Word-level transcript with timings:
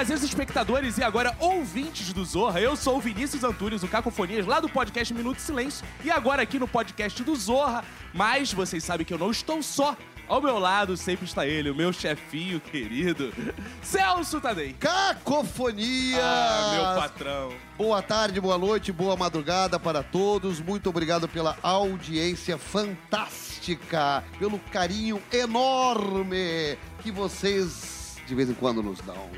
Prazeres, 0.00 0.24
espectadores 0.24 0.96
e 0.96 1.04
agora 1.04 1.36
ouvintes 1.38 2.10
do 2.14 2.24
Zorra. 2.24 2.58
Eu 2.58 2.74
sou 2.74 2.96
o 2.96 3.00
Vinícius 3.02 3.44
Antunes, 3.44 3.82
o 3.82 3.86
Cacofonias, 3.86 4.46
lá 4.46 4.58
do 4.58 4.66
podcast 4.66 5.12
Minuto 5.12 5.36
de 5.36 5.42
Silêncio. 5.42 5.86
E 6.02 6.10
agora 6.10 6.40
aqui 6.40 6.58
no 6.58 6.66
podcast 6.66 7.22
do 7.22 7.36
Zorra. 7.36 7.84
Mas 8.14 8.50
vocês 8.50 8.82
sabem 8.82 9.04
que 9.04 9.12
eu 9.12 9.18
não 9.18 9.30
estou 9.30 9.62
só. 9.62 9.94
Ao 10.26 10.40
meu 10.40 10.58
lado 10.58 10.96
sempre 10.96 11.26
está 11.26 11.46
ele, 11.46 11.68
o 11.68 11.74
meu 11.74 11.92
chefinho 11.92 12.58
querido, 12.60 13.30
Celso 13.84 14.40
Tadei. 14.40 14.72
Cacofonia! 14.72 16.18
Ah, 16.18 16.72
meu 16.72 17.02
patrão. 17.02 17.52
Boa 17.76 18.00
tarde, 18.00 18.40
boa 18.40 18.56
noite, 18.56 18.90
boa 18.92 19.16
madrugada 19.16 19.78
para 19.78 20.02
todos. 20.02 20.60
Muito 20.60 20.88
obrigado 20.88 21.28
pela 21.28 21.58
audiência 21.62 22.56
fantástica, 22.56 24.24
pelo 24.38 24.58
carinho 24.72 25.20
enorme 25.30 26.78
que 27.02 27.10
vocês 27.12 28.00
de 28.26 28.34
vez 28.34 28.48
em 28.48 28.54
quando 28.54 28.82
nos 28.82 29.00
dão. 29.00 29.28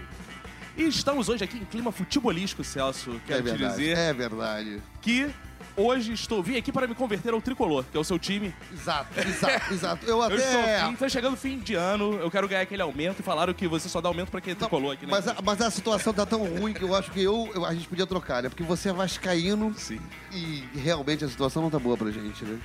E 0.76 0.84
estamos 0.84 1.28
hoje 1.28 1.44
aqui 1.44 1.58
em 1.58 1.64
clima 1.64 1.92
futebolístico, 1.92 2.64
Celso. 2.64 3.20
Quero 3.26 3.40
é 3.40 3.42
te 3.42 3.58
verdade, 3.58 3.76
dizer 3.76 3.96
é 3.98 4.12
verdade. 4.12 4.82
que 5.02 5.30
hoje 5.76 6.12
estou 6.14 6.42
vim 6.42 6.56
aqui 6.56 6.72
para 6.72 6.86
me 6.86 6.94
converter 6.94 7.32
ao 7.34 7.42
tricolor, 7.42 7.84
que 7.90 7.96
é 7.96 8.00
o 8.00 8.04
seu 8.04 8.18
time. 8.18 8.54
Exato, 8.72 9.20
exato, 9.20 9.72
exato. 9.74 10.06
Eu 10.06 10.16
Eu 10.16 10.22
até... 10.22 10.36
estou 10.36 10.90
fim, 10.90 10.96
tá 10.96 11.08
chegando 11.10 11.36
fim 11.36 11.58
de 11.58 11.74
ano, 11.74 12.14
eu 12.14 12.30
quero 12.30 12.48
ganhar 12.48 12.62
aquele 12.62 12.80
aumento 12.80 13.20
e 13.20 13.22
falaram 13.22 13.52
que 13.52 13.68
você 13.68 13.86
só 13.88 14.00
dá 14.00 14.08
aumento 14.08 14.30
pra 14.30 14.40
quem 14.40 14.52
é 14.52 14.56
tricolor 14.56 14.94
aqui, 14.94 15.04
né? 15.04 15.10
Mas 15.12 15.28
a, 15.28 15.36
mas 15.44 15.60
a 15.60 15.70
situação 15.70 16.12
tá 16.14 16.24
tão 16.24 16.42
ruim 16.44 16.72
que 16.72 16.82
eu 16.82 16.94
acho 16.94 17.10
que 17.10 17.22
eu, 17.22 17.50
eu- 17.54 17.66
a 17.66 17.74
gente 17.74 17.86
podia 17.86 18.06
trocar, 18.06 18.42
né? 18.42 18.48
Porque 18.48 18.62
você 18.62 18.88
é 18.88 18.92
vascaíno 18.94 19.74
Sim. 19.76 20.00
e 20.32 20.64
realmente 20.74 21.22
a 21.24 21.28
situação 21.28 21.62
não 21.62 21.70
tá 21.70 21.78
boa 21.78 21.98
pra 21.98 22.10
gente, 22.10 22.44
né? 22.46 22.58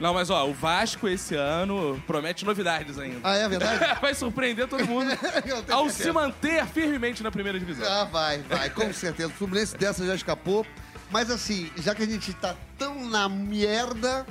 Não, 0.00 0.14
mas 0.14 0.30
ó, 0.30 0.48
o 0.48 0.54
Vasco 0.54 1.06
esse 1.06 1.34
ano 1.34 2.02
promete 2.06 2.42
novidades 2.44 2.98
ainda. 2.98 3.20
Ah, 3.22 3.36
é 3.36 3.46
verdade? 3.46 3.78
Vai 4.00 4.14
surpreender 4.14 4.66
todo 4.66 4.86
mundo 4.86 5.10
ao 5.70 5.84
certeza. 5.90 5.90
se 5.90 6.10
manter 6.12 6.66
firmemente 6.66 7.22
na 7.22 7.30
primeira 7.30 7.58
divisão. 7.60 7.86
Ah, 7.86 8.04
vai, 8.04 8.38
vai, 8.42 8.70
com 8.70 8.90
certeza. 8.94 9.28
O 9.28 9.32
Fluminense 9.32 9.76
dessa 9.76 10.06
já 10.06 10.14
escapou. 10.14 10.66
Mas 11.10 11.30
assim, 11.30 11.70
já 11.76 11.94
que 11.94 12.02
a 12.02 12.06
gente 12.06 12.32
tá 12.32 12.56
tão 12.78 13.04
na 13.10 13.28
merda, 13.28 14.24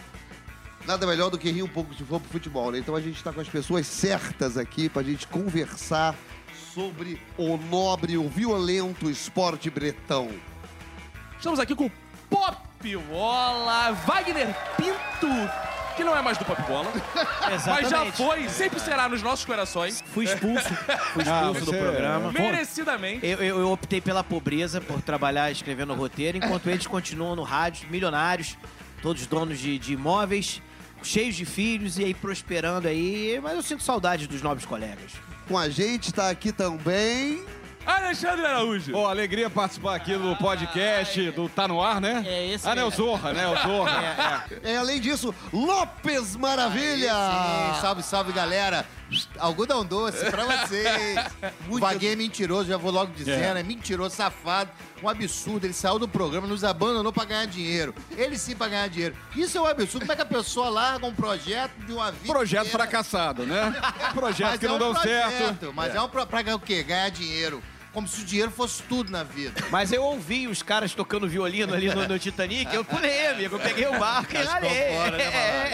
nada 0.88 1.06
melhor 1.06 1.30
do 1.30 1.38
que 1.38 1.52
rir 1.52 1.62
um 1.62 1.68
pouco 1.68 1.94
de 1.94 2.04
pro 2.04 2.20
futebol, 2.20 2.72
né? 2.72 2.80
Então 2.80 2.96
a 2.96 3.02
gente 3.02 3.22
tá 3.24 3.32
com 3.32 3.42
as 3.42 3.50
pessoas 3.50 3.86
certas 3.86 4.58
aqui 4.58 4.90
pra 4.90 5.04
gente 5.04 5.28
conversar 5.28 6.16
sobre 6.74 7.22
o 7.38 7.58
nobre, 7.58 8.18
o 8.18 8.28
violento 8.28 9.10
esporte 9.10 9.70
bretão. 9.70 10.30
Estamos 11.38 11.60
aqui 11.60 11.76
com 11.76 11.86
o 11.86 11.92
Pop 12.30 12.69
Bola, 13.10 13.92
Wagner 14.06 14.48
Pinto, 14.78 15.28
que 15.98 16.04
não 16.04 16.16
é 16.16 16.22
mais 16.22 16.38
do 16.38 16.46
Pop 16.46 16.62
Bola, 16.64 16.90
mas 17.68 17.90
já 17.90 18.06
foi, 18.14 18.48
sempre 18.48 18.80
será 18.80 19.10
nos 19.10 19.22
nossos 19.22 19.44
corações, 19.44 20.02
Fui 20.14 20.24
expulso, 20.26 20.68
fui 21.14 21.24
expulso 21.24 21.66
do 21.66 21.74
programa. 21.78 22.32
merecidamente. 22.32 23.26
Eu, 23.26 23.40
eu- 23.40 23.60
eu 23.60 23.72
optei 23.72 24.00
pela 24.00 24.24
pobreza, 24.24 24.80
por 24.80 25.02
trabalhar 25.02 25.52
escrevendo 25.52 25.94
roteiro, 25.94 26.38
enquanto 26.38 26.68
eles 26.70 26.88
continuam 26.88 27.36
no 27.36 27.44
rádio, 27.44 27.86
milionários, 27.90 28.56
todos 29.02 29.26
donos 29.28 29.60
de, 29.60 29.78
de 29.78 29.94
imóveis, 29.94 30.62
cheios 31.04 31.36
de 31.36 31.44
filhos 31.46 31.98
e 31.98 32.06
aí 32.06 32.14
prosperando 32.14 32.88
aí. 32.88 33.40
Mas 33.44 33.54
eu 33.56 33.62
sinto 33.62 33.84
saudade 33.84 34.26
dos 34.26 34.42
nobres 34.42 34.66
colegas. 34.66 35.12
Com 35.50 35.58
a 35.58 35.68
gente 35.70 36.14
tá 36.14 36.30
aqui 36.30 36.52
também. 36.54 37.44
Alexandre 37.86 38.46
Araújo. 38.46 38.92
Pô, 38.92 39.08
alegria 39.08 39.50
participar 39.50 39.96
aqui 39.96 40.16
do 40.16 40.36
podcast 40.36 41.32
do 41.32 41.48
Tá 41.50 41.68
No 41.68 41.82
Ar, 41.82 42.00
né? 42.00 42.24
É 42.28 42.48
esse 42.48 42.68
Ah, 42.68 42.76
não, 42.76 42.84
é 42.84 42.86
o 42.86 42.90
mesmo. 42.90 43.06
Zorra, 43.06 43.34
né? 43.34 43.48
O 43.48 43.56
Zorra. 43.68 44.46
É, 44.64 44.78
além 44.78 45.00
disso, 45.00 45.34
Lopes 45.54 46.36
Maravilha! 46.36 47.14
Sim, 47.14 47.82
salve, 47.82 48.04
salve, 48.04 48.32
galera. 48.32 48.86
Algodão 49.38 49.86
doce 49.86 50.26
pra 50.30 50.44
vocês. 50.46 51.20
O 51.70 51.80
Vaguinho 51.80 52.14
é 52.14 52.16
mentiroso, 52.16 52.68
já 52.70 52.78
vou 52.78 52.92
logo 52.92 53.12
dizendo. 53.14 53.58
É. 53.58 53.64
mentiroso, 53.64 54.16
safado. 54.16 54.72
Um 55.04 55.08
absurdo. 55.08 55.66
Ele 55.66 55.74
saiu 55.74 56.00
do 56.00 56.08
programa, 56.08 56.48
nos 56.48 56.64
abandonou 56.64 57.12
pra 57.14 57.26
ganhar 57.26 57.46
dinheiro. 57.46 57.94
Ele 58.18 58.38
sim 58.38 58.56
pra 58.56 58.68
ganhar 58.68 58.88
dinheiro. 58.90 59.16
Isso 59.36 59.58
é 59.58 59.62
um 59.62 59.66
absurdo. 59.66 60.02
Como 60.02 60.12
é 60.12 60.16
que 60.16 60.22
a 60.22 60.26
pessoa 60.26 60.70
larga 60.70 61.06
um 61.06 61.14
projeto 61.14 61.72
de 61.86 61.94
uma 61.94 62.12
vida 62.12 62.34
Projeto 62.34 62.68
inteira? 62.68 62.78
fracassado, 62.80 63.46
né? 63.46 63.74
Projeto 64.14 64.50
Mas 64.50 64.60
que 64.60 64.66
é 64.66 64.70
não 64.70 64.76
um 64.76 64.80
deu 64.80 64.94
projeto, 64.94 65.30
certo. 65.38 65.74
Mas 65.74 65.96
é, 65.96 66.02
um 66.02 66.10
pro... 66.10 66.26
pra 66.26 66.42
ganhar 66.42 66.56
o 66.56 66.60
quê? 66.60 66.84
Ganhar 66.84 67.10
dinheiro. 67.10 67.62
Como 67.94 68.08
se 68.08 68.22
o 68.22 68.26
dinheiro 68.26 68.52
fosse 68.52 68.84
tudo 68.84 69.12
na 69.12 69.24
vida. 69.24 69.64
Mas 69.72 69.92
eu 69.92 70.04
ouvi 70.04 70.48
os 70.48 70.62
caras 70.62 70.94
tocando 70.94 71.28
violino 71.28 71.74
ali 71.74 71.88
no, 71.94 72.08
no 72.08 72.20
Titanic, 72.20 72.74
eu 72.74 72.86
pulei, 72.86 73.28
amigo. 73.28 73.56
Eu 73.56 73.60
peguei 73.60 73.88
o 73.88 73.98
barco 73.98 74.34
e 74.36 74.38
ralei. 74.44 74.94
fora, 74.94 75.18
né, 75.18 75.24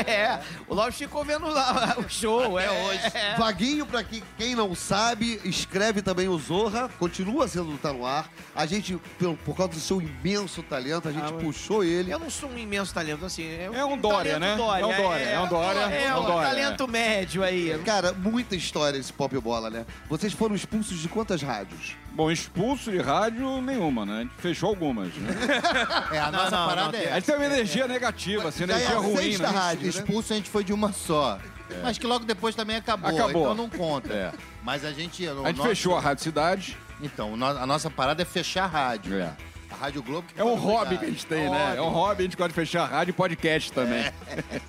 é, 0.07 0.11
é. 0.11 0.39
O 0.67 0.73
Lopes 0.73 0.95
ficou 0.97 1.25
vendo 1.25 1.47
lá 1.47 1.95
o 1.97 2.07
show, 2.09 2.57
é 2.57 2.69
hoje. 2.71 3.01
Vaguinho, 3.37 3.85
pra 3.85 4.01
que- 4.03 4.23
quem 4.37 4.55
não 4.55 4.73
sabe, 4.73 5.41
escreve 5.43 6.01
também 6.01 6.29
o 6.29 6.37
Zorra, 6.39 6.89
continua 6.97 7.47
sendo 7.49 7.71
do 7.71 7.77
Tá 7.77 7.91
No 7.91 8.05
Ar. 8.05 8.29
A 8.55 8.65
gente, 8.65 8.95
por, 9.19 9.35
por 9.37 9.57
causa 9.57 9.73
do 9.73 9.79
seu 9.79 10.01
imenso 10.01 10.63
talento, 10.63 11.09
a 11.09 11.11
gente 11.11 11.25
Ah, 11.25 11.31
mas- 11.33 11.43
puxou 11.43 11.83
ele. 11.83 12.11
Eu 12.11 12.19
não 12.19 12.29
sou 12.29 12.49
um 12.49 12.57
imenso 12.57 12.93
talento, 12.93 13.25
assim. 13.25 13.45
É 13.73 13.83
um 13.83 13.97
Dória, 13.97 14.39
talento 14.39 14.39
né? 14.39 14.51
É 14.51 14.53
um 14.53 14.57
Dória, 14.57 15.23
é 15.25 15.39
um 15.39 15.47
Dória, 15.47 15.79
É, 15.79 16.03
é 16.05 16.15
um 16.15 16.21
um 16.21 16.25
Dória, 16.25 16.49
talento 16.49 16.87
médio 16.87 17.43
aí. 17.43 17.77
Cara, 17.85 18.13
muita 18.13 18.55
história 18.55 18.97
esse 18.97 19.11
pop 19.11 19.37
bola, 19.39 19.69
né? 19.69 19.85
Vocês 20.09 20.31
foram 20.31 20.55
expulsos 20.55 20.97
de 20.99 21.09
quantas 21.09 21.41
rádios? 21.41 21.95
Bom, 22.15 22.31
expulso 22.31 22.89
de 22.91 22.97
rádio 22.97 23.61
nenhuma, 23.61 24.05
né? 24.05 24.17
A 24.19 24.21
gente 24.21 24.33
fechou 24.37 24.69
algumas, 24.69 25.13
né? 25.15 25.35
É, 26.15 26.19
a 26.19 26.31
nossa 26.31 26.51
não, 26.51 26.67
parada 26.67 26.97
não, 26.97 27.03
é 27.03 27.11
A 27.11 27.15
gente 27.15 27.25
tem 27.25 27.35
uma 27.35 27.45
energia 27.45 27.87
negativa, 27.87 28.47
assim, 28.47 28.61
é 28.61 28.63
energia 28.63 28.95
a 28.95 28.99
ruim, 28.99 29.15
sexta 29.17 29.43
né? 29.43 29.49
rádio, 29.49 29.83
né? 29.83 29.89
Expulso 29.89 30.33
a 30.33 30.35
gente 30.37 30.49
foi 30.49 30.63
de 30.63 30.71
uma 30.71 30.93
só. 30.93 31.37
Mas 31.83 31.97
que 31.97 32.07
logo 32.07 32.23
depois 32.23 32.55
também 32.55 32.77
acabou, 32.77 33.09
Acabou. 33.09 33.41
então 33.41 33.55
não 33.55 33.69
conta. 33.69 34.13
É. 34.13 34.31
Mas 34.63 34.85
a 34.85 34.93
gente... 34.93 35.27
A 35.27 35.47
gente 35.47 35.61
fechou 35.61 35.97
a 35.97 35.99
Rádio 35.99 36.23
Cidade. 36.23 36.77
Então, 37.01 37.33
a 37.43 37.65
nossa 37.65 37.89
parada 37.89 38.21
é 38.21 38.25
fechar 38.25 38.63
a 38.63 38.67
rádio. 38.67 39.19
É. 39.19 39.35
A 39.69 39.75
Rádio 39.75 40.03
Globo... 40.03 40.27
que 40.27 40.39
É 40.39 40.43
um 40.43 40.55
hobby 40.55 40.97
que 40.97 41.05
a 41.05 41.09
gente 41.09 41.25
tem, 41.25 41.45
É 41.45 41.49
um 41.49 41.53
né? 41.53 41.75
É 41.77 41.81
um 41.81 41.85
hobby. 41.85 41.95
hobby, 41.95 42.21
a 42.21 42.23
gente 42.25 42.37
gosta 42.37 42.49
de 42.49 42.55
fechar 42.55 42.83
a 42.83 42.87
rádio 42.87 43.11
e 43.11 43.13
podcast 43.13 43.71
também. 43.71 44.05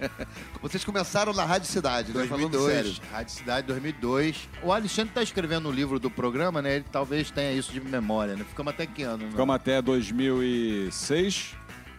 Vocês 0.62 0.84
começaram 0.84 1.32
na 1.32 1.44
Rádio 1.44 1.68
Cidade, 1.68 2.12
né? 2.12 2.26
Falando 2.26 2.50
2002, 2.50 2.96
sério. 2.96 3.10
Rádio 3.12 3.34
Cidade 3.34 3.66
2002. 3.66 4.48
O 4.62 4.72
Alexandre 4.72 5.12
tá 5.14 5.22
escrevendo 5.22 5.68
o 5.68 5.72
livro 5.72 5.98
do 5.98 6.10
programa, 6.10 6.60
né? 6.60 6.76
Ele 6.76 6.86
talvez 6.90 7.30
tenha 7.30 7.52
isso 7.52 7.72
de 7.72 7.80
memória, 7.80 8.34
né? 8.34 8.44
Ficamos 8.48 8.72
até 8.72 8.86
que 8.86 9.02
ano? 9.02 9.24
né? 9.24 9.30
Ficamos 9.30 9.54
até 9.54 9.80
2006 9.82 11.54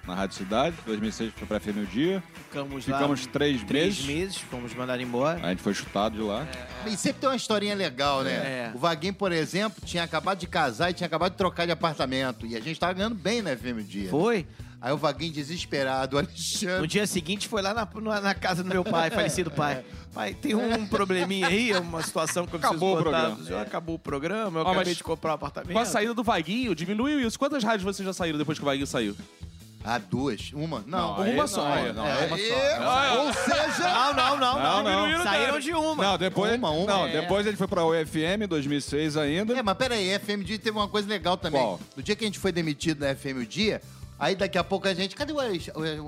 na 0.07 0.15
Rádio 0.15 0.37
Cidade. 0.37 0.75
2006 0.85 1.33
foi 1.35 1.47
pra 1.47 1.59
FM 1.59 1.77
o 1.83 1.85
Dia. 1.85 2.23
Ficamos, 2.45 2.85
Ficamos 2.85 3.25
lá 3.25 3.31
três 3.31 3.63
três 3.63 3.99
meses. 4.01 4.05
meses, 4.05 4.37
fomos 4.37 4.73
mandados 4.73 5.03
embora. 5.03 5.39
A 5.45 5.49
gente 5.49 5.61
foi 5.61 5.73
chutado 5.73 6.15
de 6.15 6.21
lá. 6.21 6.47
E 6.85 6.95
sempre 6.97 7.19
tem 7.21 7.29
uma 7.29 7.35
historinha 7.35 7.75
legal, 7.75 8.23
né? 8.23 8.31
É. 8.31 8.71
O 8.73 8.77
Vaguinho, 8.79 9.13
por 9.13 9.31
exemplo, 9.31 9.81
tinha 9.85 10.03
acabado 10.03 10.39
de 10.39 10.47
casar 10.47 10.89
e 10.91 10.93
tinha 10.93 11.07
acabado 11.07 11.31
de 11.33 11.37
trocar 11.37 11.65
de 11.65 11.71
apartamento. 11.71 12.45
E 12.45 12.55
a 12.55 12.59
gente 12.61 12.79
tava 12.79 12.93
ganhando 12.93 13.15
bem 13.15 13.41
na 13.41 13.55
FM 13.55 13.79
o 13.79 13.83
Dia. 13.83 14.09
Foi. 14.09 14.47
Aí 14.79 14.93
o 14.93 14.97
Vaguinho 14.97 15.33
desesperado, 15.33 16.15
o 16.17 16.21
No 16.21 16.27
Alexandre... 16.27 16.87
dia 16.87 17.07
seguinte 17.07 17.47
foi 17.47 17.63
lá 17.63 17.73
na, 17.73 17.87
na- 17.99 18.21
na 18.21 18.35
casa 18.35 18.63
do 18.63 18.69
meu 18.69 18.83
pai, 18.83 19.09
falecido 19.09 19.49
pai. 19.49 19.83
Pai, 20.13 20.33
tem 20.35 20.53
um 20.55 20.85
probleminha 20.87 21.47
aí, 21.47 21.73
uma 21.73 22.01
situação 22.03 22.45
que 22.45 22.55
eu 22.55 22.59
preciso 22.59 22.77
Acabou 22.85 22.93
o 22.99 23.03
contar. 23.03 23.21
programa. 23.31 23.43
Já 23.49 23.61
Acabou 23.63 23.95
o 23.95 23.99
programa, 23.99 24.59
eu 24.59 24.65
Ó, 24.65 24.71
acabei 24.71 24.93
de 24.95 25.03
comprar 25.03 25.31
um 25.31 25.35
apartamento. 25.35 25.73
Com 25.73 25.79
a 25.79 25.85
saída 25.85 26.13
do 26.13 26.23
Vaguinho, 26.23 26.75
diminuiu 26.75 27.19
isso. 27.27 27.37
Quantas 27.39 27.63
rádios 27.63 27.83
vocês 27.83 28.05
já 28.05 28.13
saíram 28.13 28.37
depois 28.37 28.57
que 28.59 28.63
o 28.63 28.65
Vaguinho 28.67 28.85
saiu? 28.87 29.15
Ah, 29.89 29.97
duas? 29.99 30.51
Uma? 30.53 30.83
Não, 30.85 31.15
Não, 31.15 31.21
aí 31.23 31.33
uma 31.33 31.43
não, 31.43 31.47
só. 31.47 31.65
aí 31.65 31.93
não, 31.93 32.05
é, 32.05 32.11
aí 32.11 32.27
uma 32.27 32.37
só. 32.37 33.23
Ou 33.23 33.33
seja, 33.33 33.83
Não, 33.87 34.13
não, 34.13 34.37
não, 34.37 34.59
Não, 34.59 34.83
não. 34.83 35.11
não. 35.17 35.23
Saíram 35.23 35.59
de 35.61 35.73
uma. 35.73 36.03
Não, 36.03 36.17
depois, 36.17 36.53
Uma, 36.55 36.71
uma. 36.71 36.85
Não, 36.85 37.07
É. 37.07 37.21
depois 37.21 37.47
ele 37.47 37.55
foi 37.55 37.67
pra 37.69 37.85
UFM, 37.85 38.45
2006 38.49 39.15
ainda. 39.15 39.53
É, 39.57 39.63
mas 39.63 39.77
peraí, 39.77 40.13
a 40.13 40.19
FM 40.19 40.43
Dia 40.43 40.59
teve 40.59 40.77
uma 40.77 40.89
coisa 40.89 41.07
legal 41.07 41.37
também. 41.37 41.61
Qual? 41.61 41.79
No 41.95 42.03
dia 42.03 42.15
que 42.17 42.25
a 42.25 42.27
gente 42.27 42.37
foi 42.37 42.51
demitido 42.51 42.99
da 42.99 43.15
FM 43.15 43.37
o 43.43 43.45
Dia, 43.45 43.81
aí 44.19 44.35
daqui 44.35 44.57
a 44.57 44.63
pouco 44.63 44.89
a 44.89 44.93
gente. 44.93 45.15
Cadê 45.15 45.31
o, 45.31 45.37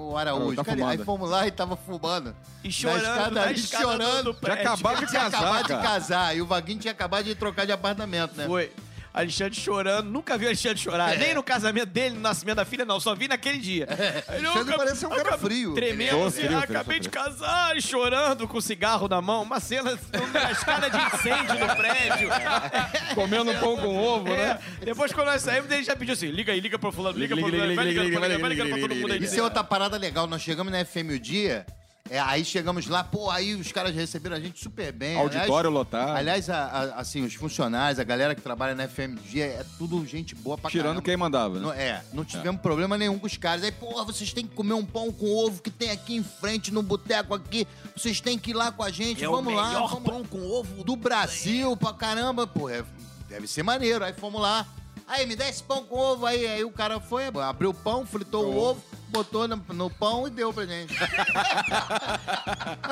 o- 0.09 0.17
Araújo? 0.17 0.57
Tá 0.57 0.63
Cadê? 0.65 0.83
Aí 0.83 0.97
fomos 0.97 1.29
lá 1.29 1.47
e 1.47 1.51
tava 1.51 1.77
fumando. 1.77 2.35
E 2.63 2.69
chorando, 2.71 3.01
Na 3.03 3.09
escada, 3.13 3.31
na 3.45 3.51
escada 3.53 3.83
chorando. 3.85 4.35
Já 4.45 4.53
acabado 4.55 4.99
de 4.99 5.05
Tinha 5.07 5.21
casar, 5.21 5.37
acabado 5.39 5.67
cara. 5.69 5.81
de 5.81 5.87
casar. 5.87 6.35
E 6.35 6.41
o 6.41 6.45
Vaguinho 6.45 6.79
tinha 6.79 6.91
acabado 6.91 7.23
de 7.23 7.33
trocar 7.35 7.65
de 7.65 7.71
apartamento, 7.71 8.35
né? 8.35 8.45
Foi. 8.45 8.71
Alexandre 9.13 9.59
chorando, 9.59 10.09
nunca 10.09 10.37
vi 10.37 10.45
Alexandre 10.45 10.77
chorar. 10.77 11.13
É. 11.15 11.17
Nem 11.17 11.33
no 11.33 11.41
casamento 11.43 11.87
dele, 11.87 12.15
no 12.15 12.21
nascimento 12.21 12.57
da 12.57 12.65
filha, 12.65 12.85
não. 12.85 12.99
Só 12.99 13.15
vi 13.15 13.27
naquele 13.27 13.57
dia. 13.57 13.87
Ele 14.29 14.45
Alexandre 14.45 14.77
parece 14.77 15.05
um 15.05 15.09
cara 15.09 15.37
frio. 15.37 15.73
Tremendo, 15.73 16.23
assim, 16.25 16.43
frio, 16.43 16.57
ah, 16.57 16.61
frio, 16.61 16.77
acabei 16.77 16.97
sou 17.01 17.03
de 17.03 17.09
frio. 17.09 17.23
casar 17.23 17.75
e 17.77 17.81
chorando 17.81 18.47
com 18.47 18.61
cigarro 18.61 19.07
na 19.07 19.21
mão. 19.21 19.41
Uma 19.43 19.59
cena, 19.59 19.97
uma 20.13 20.51
escada 20.51 20.89
de 20.89 20.97
incêndio 20.97 21.59
no 21.59 21.75
prédio. 21.75 22.29
Comendo 23.15 23.53
pão 23.55 23.77
com 23.77 23.97
ovo, 23.97 24.27
É, 24.29 24.37
né? 24.53 24.59
depois 24.83 25.11
quando 25.11 25.27
nós 25.27 25.41
saímos, 25.41 25.69
ele 25.71 25.83
já 25.83 25.95
pediu 25.95 26.13
assim, 26.13 26.27
liga 26.27 26.51
aí, 26.53 26.59
liga 26.59 26.77
pro 26.77 26.91
fulano, 26.91 27.17
liga, 27.17 27.33
Liga, 27.35 27.47
pro 27.47 27.55
fulano, 27.57 27.75
vai 27.75 27.85
liga, 27.85 28.01
ligando, 28.03 28.05
liga, 28.09 28.19
vai 28.19 28.29
liga, 28.29 28.39
ligando, 28.39 28.41
vai 28.41 28.49
ligando 28.49 28.69
pra 28.69 28.79
todo 28.79 28.95
mundo 28.95 29.13
aí. 29.13 29.23
Isso 29.23 29.39
é 29.39 29.43
outra 29.43 29.63
parada 29.63 29.97
legal. 29.97 30.27
Nós 30.27 30.41
chegamos 30.41 30.71
na 30.71 30.85
FM 30.85 31.11
o 31.15 31.19
Dia. 31.19 31.65
É, 32.09 32.19
aí 32.19 32.43
chegamos 32.43 32.87
lá, 32.87 33.03
pô, 33.03 33.29
aí 33.29 33.53
os 33.55 33.71
caras 33.71 33.93
receberam 33.93 34.35
a 34.35 34.39
gente 34.39 34.59
super 34.63 34.91
bem. 34.91 35.15
Auditório 35.17 35.69
aliás, 35.69 35.73
lotado. 35.73 36.17
Aliás, 36.17 36.49
a- 36.49 36.65
a- 36.65 36.99
assim, 36.99 37.23
os 37.23 37.33
funcionários, 37.35 37.99
a 37.99 38.03
galera 38.03 38.33
que 38.33 38.41
trabalha 38.41 38.73
na 38.73 38.87
FM 38.87 39.13
o 39.17 39.21
Dia, 39.29 39.45
é 39.45 39.65
tudo 39.77 40.03
gente 40.05 40.33
boa 40.35 40.57
pra 40.57 40.69
Tirando 40.71 40.85
caramba. 40.87 41.01
quem 41.03 41.15
mandava, 41.17 41.59
Não, 41.59 41.69
né? 41.69 41.81
é, 41.81 42.03
não 42.11 42.25
tivemos 42.25 42.61
problema 42.61 42.97
nenhum 42.97 43.19
com 43.19 43.27
os 43.27 43.37
caras. 43.37 43.63
Aí, 43.63 43.71
porra, 43.71 44.03
vocês 44.05 44.33
têm 44.33 44.45
que 44.47 44.55
comer 44.55 44.73
um 44.73 44.85
pão 44.85 45.11
com 45.11 45.27
ovo 45.45 45.61
que 45.61 45.69
tem 45.69 45.91
aqui 45.91 46.15
em 46.15 46.23
frente, 46.23 46.71
no 46.73 46.81
boteco 46.81 47.33
aqui. 47.35 47.67
Vocês 47.95 48.19
têm 48.19 48.37
que 48.39 48.51
ir 48.51 48.53
lá 48.55 48.71
com 48.71 48.81
a 48.83 48.89
gente, 48.89 49.23
É 49.23 49.27
vamos 49.27 49.53
o 49.53 49.55
lá. 49.55 49.67
melhor 49.67 49.89
vamos 49.89 50.09
pão 50.09 50.23
com 50.25 50.41
ovo 50.41 50.83
do 50.83 50.95
Brasil 50.95 51.77
pra 51.77 51.93
caramba, 51.93 52.47
pô. 52.47 52.69
É, 52.69 52.83
deve 53.27 53.45
ser 53.47 53.61
maneiro. 53.63 54.03
Aí 54.03 54.13
fomos 54.13 54.41
lá. 54.41 54.65
Aí, 55.07 55.25
me 55.25 55.35
dá 55.35 55.47
esse 55.49 55.63
pão 55.63 55.83
com 55.83 55.95
ovo 55.97 56.25
aí. 56.25 56.45
Aí 56.47 56.63
o 56.63 56.71
cara 56.71 56.99
foi, 56.99 57.25
abriu 57.25 57.71
o 57.71 57.73
pão, 57.73 58.05
fritou 58.05 58.45
o 58.45 58.57
ovo, 58.57 58.83
botou 59.09 59.47
no, 59.47 59.55
no 59.73 59.89
pão 59.89 60.27
e 60.27 60.29
deu 60.29 60.53
pra 60.53 60.65
gente. 60.65 60.93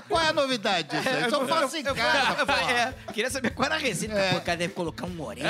Qual 0.07 0.21
é 0.21 0.29
a 0.29 0.33
novidade 0.33 0.87
disso? 0.89 1.09
aí? 1.09 1.29
Só 1.29 1.45
faço 1.45 1.77
em 1.77 1.83
Eu 1.85 1.95
casa, 1.95 2.39
eu 2.41 2.45
porra. 2.45 2.71
é, 2.71 2.93
queria 3.13 3.29
saber 3.29 3.51
qual 3.51 3.65
era 3.65 3.75
a 3.75 3.77
receita. 3.77 4.15
É. 4.15 4.33
Pô, 4.33 4.41
cara 4.41 4.57
deve 4.57 4.73
colocar 4.73 5.05
um 5.05 5.21
orelha. 5.21 5.49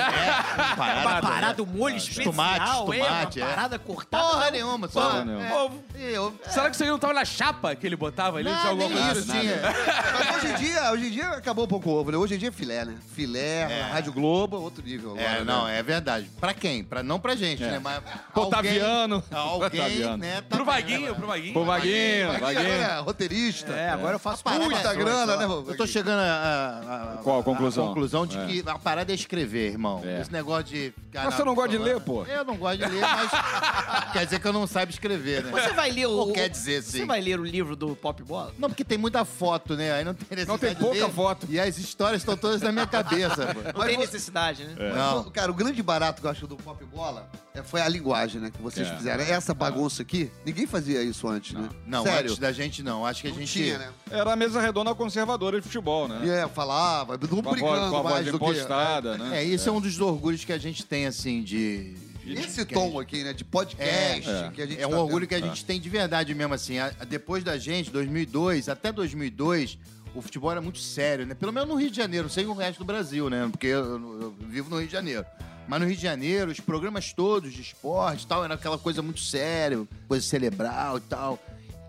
parada, 0.78 1.02
uma 1.10 1.22
parada, 1.22 1.64
um 1.64 1.66
molho 1.66 1.96
especial. 1.98 2.26
Tomate, 2.26 2.62
é, 2.62 2.76
tomate, 3.08 3.40
uma 3.40 3.46
é. 3.46 3.50
parada 3.50 3.80
cortada. 3.80 4.24
Porra 4.24 4.46
Não, 4.46 4.52
nenhuma, 4.52 4.88
só. 4.88 5.24
nenhuma. 5.24 5.46
é, 5.46 5.54
ovo. 5.54 5.84
eu, 5.96 6.40
Será 6.50 6.70
que 6.70 6.76
isso 6.76 6.84
aí 6.84 6.90
não 6.90 7.00
tava 7.00 7.14
na 7.14 7.26
chapa 7.26 7.76
que 7.76 7.86
ele 7.86 7.96
botava 7.96 8.38
ali? 8.40 8.50
Tinha 8.50 8.70
alguma 8.70 8.90
nem 8.90 8.98
coisa 9.04 9.20
isso 9.20 9.32
assim? 9.32 9.40
tinha. 9.42 9.62
Mas 9.62 10.36
hoje 10.44 10.48
em 10.54 10.56
dia, 10.56 10.92
hoje 10.92 11.08
em 11.08 11.12
dia 11.12 11.30
acabou 11.30 11.66
um 11.66 11.68
pouco 11.68 11.90
o 11.90 11.94
ovo, 12.00 12.12
né? 12.12 12.18
Hoje 12.18 12.36
em 12.36 12.38
dia 12.38 12.50
é 12.50 12.52
filé, 12.52 12.86
né? 12.86 12.96
Filé, 13.16 13.66
Rádio 13.92 14.12
Globo, 14.14 14.58
outro 14.60 14.84
nível 14.84 15.12
agora. 15.12 15.26
É, 15.26 15.34
né? 15.40 15.44
não, 15.44 15.68
é 15.68 15.82
verdade. 15.84 16.30
Pra 16.40 16.54
quem? 16.54 16.84
Pra, 16.84 17.02
não 17.04 17.20
pra 17.20 17.36
gente, 17.36 17.64
É. 17.64 17.72
né? 17.72 17.80
Mas 17.80 18.02
Otaviano. 18.36 19.24
Alguém, 19.32 19.64
alguém 19.64 19.80
Otaviano. 19.82 20.18
né? 20.18 20.42
tá 20.42 20.57
Pro 20.58 20.66
Vaguinho, 20.66 21.16
pro 21.16 21.28
Vaguinho. 21.28 21.54
Pô, 21.54 21.64
Vaguinho, 21.66 22.28
Vaguinho. 22.28 22.48
agora 22.50 22.68
é 22.68 23.00
roteirista. 23.00 23.72
É, 23.74 23.90
agora 23.90 24.16
eu 24.16 24.20
faço 24.20 24.44
parada 24.44 24.64
Muita 24.66 24.94
grana, 24.94 25.38
né, 25.38 25.44
Eu 25.46 25.50
tô 25.50 25.62
Vaguinho? 25.64 25.88
chegando 25.88 26.20
a, 26.20 26.24
a- 26.24 27.14
a- 27.14 27.18
Qual 27.24 27.40
a 27.40 27.44
conclusão? 27.44 27.86
a 27.86 27.88
conclusão 27.88 28.26
de 28.26 28.38
É. 28.38 28.46
que 28.46 28.64
a 28.68 28.78
parada 28.80 29.12
é 29.12 29.16
escrever, 29.16 29.72
irmão. 29.72 30.02
É. 30.04 30.22
Esse 30.22 30.32
negócio 30.32 30.66
de. 30.66 30.94
Mas 31.14 31.34
você 31.36 31.44
não 31.44 31.56
gosta 31.56 31.70
de 31.70 31.78
ler, 31.78 32.00
pô? 32.02 32.24
Eu 32.26 32.44
não 32.46 32.56
gosto 32.58 32.78
de 32.78 32.86
ler, 32.86 33.02
mas 33.02 33.32
quer 34.14 34.26
dizer 34.26 34.40
que 34.40 34.48
eu 34.48 34.54
não 34.54 34.68
saiba 34.68 34.92
escrever, 34.92 35.44
né? 35.44 35.52
Você 35.52 35.74
vai 35.74 35.92
ler 35.92 36.08
o. 36.08 36.12
Ou 36.12 36.34
quer 36.34 36.50
dizer, 36.50 36.82
Você 36.84 37.00
sim. 37.00 37.06
vai 37.06 37.22
ler 37.22 37.40
o 37.40 37.44
livro 37.46 37.76
do 37.76 37.96
Pop 37.96 38.22
Bola? 38.24 38.54
Não, 38.58 38.70
porque 38.70 38.84
tem 38.84 38.98
muita 38.98 39.24
foto, 39.26 39.76
né? 39.76 39.92
Aí 39.94 40.04
não 40.04 40.14
tem 40.14 40.28
necessidade 40.32 40.60
tem 40.60 40.70
de 40.76 40.80
pouca 40.82 41.06
ler. 41.06 41.12
foto. 41.14 41.48
E 41.50 41.60
as 41.60 41.78
histórias 41.78 42.22
estão 42.22 42.36
todas 42.38 42.62
na 42.62 42.72
minha 42.72 42.88
cabeça. 42.88 43.48
pô. 43.54 43.62
Não 43.62 43.72
Mas 43.78 43.88
tem 43.90 43.98
necessidade, 43.98 44.64
né? 44.64 44.76
Não. 44.96 45.24
Cara, 45.32 45.52
o 45.52 45.54
grande 45.54 45.82
barato 45.82 46.22
que 46.22 46.28
eu 46.28 46.32
acho 46.32 46.48
do 46.48 46.56
Pop 46.58 46.84
Bola 46.86 47.30
foi 47.64 47.82
a 47.82 47.88
linguagem, 47.88 48.42
né? 48.42 48.52
Que 48.52 48.62
vocês 48.62 48.88
É. 48.88 48.96
fizeram. 48.96 49.24
Essa 49.24 49.54
bagunça 49.54 50.02
aqui, 50.02 50.32
ninguém 50.46 50.66
fazia 50.68 51.02
isso 51.04 51.28
antes, 51.28 51.54
né? 51.54 51.70
Não, 51.86 52.04
Sério. 52.04 52.30
antes 52.30 52.38
da 52.40 52.52
gente 52.52 52.82
não. 52.84 53.06
Acho 53.06 53.22
que 53.22 53.28
a 53.28 53.32
Não 53.32 53.38
gente. 53.40 53.52
tinha, 53.52 53.78
né? 53.78 53.90
Era 54.12 54.34
a 54.34 54.36
mesa 54.36 54.60
redonda 54.62 54.94
conservadora 54.96 55.58
de 55.60 55.64
futebol, 55.66 56.08
né? 56.08 56.22
E 56.26 56.30
é, 56.30 56.48
falava, 56.48 57.18
não 57.18 57.42
Com 57.42 57.52
brigando 57.52 57.90
com 57.92 57.98
a 57.98 58.02
voz 58.02 58.14
mais 58.14 58.26
do 58.26 58.32
que... 58.40 58.46
impostada, 58.46 59.18
né? 59.18 59.40
É, 59.40 59.44
isso 59.44 59.70
é. 59.70 59.72
um 59.72 59.82
dos 59.82 60.00
orgulhos 60.00 60.44
que 60.46 60.54
a 60.54 60.58
gente 60.58 60.86
tem, 60.86 61.06
assim, 61.06 61.42
de. 61.44 61.96
Esse 62.26 62.66
tom 62.66 63.00
aqui, 63.00 63.24
né? 63.24 63.32
De 63.32 63.46
podcast, 63.46 64.30
É, 64.30 64.52
que 64.54 64.62
a 64.62 64.66
gente 64.68 64.82
é 64.82 64.86
um 64.86 64.92
tá 64.92 64.98
orgulho 65.00 65.26
tendo. 65.26 65.40
que 65.42 65.46
a 65.46 65.48
gente 65.50 65.64
tem 65.64 65.80
de 65.80 65.88
verdade 65.90 66.36
mesmo, 66.36 66.54
assim. 66.54 66.78
A- 66.78 66.92
a- 67.00 67.06
depois 67.06 67.42
da 67.44 67.58
gente, 67.58 67.90
2002, 67.90 68.68
até 68.68 68.92
2002, 68.92 69.78
o 70.14 70.22
futebol 70.22 70.52
era 70.52 70.60
muito 70.60 70.80
sério, 70.80 71.26
né? 71.26 71.34
Pelo 71.34 71.54
menos 71.54 71.70
no 71.70 71.76
Rio 71.76 71.90
de 71.90 71.96
Janeiro, 71.96 72.30
sem 72.30 72.46
o 72.46 72.54
resto 72.54 72.80
do 72.80 72.86
Brasil, 72.86 73.30
né? 73.30 73.48
Porque 73.50 73.68
eu, 73.68 73.86
eu 74.22 74.36
vivo 74.42 74.70
no 74.70 74.78
Rio 74.78 74.88
de 74.88 74.92
Janeiro. 74.94 75.26
Mas 75.68 75.82
no 75.82 75.88
Rio 75.88 75.96
de 75.96 76.02
Janeiro, 76.02 76.52
os 76.52 76.60
programas 76.60 77.12
todos 77.12 77.54
de 77.54 77.62
esporte 77.62 78.24
e 78.24 78.28
tal, 78.28 78.44
era 78.44 78.54
aquela 78.54 78.78
coisa 78.78 79.02
muito 79.02 79.20
séria, 79.20 79.86
coisa 80.08 80.26
cerebral 80.26 80.98
e 80.98 81.02
tal. 81.02 81.40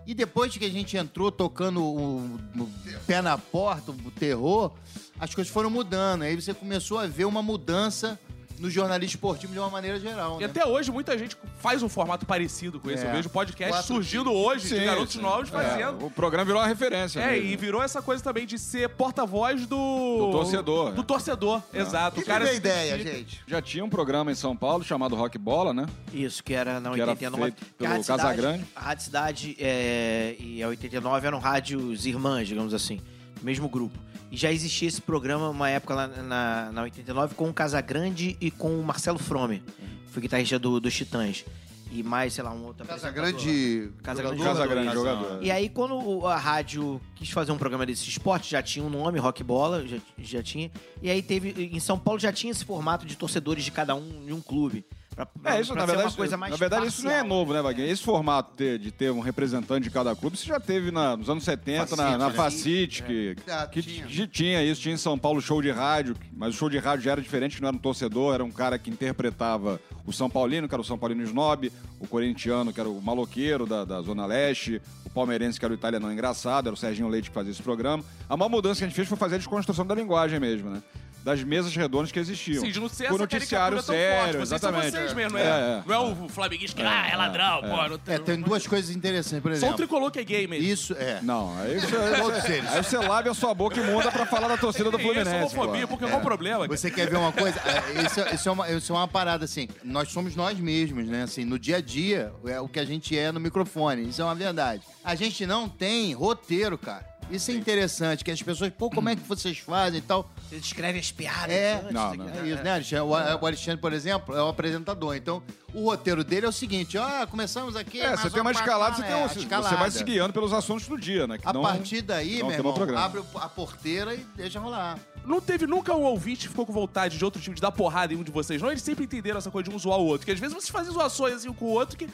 E 0.05 0.13
depois 0.13 0.57
que 0.57 0.65
a 0.65 0.69
gente 0.69 0.97
entrou 0.97 1.31
tocando 1.31 1.83
o, 1.83 2.17
o 2.57 2.69
pé 3.05 3.21
na 3.21 3.37
porta, 3.37 3.91
o 3.91 4.11
terror, 4.11 4.71
as 5.19 5.33
coisas 5.35 5.53
foram 5.53 5.69
mudando. 5.69 6.23
Aí 6.23 6.35
você 6.35 6.53
começou 6.53 6.97
a 6.97 7.07
ver 7.07 7.25
uma 7.25 7.43
mudança 7.43 8.19
no 8.59 8.69
jornalismo 8.69 9.15
esportivo 9.15 9.53
de 9.53 9.59
uma 9.59 9.69
maneira 9.69 9.99
geral. 9.99 10.37
E 10.37 10.39
né? 10.41 10.45
até 10.45 10.65
hoje 10.67 10.91
muita 10.91 11.17
gente 11.17 11.37
faz 11.59 11.81
um 11.81 11.89
formato 11.89 12.25
parecido 12.25 12.79
com 12.79 12.91
esse. 12.91 13.05
É. 13.05 13.07
Eu 13.09 13.13
vejo 13.13 13.29
podcast 13.29 13.73
Quatro 13.73 13.87
surgindo 13.87 14.31
hoje 14.31 14.67
de 14.69 14.77
Sim, 14.79 14.85
garotos 14.85 15.13
sim. 15.13 15.21
novos 15.21 15.49
É, 15.49 15.51
fazendo. 15.51 16.05
o 16.05 16.11
programa 16.11 16.45
virou 16.45 16.61
uma 16.61 16.67
referência. 16.67 17.19
É, 17.21 17.31
mesmo. 17.31 17.47
e 17.47 17.55
virou 17.55 17.81
essa 17.81 18.01
coisa 18.01 18.21
também 18.23 18.45
de 18.45 18.59
ser 18.59 18.89
porta-voz 18.89 19.65
do... 19.65 19.77
Do 20.25 20.31
torcedor, 20.31 20.91
Do 20.91 21.03
torcedor, 21.03 21.61
exato. 21.73 22.15
Quem 22.15 22.23
o 22.23 22.27
cara 22.27 22.45
se 22.47 22.55
ideia, 22.57 22.97
gente? 22.99 23.41
Já 23.47 23.61
tinha 23.61 23.83
um 23.83 23.89
programa 23.89 24.31
em 24.31 24.35
São 24.35 24.55
Paulo 24.55 24.83
chamado 24.83 25.15
Rock 25.15 25.37
Bola, 25.37 25.73
né? 25.73 25.85
Isso, 26.13 26.43
que 26.43 26.53
era 26.53 26.79
na 26.79 26.91
Que 26.91 27.01
era 27.01 27.11
89. 27.11 27.43
feito 27.43 27.57
que 27.65 27.71
a 27.71 27.77
pelo 27.77 27.89
Rádio 27.91 28.03
Cidade- 28.03 28.21
Casagrande. 28.21 28.65
A 28.75 28.79
Rádio 28.81 29.03
Cidade 29.05 29.57
é, 29.59 30.35
e 30.39 30.61
a 30.61 30.67
89 30.67 31.25
eram 31.27 31.39
rádios 31.39 32.05
irmãs, 32.05 32.47
digamos 32.47 32.73
assim, 32.73 32.99
mesmo 33.41 33.69
grupo. 33.69 33.97
E 34.31 34.37
já 34.37 34.51
existia 34.51 34.87
esse 34.87 35.01
programa 35.01 35.49
uma 35.49 35.69
época 35.69 35.95
lá 35.95 36.07
na, 36.07 36.71
na 36.71 36.81
89 36.83 37.35
com 37.35 37.49
o 37.49 37.53
Casagrande 37.53 38.37
e 38.39 38.51
com 38.51 38.79
o 38.79 38.83
Marcelo 38.83 39.17
Frome, 39.17 39.63
foi 40.07 40.21
guitarrista 40.21 40.59
do, 40.59 40.79
dos 40.79 40.95
Titãs. 40.95 41.45
E 41.91 42.03
mais, 42.03 42.33
sei 42.33 42.43
lá, 42.43 42.51
um 42.51 42.65
outro 42.65 42.85
Casa 42.85 43.07
apresentador. 43.09 43.41
Grande... 43.41 43.91
Casa 44.03 44.21
Grande 44.21 44.37
jogador. 44.37 44.57
Casa 44.57 44.67
Grande 44.67 44.87
Casão. 44.89 45.05
jogador. 45.05 45.43
E 45.43 45.49
aí, 45.49 45.69
quando 45.69 46.27
a 46.27 46.37
rádio 46.37 47.01
quis 47.15 47.31
fazer 47.31 47.51
um 47.51 47.57
programa 47.57 47.83
desse 47.83 48.07
esporte, 48.07 48.51
já 48.51 48.61
tinha 48.61 48.85
um 48.85 48.89
nome, 48.91 49.17
Rock 49.17 49.43
Bola, 49.43 49.87
já, 49.87 49.97
já 50.19 50.43
tinha. 50.43 50.69
E 51.01 51.09
aí 51.09 51.23
teve. 51.23 51.49
Em 51.65 51.79
São 51.79 51.97
Paulo 51.97 52.19
já 52.19 52.31
tinha 52.31 52.51
esse 52.51 52.63
formato 52.63 53.07
de 53.07 53.15
torcedores 53.15 53.63
de 53.63 53.71
cada 53.71 53.95
um 53.95 54.23
de 54.23 54.31
um 54.31 54.39
clube. 54.39 54.85
Pra, 55.25 55.55
É, 55.57 55.61
isso, 55.61 55.73
na 55.75 55.85
verdade, 55.85 56.09
uma 56.09 56.15
coisa 56.15 56.37
mais 56.37 56.51
na 56.51 56.57
verdade 56.57 56.87
isso 56.87 57.03
não 57.03 57.11
é 57.11 57.15
parcial. 57.15 57.27
novo, 57.37 57.53
né, 57.53 57.61
Vaguinho? 57.61 57.87
Esse 57.87 58.03
formato 58.03 58.51
ter- 58.55 58.77
de 58.79 58.91
ter 58.91 59.11
um 59.11 59.19
representante 59.19 59.83
de 59.83 59.89
cada 59.89 60.15
clube, 60.15 60.35
isso 60.35 60.45
já 60.47 60.59
teve 60.59 60.91
na- 60.91 61.15
nos 61.17 61.29
anos 61.29 61.43
70, 61.43 61.95
na, 61.95 62.03
Facite, 62.03 62.17
na 62.17 62.29
né? 62.29 62.33
Facite, 62.35 63.03
que, 63.03 63.35
Ah, 63.49 63.67
que 63.67 63.81
tinha. 63.81 64.07
t- 64.07 64.27
tinha 64.27 64.63
isso, 64.63 64.81
tinha 64.81 64.93
em 64.95 64.97
São 64.97 65.17
Paulo 65.17 65.41
show 65.41 65.61
de 65.61 65.71
rádio, 65.71 66.15
mas 66.35 66.55
o 66.55 66.57
show 66.57 66.69
de 66.69 66.77
rádio 66.77 67.03
já 67.05 67.11
era 67.11 67.21
diferente, 67.21 67.55
que 67.55 67.61
não 67.61 67.69
era 67.69 67.77
um 67.77 67.79
torcedor, 67.79 68.33
era 68.33 68.43
um 68.43 68.51
cara 68.51 68.77
que 68.79 68.89
interpretava 68.89 69.79
o 70.05 70.13
São 70.13 70.29
Paulino, 70.29 70.67
que 70.67 70.73
era 70.75 70.81
o 70.81 70.85
São 70.85 70.97
Paulino 70.97 71.23
Snob, 71.23 71.71
o 71.99 72.07
corintiano, 72.07 72.71
que 72.73 72.79
era 72.79 72.89
o 72.89 73.01
maloqueiro 73.01 73.65
da, 73.65 73.83
da 73.85 74.01
Zona 74.01 74.25
Leste, 74.25 74.81
o 75.05 75.09
palmeirense, 75.09 75.59
que 75.59 75.65
era 75.65 75.73
o 75.73 75.75
italiano 75.75 76.11
engraçado, 76.11 76.67
era 76.67 76.73
o 76.73 76.77
Serginho 76.77 77.07
Leite 77.07 77.29
que 77.29 77.33
fazia 77.35 77.51
esse 77.51 77.61
programa. 77.61 78.03
A 78.29 78.37
maior 78.37 78.49
mudança 78.49 78.79
que 78.79 78.85
a 78.85 78.87
gente 78.87 78.95
fez 78.95 79.07
foi 79.07 79.17
fazer 79.17 79.35
a 79.35 79.37
desconstrução 79.39 79.85
da 79.85 79.93
linguagem 79.95 80.39
mesmo, 80.39 80.69
né? 80.69 80.81
Das 81.23 81.43
mesas 81.43 81.75
redondas 81.75 82.11
que 82.11 82.19
existiam. 82.19 82.61
Sim, 82.63 82.71
de 82.71 82.79
não 82.79 82.87
ser 82.87 83.03
o 83.03 83.07
essa 83.07 83.17
noticiário 83.17 83.77
forte. 83.77 83.87
sério, 83.97 84.33
Vocês 84.39 84.51
exatamente. 84.51 84.91
são 84.91 84.99
vocês 85.01 85.13
mesmo, 85.13 85.31
não 85.37 85.39
É, 85.39 85.43
é? 85.43 85.47
é. 85.47 85.83
Não 85.85 85.93
é 85.95 85.99
o 85.99 86.29
flamenguista 86.29 86.75
que, 86.81 86.87
ah, 86.87 87.07
é 87.11 87.15
ladrão, 87.15 87.61
pô. 87.61 87.87
Não 87.89 87.97
tem... 87.97 88.15
É, 88.15 88.19
tem 88.19 88.39
duas 88.41 88.65
coisas 88.65 88.95
interessantes, 88.95 89.41
por 89.41 89.51
Só 89.51 89.55
o 89.55 89.57
exemplo. 89.59 89.75
tricolor 89.77 90.11
que 90.11 90.19
é 90.19 90.23
gay 90.23 90.47
mesmo. 90.47 90.65
Isso, 90.65 90.93
é. 90.97 91.19
Não, 91.21 91.57
aí 91.59 91.77
você, 91.79 92.53
eles. 92.53 92.69
aí 92.71 92.83
você 92.83 92.97
lave 92.97 93.29
a 93.29 93.33
sua 93.33 93.53
boca 93.53 93.79
imunda 93.79 94.11
pra 94.11 94.25
falar 94.25 94.47
da 94.47 94.57
torcida 94.57 94.89
do 94.89 94.97
Tem 94.97 95.05
isso, 95.07 95.15
Fluminense. 95.15 95.55
homofobia, 95.55 95.87
pô. 95.87 95.97
porque 95.97 96.09
qual 96.09 96.19
o 96.19 96.23
problema? 96.23 96.65
cara? 96.67 96.77
Você 96.77 96.89
quer 96.89 97.09
ver 97.09 97.17
uma 97.17 97.31
coisa? 97.31 97.59
É, 97.59 98.05
Isso, 98.05 98.19
é- 98.21 98.35
isso 98.35 98.49
é 98.49 98.51
uma, 98.51 98.69
isso 98.71 98.93
é 98.93 98.95
uma 98.95 99.07
parada, 99.07 99.43
assim. 99.45 99.67
Nós 99.83 100.09
somos 100.11 100.35
nós 100.35 100.57
mesmos, 100.59 101.05
né? 101.07 101.23
Assim, 101.23 101.43
no 101.43 101.59
dia 101.59 101.77
a 101.77 101.81
dia, 101.81 102.31
é 102.45 102.59
o 102.61 102.67
que 102.67 102.79
a 102.79 102.85
gente 102.85 103.17
é 103.17 103.31
no 103.31 103.39
microfone. 103.39 104.07
Isso 104.07 104.21
é 104.21 104.25
uma 104.25 104.35
verdade. 104.35 104.81
A 105.03 105.15
gente 105.15 105.45
não 105.45 105.67
tem 105.67 106.13
roteiro, 106.13 106.77
cara. 106.77 107.05
Isso 107.29 107.51
é 107.51 107.53
interessante, 107.53 108.23
que 108.23 108.31
as 108.31 108.41
pessoas, 108.41 108.71
pô, 108.75 108.89
como 108.89 109.07
é 109.09 109.15
que 109.15 109.21
vocês 109.21 109.57
fazem 109.59 109.99
e 109.99 110.01
tal. 110.01 110.29
Vocês 110.49 110.63
escrevem 110.65 110.99
as 110.99 111.11
piadas. 111.11 111.51
É, 111.55 111.75
antes, 111.75 111.91
Não, 111.91 112.15
né? 112.15 112.31
não. 112.35 112.43
É 112.43 112.47
isso, 112.47 112.63
né, 112.63 112.73
Alexandre? 112.73 113.03
O, 113.05 113.09
o 113.09 113.45
Alexandre, 113.45 113.79
por 113.81 113.93
exemplo, 113.93 114.35
é 114.35 114.41
o 114.41 114.47
apresentador. 114.47 115.15
Então, 115.15 115.43
o 115.73 115.85
roteiro 115.85 116.23
dele 116.23 116.45
é 116.47 116.49
o 116.49 116.51
seguinte: 116.51 116.97
ó, 116.97 117.27
começamos 117.27 117.75
aqui. 117.75 118.01
É, 118.01 118.15
você 118.17 118.29
tem 118.31 118.41
uma 118.41 118.51
escalada, 118.51 118.95
você, 118.95 119.03
tem 119.03 119.13
um, 119.15 119.19
é, 119.19 119.23
a 119.23 119.27
você 119.27 119.39
escalada. 119.39 119.75
vai 119.77 119.91
se 119.91 120.03
guiando 120.03 120.33
pelos 120.33 120.51
assuntos 120.53 120.87
do 120.87 120.97
dia, 120.97 121.27
né? 121.27 121.37
Que 121.37 121.47
A 121.47 121.53
não- 121.53 121.61
partir 121.61 122.01
daí, 122.01 122.39
não 122.39 122.47
meu 122.47 122.57
irmão, 122.57 122.73
programa. 122.73 123.05
abre 123.05 123.21
a 123.35 123.47
porteira 123.49 124.15
e 124.15 124.25
deixa 124.35 124.59
rolar. 124.59 124.97
Não 125.23 125.39
teve 125.39 125.67
nunca 125.67 125.93
um 125.93 126.01
ouvinte 126.03 126.41
que 126.43 126.47
ficou 126.49 126.65
com 126.65 126.73
vontade 126.73 127.17
de 127.17 127.23
outro 127.23 127.39
time 127.39 127.55
de 127.55 127.61
dar 127.61 127.71
porrada 127.71 128.11
em 128.13 128.17
um 128.17 128.23
de 128.23 128.31
vocês, 128.31 128.59
não? 128.61 128.69
Eles 128.71 128.81
sempre 128.81 129.03
entenderam 129.05 129.37
essa 129.37 129.51
coisa 129.51 129.69
de 129.69 129.75
um 129.75 129.77
zoar 129.77 129.99
o 129.99 130.05
outro. 130.05 130.25
Que 130.25 130.31
às 130.31 130.39
vezes 130.39 130.55
vocês 130.55 130.69
fazem 130.69 130.91
zoações 130.91 131.35
assim 131.35 131.49
um 131.49 131.53
com 131.53 131.65
o 131.65 131.69
outro 131.69 131.95
que 131.95 132.07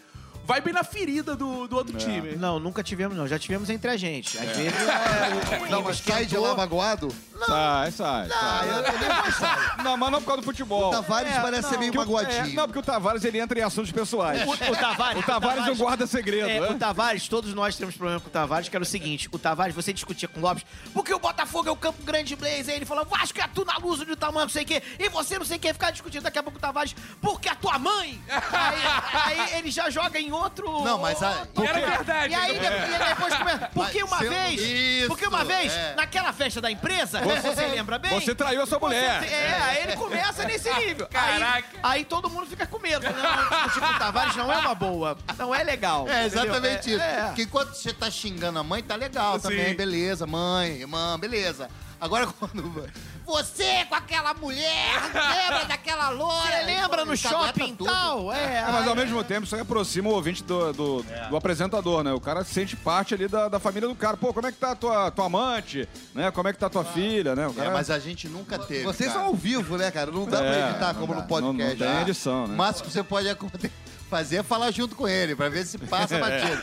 vai 0.46 0.62
bem 0.62 0.74
na 0.74 0.84
ferida 0.84 1.36
do, 1.36 1.68
do 1.68 1.76
outro 1.76 1.98
time. 1.98 2.36
Não, 2.36 2.60
nunca 2.60 2.84
tivemos, 2.84 3.18
não. 3.18 3.28
Já 3.28 3.40
tivemos 3.40 3.70
entre 3.70 3.90
a 3.90 3.98
gente. 3.98 4.38
Às 4.38 4.56
vezes 4.56 4.74
é, 4.74 5.58
o 5.66 5.70
Não, 5.70 5.82
mas 5.82 5.98
sai 5.98 6.26
de 6.26 6.38
lá 6.38 6.56
magoado. 6.56 7.10
Sai, 7.46 7.92
sai, 7.92 8.30
sai. 8.30 8.70
eu 8.70 8.82
nem 8.82 9.22
que 9.24 9.32
sai. 9.34 9.58
Não, 9.84 9.98
mas 9.98 10.12
não 10.12 10.20
por 10.22 10.28
causa 10.28 10.42
do 10.42 10.46
futebol. 10.46 10.88
O 10.88 10.92
Tavares 10.92 11.32
É, 11.36 11.40
parece 11.42 11.64
não, 11.64 11.70
ser 11.70 11.78
meio 11.80 11.92
o- 11.92 11.96
magoadinho. 11.96 12.46
é, 12.46 12.48
não, 12.54 12.64
porque 12.66 12.80
o 12.80 12.84
Tavares 12.84 13.24
ele 13.26 13.40
entra 13.40 13.60
em 13.60 13.64
assuntos 13.64 13.92
pessoais. 13.92 14.42
O, 14.48 14.52
o 14.52 14.76
Tavares, 14.76 15.20
O 15.22 15.26
Tavares 15.26 15.66
não 15.66 15.76
guarda 15.76 16.08
segredo, 16.08 16.50
É, 16.50 16.60
né? 16.60 16.70
o 16.70 16.76
Tavares, 16.76 17.28
todos 17.28 17.54
nós 17.54 17.76
temos 17.76 17.96
problema 17.96 18.20
com 18.22 18.28
o 18.28 18.32
Tavares, 18.32 18.70
que 18.70 18.76
era 18.76 18.84
o 18.84 18.86
seguinte: 18.86 19.28
o 19.32 19.38
Tavares, 19.40 19.76
você 19.76 19.92
discutia 19.92 20.28
com 20.30 20.40
o 20.40 20.44
Lopes, 20.44 20.66
porque 20.94 21.14
o 21.14 21.20
Botafogo 21.20 21.68
é 21.68 21.72
o 21.72 21.76
Campo 21.76 22.02
Grande 22.04 22.36
Blaze, 22.36 22.72
aí 22.72 22.78
ele 22.78 22.86
falou, 22.86 23.06
Vasco 23.06 23.40
é 23.42 23.48
tu 23.54 23.66
na 23.66 23.78
luz 23.78 24.00
de 24.06 24.16
tamanho, 24.16 24.46
não 24.46 24.50
sei 24.50 24.64
o 24.64 24.66
quê, 24.66 24.82
e 25.00 25.10
você 25.10 25.38
não 25.38 25.46
sei 25.46 25.58
o 25.58 25.60
quê, 25.60 25.74
ficar 25.74 25.92
discutindo 25.92 26.24
daqui 26.24 26.40
a 26.40 26.44
pouco 26.44 26.58
o 26.58 26.62
Tavares, 26.62 26.96
porque 27.22 27.50
a 27.50 27.56
tua 27.56 27.78
mãe. 27.78 28.22
aí, 28.30 29.40
aí 29.40 29.58
ele 29.60 29.72
já 29.72 29.90
joga 29.90 30.20
em 30.20 30.32
outro. 30.32 30.84
Não, 30.84 30.98
mas 31.00 31.22
a- 31.22 31.48
era 31.58 31.86
verdade. 31.86 32.34
E 32.34 32.36
aí, 32.36 32.56
e 32.58 33.06
depois 33.10 33.36
começa. 33.36 33.70
Porque 33.74 34.04
uma 34.04 34.24
eu- 34.24 34.32
vez. 34.32 34.62
Isso, 34.62 35.08
porque 35.08 35.28
uma 35.28 35.44
vez, 35.44 35.74
é. 35.74 35.96
naquela 35.96 36.32
festa 36.34 36.62
da 36.62 36.72
empresa, 36.72 37.20
você 37.30 37.66
lembra 37.68 37.98
bem? 38.00 38.12
Você 38.12 38.34
traiu 38.36 38.62
a 38.62 38.66
sua 38.66 38.80
mulher. 38.80 39.22
Você- 39.22 39.34
é, 39.34 39.62
aí 39.62 39.84
ele 39.84 39.96
começa 39.96 40.44
nesse 40.46 40.74
nível. 40.74 41.08
Caraca. 41.08 41.68
Aí, 41.84 42.00
aí 42.00 42.06
todo 42.06 42.30
mundo 42.30 42.46
fica 42.48 42.66
com 42.68 42.80
medo. 42.80 43.06
Não, 43.06 43.50
discutir 43.66 43.80
com 43.80 43.94
o 43.94 44.00
Tavares 44.00 44.36
não 44.36 44.52
é 44.52 44.58
uma 44.58 44.76
boa. 44.76 45.18
Não 45.38 45.54
é 45.54 45.64
legal. 45.64 46.08
É 46.08 46.26
entendeu? 46.26 46.44
exatamente 46.44 46.92
É, 46.92 46.96
isso. 46.96 47.02
é. 47.04 47.26
Porque 47.28 47.42
enquanto 47.44 47.74
você 47.74 47.94
tá 47.94 48.10
xingando 48.10 48.60
a 48.60 48.64
mãe, 48.64 48.82
tá 48.84 48.96
legal 48.96 49.36
Sim. 49.36 49.50
também, 49.50 49.74
beleza, 49.76 50.26
mãe, 50.26 50.72
irmã, 50.82 51.18
beleza. 51.20 51.70
Agora 52.00 52.28
quando. 52.28 52.88
Você 53.26 53.86
com 53.86 53.96
aquela 53.96 54.34
mulher! 54.34 55.02
Lembra 55.14 55.66
daquela 55.66 56.10
loura? 56.10 56.52
Você 56.58 56.64
lembra 56.64 57.06
no 57.06 57.18
shopping 57.18 57.76
tudo. 57.76 57.90
tal? 57.90 58.32
É, 58.34 58.58
É, 58.58 58.66
mas 58.72 58.88
ao 58.88 58.96
mesmo 58.96 59.24
tempo 59.24 59.46
isso 59.46 59.56
aí 59.56 59.62
aproxima 59.62 60.10
o 60.10 60.14
ouvinte 60.14 60.44
do, 60.44 60.72
do, 60.74 61.06
do 61.30 61.36
apresentador, 61.38 62.04
né? 62.04 62.14
O 62.14 62.20
cara 62.20 62.44
se 62.44 62.54
sente 62.54 62.76
parte 62.76 63.14
ali 63.14 63.28
da, 63.28 63.48
da 63.48 63.60
família 63.60 63.88
do 63.90 63.96
cara. 63.96 64.16
Pô, 64.18 64.34
como 64.34 64.46
é 64.48 64.52
que 64.52 64.58
tá 64.60 64.72
a 64.72 64.76
tua, 64.76 65.10
tua 65.12 65.26
amante? 65.26 65.88
Né? 66.14 66.30
Como 66.32 66.48
é 66.48 66.54
que 66.54 66.60
tá 66.60 66.68
a 66.68 66.70
tua 66.70 66.84
filha, 66.86 67.36
né? 67.36 67.48
O 67.48 67.52
É, 67.52 67.54
cara... 67.56 67.72
mas 67.72 67.90
a 67.90 67.98
gente 67.98 68.28
nunca 68.30 68.60
teve. 68.60 68.84
Vocês 68.84 69.10
cara. 69.10 69.22
são 69.22 69.30
ao 69.30 69.36
vivo, 69.36 69.78
né, 69.78 69.90
cara? 69.90 70.12
Não 70.12 70.26
dá 70.26 70.38
pra 70.38 70.48
É, 70.56 70.70
editar 70.70 70.94
não 70.94 71.02
como 71.02 71.16
dá. 71.16 71.22
no 71.22 71.28
podcast. 71.28 71.44
Não, 71.48 71.54
não 71.54 71.76
tem 71.78 71.88
Ah, 71.88 72.02
edição, 72.02 72.48
né? 72.48 72.56
Máximo 72.56 72.86
que 72.88 72.92
você 72.94 73.04
pode 73.04 73.30
aconte- 73.30 73.72
fazer 74.16 74.38
é 74.38 74.44
falar 74.44 74.72
junto 74.72 74.96
com 74.96 75.06
ele, 75.06 75.36
pra 75.36 75.50
ver 75.50 75.66
se 75.66 75.78
passa 75.78 76.18
batido. 76.18 76.62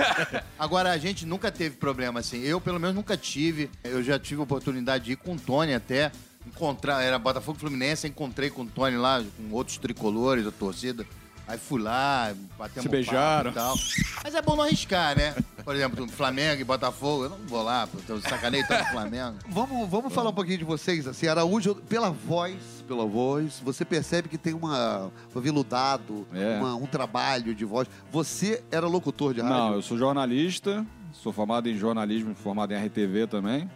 Agora, 0.59 0.91
a 0.91 0.97
gente 0.97 1.27
nunca 1.27 1.53
teve 1.53 1.77
problema 1.77 2.21
assim. 2.21 2.41
Eu, 2.41 2.59
pelo 2.59 2.81
menos, 2.81 2.97
nunca 2.97 3.15
tive. 3.15 3.69
Eu 3.85 4.03
já 4.03 4.19
tive 4.19 4.41
oportunidade 4.41 5.05
de 5.05 5.13
ir 5.13 5.17
com 5.17 5.35
o 5.35 5.39
Tony 5.39 5.75
até. 5.75 6.11
Encontrar, 6.47 7.03
era 7.03 7.19
Botafogo 7.19 7.59
Fluminense, 7.59 8.09
encontrei 8.09 8.49
com 8.49 8.63
o 8.63 8.67
Tony 8.67 8.97
lá, 8.97 9.23
com 9.37 9.55
outros 9.55 9.77
tricolores 9.77 10.45
da 10.45 10.51
torcida. 10.51 11.05
Aí 11.47 11.59
fui 11.59 11.83
lá, 11.83 12.33
batemos 12.57 12.83
Se 12.85 12.89
beijaram. 12.89 13.53
papo 13.53 13.77
e 13.77 14.03
tal. 14.05 14.23
Mas 14.25 14.35
é 14.35 14.41
bom 14.41 14.55
não 14.57 14.65
arriscar, 14.65 15.17
né? 15.17 15.35
Por 15.65 15.75
exemplo, 15.75 16.07
Flamengo 16.09 16.61
e 16.61 16.65
Botafogo, 16.65 17.25
eu 17.25 17.31
não 17.31 17.39
vou 17.47 17.63
lá, 17.63 17.87
porque 17.87 18.11
eu 18.11 18.21
sacanei 18.21 18.63
tanto 18.65 18.91
Flamengo. 18.91 19.37
Vamos, 19.49 19.89
vamos 19.89 20.13
falar 20.15 20.31
um 20.31 20.35
pouquinho 20.35 20.59
de 20.59 20.65
vocês, 20.65 21.07
assim, 21.07 21.27
Araújo, 21.27 21.75
pela 21.75 22.11
voz, 22.11 22.55
pela 22.89 23.05
voz, 23.05 23.61
você 23.63 23.85
percebe 23.85 24.29
que 24.29 24.39
tem 24.39 24.55
uma, 24.55 25.11
um 25.35 25.41
veludado, 25.41 26.27
É. 26.33 26.59
uma- 26.59 26.75
um 26.77 26.87
trabalho 26.87 27.55
de 27.55 27.65
voz. 27.65 27.89
Você 28.11 28.63
era 28.71 28.87
locutor 28.87 29.35
de 29.35 29.41
rádio? 29.41 29.57
Não, 29.57 29.73
eu 29.75 29.83
sou 29.83 29.99
jornalista, 29.99 30.87
sou 31.13 31.33
formado 31.33 31.69
em 31.69 31.77
jornalismo, 31.77 32.35
formado 32.35 32.73
em 32.73 32.77
RTV 32.87 33.27
também. 33.27 33.69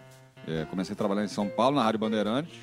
É, 0.46 0.64
comecei 0.66 0.92
a 0.92 0.96
trabalhar 0.96 1.24
em 1.24 1.28
São 1.28 1.48
Paulo, 1.48 1.76
na 1.76 1.82
Rádio 1.82 1.98
Bandeirantes. 1.98 2.54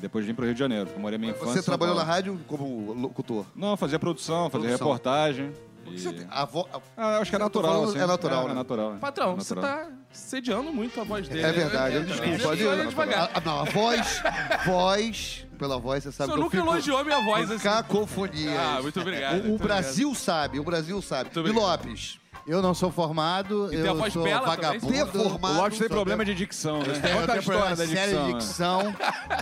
E 0.00 0.02
depois 0.02 0.24
vim 0.24 0.32
pro 0.32 0.46
Rio 0.46 0.54
de 0.54 0.58
Janeiro. 0.60 0.88
Eu 0.94 0.98
morei 0.98 1.18
minha 1.18 1.32
infância. 1.32 1.52
Você 1.56 1.62
trabalhou 1.62 1.94
na 1.94 2.02
rádio 2.02 2.40
como 2.46 2.94
locutor? 2.94 3.44
Não, 3.54 3.76
fazia 3.76 3.98
produção, 3.98 4.48
fazia 4.48 4.68
Produção. 4.68 4.86
reportagem. 4.86 5.52
E- 5.86 5.98
você 5.98 6.12
tem- 6.12 6.26
a 6.30 6.44
vo- 6.46 6.66
Ah, 6.96 7.18
acho 7.18 7.30
que 7.30 7.36
é 7.36 7.38
Eu 7.38 7.42
natural. 7.44 7.72
falando- 7.72 7.90
assim. 7.90 7.98
é 7.98 8.06
natural, 8.06 8.42
É, 8.42 8.46
né? 8.46 8.50
é 8.52 8.54
natural. 8.54 8.94
é. 8.94 8.98
Patrão, 8.98 9.32
É 9.32 9.34
você 9.36 9.54
natural. 9.54 9.84
tá 9.86 9.90
sediando 10.10 10.72
muito 10.72 10.98
a 11.00 11.04
voz 11.04 11.28
dele. 11.28 11.42
É 11.42 11.52
verdade, 11.52 11.96
eu 11.96 12.00
É, 12.02 12.04
desculpa. 12.04 12.32
é, 12.34 12.38
Pode 12.38 12.62
é, 12.66 12.74
ir. 12.82 12.86
devagar. 12.88 13.30
A, 13.34 13.40
não, 13.40 13.60
a 13.60 13.64
voz, 13.64 14.22
voz, 14.64 15.46
pela 15.58 15.78
voz, 15.78 16.02
você 16.04 16.12
sabe 16.12 16.28
Você 16.30 16.34
que 16.34 16.38
eu 16.40 16.44
nunca 16.44 16.56
elogiou 16.72 17.04
minha 17.04 17.20
voz 17.22 17.50
assim. 17.50 17.62
Cacofonia. 17.64 18.60
Ah, 18.60 18.82
muito 18.82 19.00
obrigado. 19.00 19.34
O, 19.36 19.40
o 19.40 19.48
muito 19.48 19.62
Brasil 19.62 20.14
sabe, 20.14 20.58
o 20.60 20.64
Brasil 20.64 21.02
sabe. 21.02 21.24
Muito 21.24 21.38
E 21.38 21.40
obrigado. 21.40 21.86
Lopes? 21.86 22.18
Eu 22.46 22.62
não 22.62 22.74
sou 22.74 22.90
formado, 22.90 23.66
E 23.72 23.76
tem 23.76 23.86
eu 23.86 23.94
voz 23.96 24.12
sou 24.12 24.22
bela 24.24 24.40
também, 24.40 24.56
vagabundo. 24.80 24.92
Deformado. 24.92 25.54
O 25.54 25.62
Lopes 25.62 25.78
tem 25.78 25.88
problema 25.88 26.24
de 26.24 26.34
dicção, 26.34 26.78
né? 26.80 26.88
Eu 26.88 26.94
Conta 26.94 27.24
a 27.24 27.26
tenho 27.26 27.38
história 27.40 27.76
da 27.76 27.86
sério 27.86 28.24
de 28.24 28.32
dicção. 28.34 28.82
né? 28.84 28.90
dicção. 28.90 28.96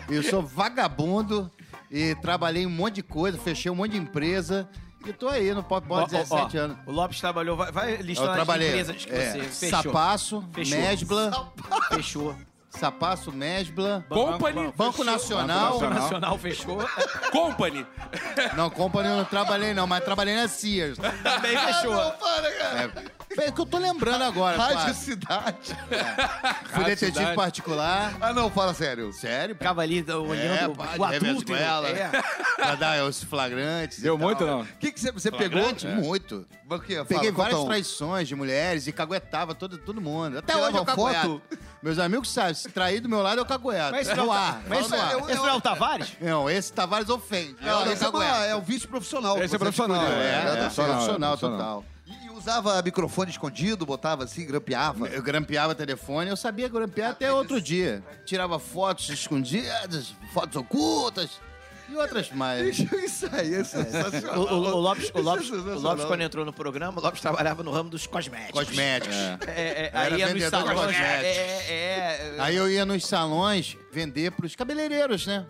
Eu 0.08 0.22
sou 0.22 0.42
vagabundo 0.42 1.50
e 1.90 2.14
trabalhei 2.16 2.64
em 2.64 2.66
um 2.66 2.70
monte 2.70 2.96
de 2.96 3.02
coisa, 3.02 3.38
fechei 3.38 3.70
um 3.70 3.74
monte 3.74 3.92
de 3.92 3.98
empresa 3.98 4.68
e 5.06 5.12
tô 5.12 5.28
aí 5.28 5.54
no 5.54 5.62
Pop 5.62 5.86
Boy 5.86 6.00
Ó, 6.00 6.04
há 6.04 6.06
17 6.08 6.58
ó, 6.58 6.60
anos. 6.60 6.76
O 6.86 6.92
Lopes 6.92 7.20
trabalhou, 7.20 7.56
vai, 7.56 7.72
vai 7.72 7.94
Eu 7.94 8.02
listando 8.02 8.30
as 8.32 8.48
empresas 8.48 9.04
que 9.04 9.12
é, 9.12 9.32
você 9.32 9.42
fechou. 9.42 9.82
Sapaço, 9.82 10.44
Fechou. 10.52 10.78
Mesbla, 10.78 11.52
Fechou. 11.88 12.36
Sapaço, 12.70 13.32
Mesbla, 13.32 14.04
Company. 14.08 14.72
Banco 14.76 15.02
Nacional. 15.02 15.78
Banco 15.78 15.94
Nacional 15.94 16.38
fechou. 16.38 16.78
Company. 17.32 17.86
Não, 18.56 18.68
Company 18.70 19.08
eu 19.08 19.16
não 19.16 19.24
trabalhei 19.24 19.72
não, 19.74 19.86
mas 19.86 20.04
trabalhei 20.04 20.36
na 20.36 20.46
Sears. 20.48 20.98
Também 20.98 21.56
fechou. 21.56 21.96
Para, 22.12 22.52
cara. 22.52 22.92
É, 23.36 23.44
é 23.48 23.50
que 23.50 23.60
eu 23.60 23.66
tô 23.66 23.78
lembrando 23.78 24.22
agora, 24.22 24.56
Rádio 24.56 24.76
quase. 24.82 25.00
Cidade. 25.04 25.76
Fui 26.72 26.84
detetive 26.84 27.18
Cidade. 27.18 27.36
particular. 27.36 28.14
Ah, 28.20 28.32
não, 28.32 28.50
fala 28.50 28.74
sério. 28.74 29.12
Sério? 29.12 29.54
Ficava 29.54 29.82
ali 29.82 30.04
olhando 30.10 30.82
É, 30.82 30.98
o 30.98 31.04
adulto. 31.04 31.20
Venezuela. 31.20 31.88
É. 31.88 32.10
Pra 32.56 32.74
dar 32.74 33.04
os 33.04 33.22
flagrantes. 33.22 33.98
e 33.98 34.02
Deu 34.02 34.18
tal. 34.18 34.26
muito, 34.26 34.44
não? 34.46 34.60
O 34.62 34.66
que, 34.78 34.92
que 34.92 35.00
você, 35.00 35.10
você 35.12 35.30
pegou? 35.30 35.62
Flagrante? 35.62 35.86
Muito. 35.86 36.46
Fala, 36.68 37.04
Peguei 37.06 37.30
várias 37.32 37.58
um. 37.60 37.64
traições 37.66 38.28
de 38.28 38.34
mulheres 38.34 38.86
e 38.86 38.92
caguetava 38.92 39.54
todo, 39.54 39.78
todo 39.78 40.00
mundo. 40.02 40.38
Até 40.38 40.52
Tirava 40.52 40.68
hoje 40.68 40.76
eu 40.78 40.84
cagueto. 40.84 41.42
foto? 41.48 41.58
Meus 41.82 41.98
amigos 41.98 42.30
sabem, 42.30 42.54
se 42.58 42.68
trair 42.68 43.00
do 43.00 43.08
meu 43.08 43.22
lado 43.22 43.40
eu 43.40 43.46
cagueto. 43.46 43.92
Mas 43.92 44.06
esse 44.06 44.16
no 44.16 44.26
não, 44.26 44.32
ar. 44.32 44.54
tá, 44.54 44.62
mas 44.68 44.80
esse, 44.80 44.88
fala 44.88 45.02
no 45.02 45.08
ar. 45.08 45.12
não- 45.20 45.30
esse 45.30 45.38
não 45.38 45.48
é 45.48 45.54
o 45.54 45.60
Tavares? 45.60 46.12
Não, 46.20 46.50
esse 46.50 46.72
Tavares 46.72 47.08
ofende. 47.08 47.56
Não, 47.60 47.84
não 47.84 47.92
esse 47.92 48.04
é, 48.04 48.08
uma- 48.08 48.24
é 48.46 48.54
o 48.54 48.60
vice 48.60 48.86
profissional. 48.86 49.42
Esse 49.42 49.54
é 49.54 49.58
profissional. 49.58 50.02
É, 50.04 50.06
é, 50.06 50.10
é, 50.10 50.52
é 50.52 50.56
profissional, 50.56 50.96
profissional, 50.96 51.38
total. 51.38 51.84
E 52.06 52.30
usava 52.30 52.80
microfone 52.82 53.30
escondido, 53.30 53.84
botava 53.84 54.24
assim, 54.24 54.46
grampeava. 54.46 55.08
Eu 55.08 55.22
grampeava 55.22 55.74
telefone, 55.74 56.30
eu 56.30 56.36
sabia 56.36 56.68
grampear 56.68 57.10
até 57.10 57.30
outro 57.32 57.60
dia. 57.60 58.02
Tirava 58.24 58.58
fotos 58.58 59.08
escondidas, 59.10 60.14
fotos 60.32 60.56
ocultas 60.56 61.30
e 61.88 61.96
outras 61.96 62.30
mais. 62.30 62.78
Isso 62.78 63.28
aí 63.32 63.54
é 63.54 63.60
O, 63.60 63.64
sensacional. 63.64 64.38
o- 64.40 64.52
o 64.52 64.80
Lopes, 64.80 65.10
o, 65.14 65.20
Lopes, 65.20 65.44
Isso 65.46 65.54
é 65.54 65.58
o. 65.58 65.78
Lopes, 65.80 66.04
quando 66.04 66.20
entrou 66.22 66.44
no 66.44 66.52
programa, 66.52 67.00
o 67.00 67.02
Lopes 67.02 67.20
trabalhava 67.20 67.62
no 67.62 67.70
ramo 67.70 67.90
dos 67.90 68.06
cosméticos. 68.06 68.64
Cosméticos. 68.66 69.14
É, 69.46 69.50
é, 69.86 69.90
aí 69.94 70.18
ia 70.18 70.32
nos 70.34 70.44
salões. 70.44 70.96
É, 70.96 71.26
é, 71.26 71.68
é. 71.70 72.36
Aí 72.38 72.56
eu 72.56 72.70
ia 72.70 72.84
nos 72.84 73.06
salões 73.06 73.76
vender 73.90 74.30
pros 74.32 74.54
cabeleireiros, 74.54 75.26
né? 75.26 75.46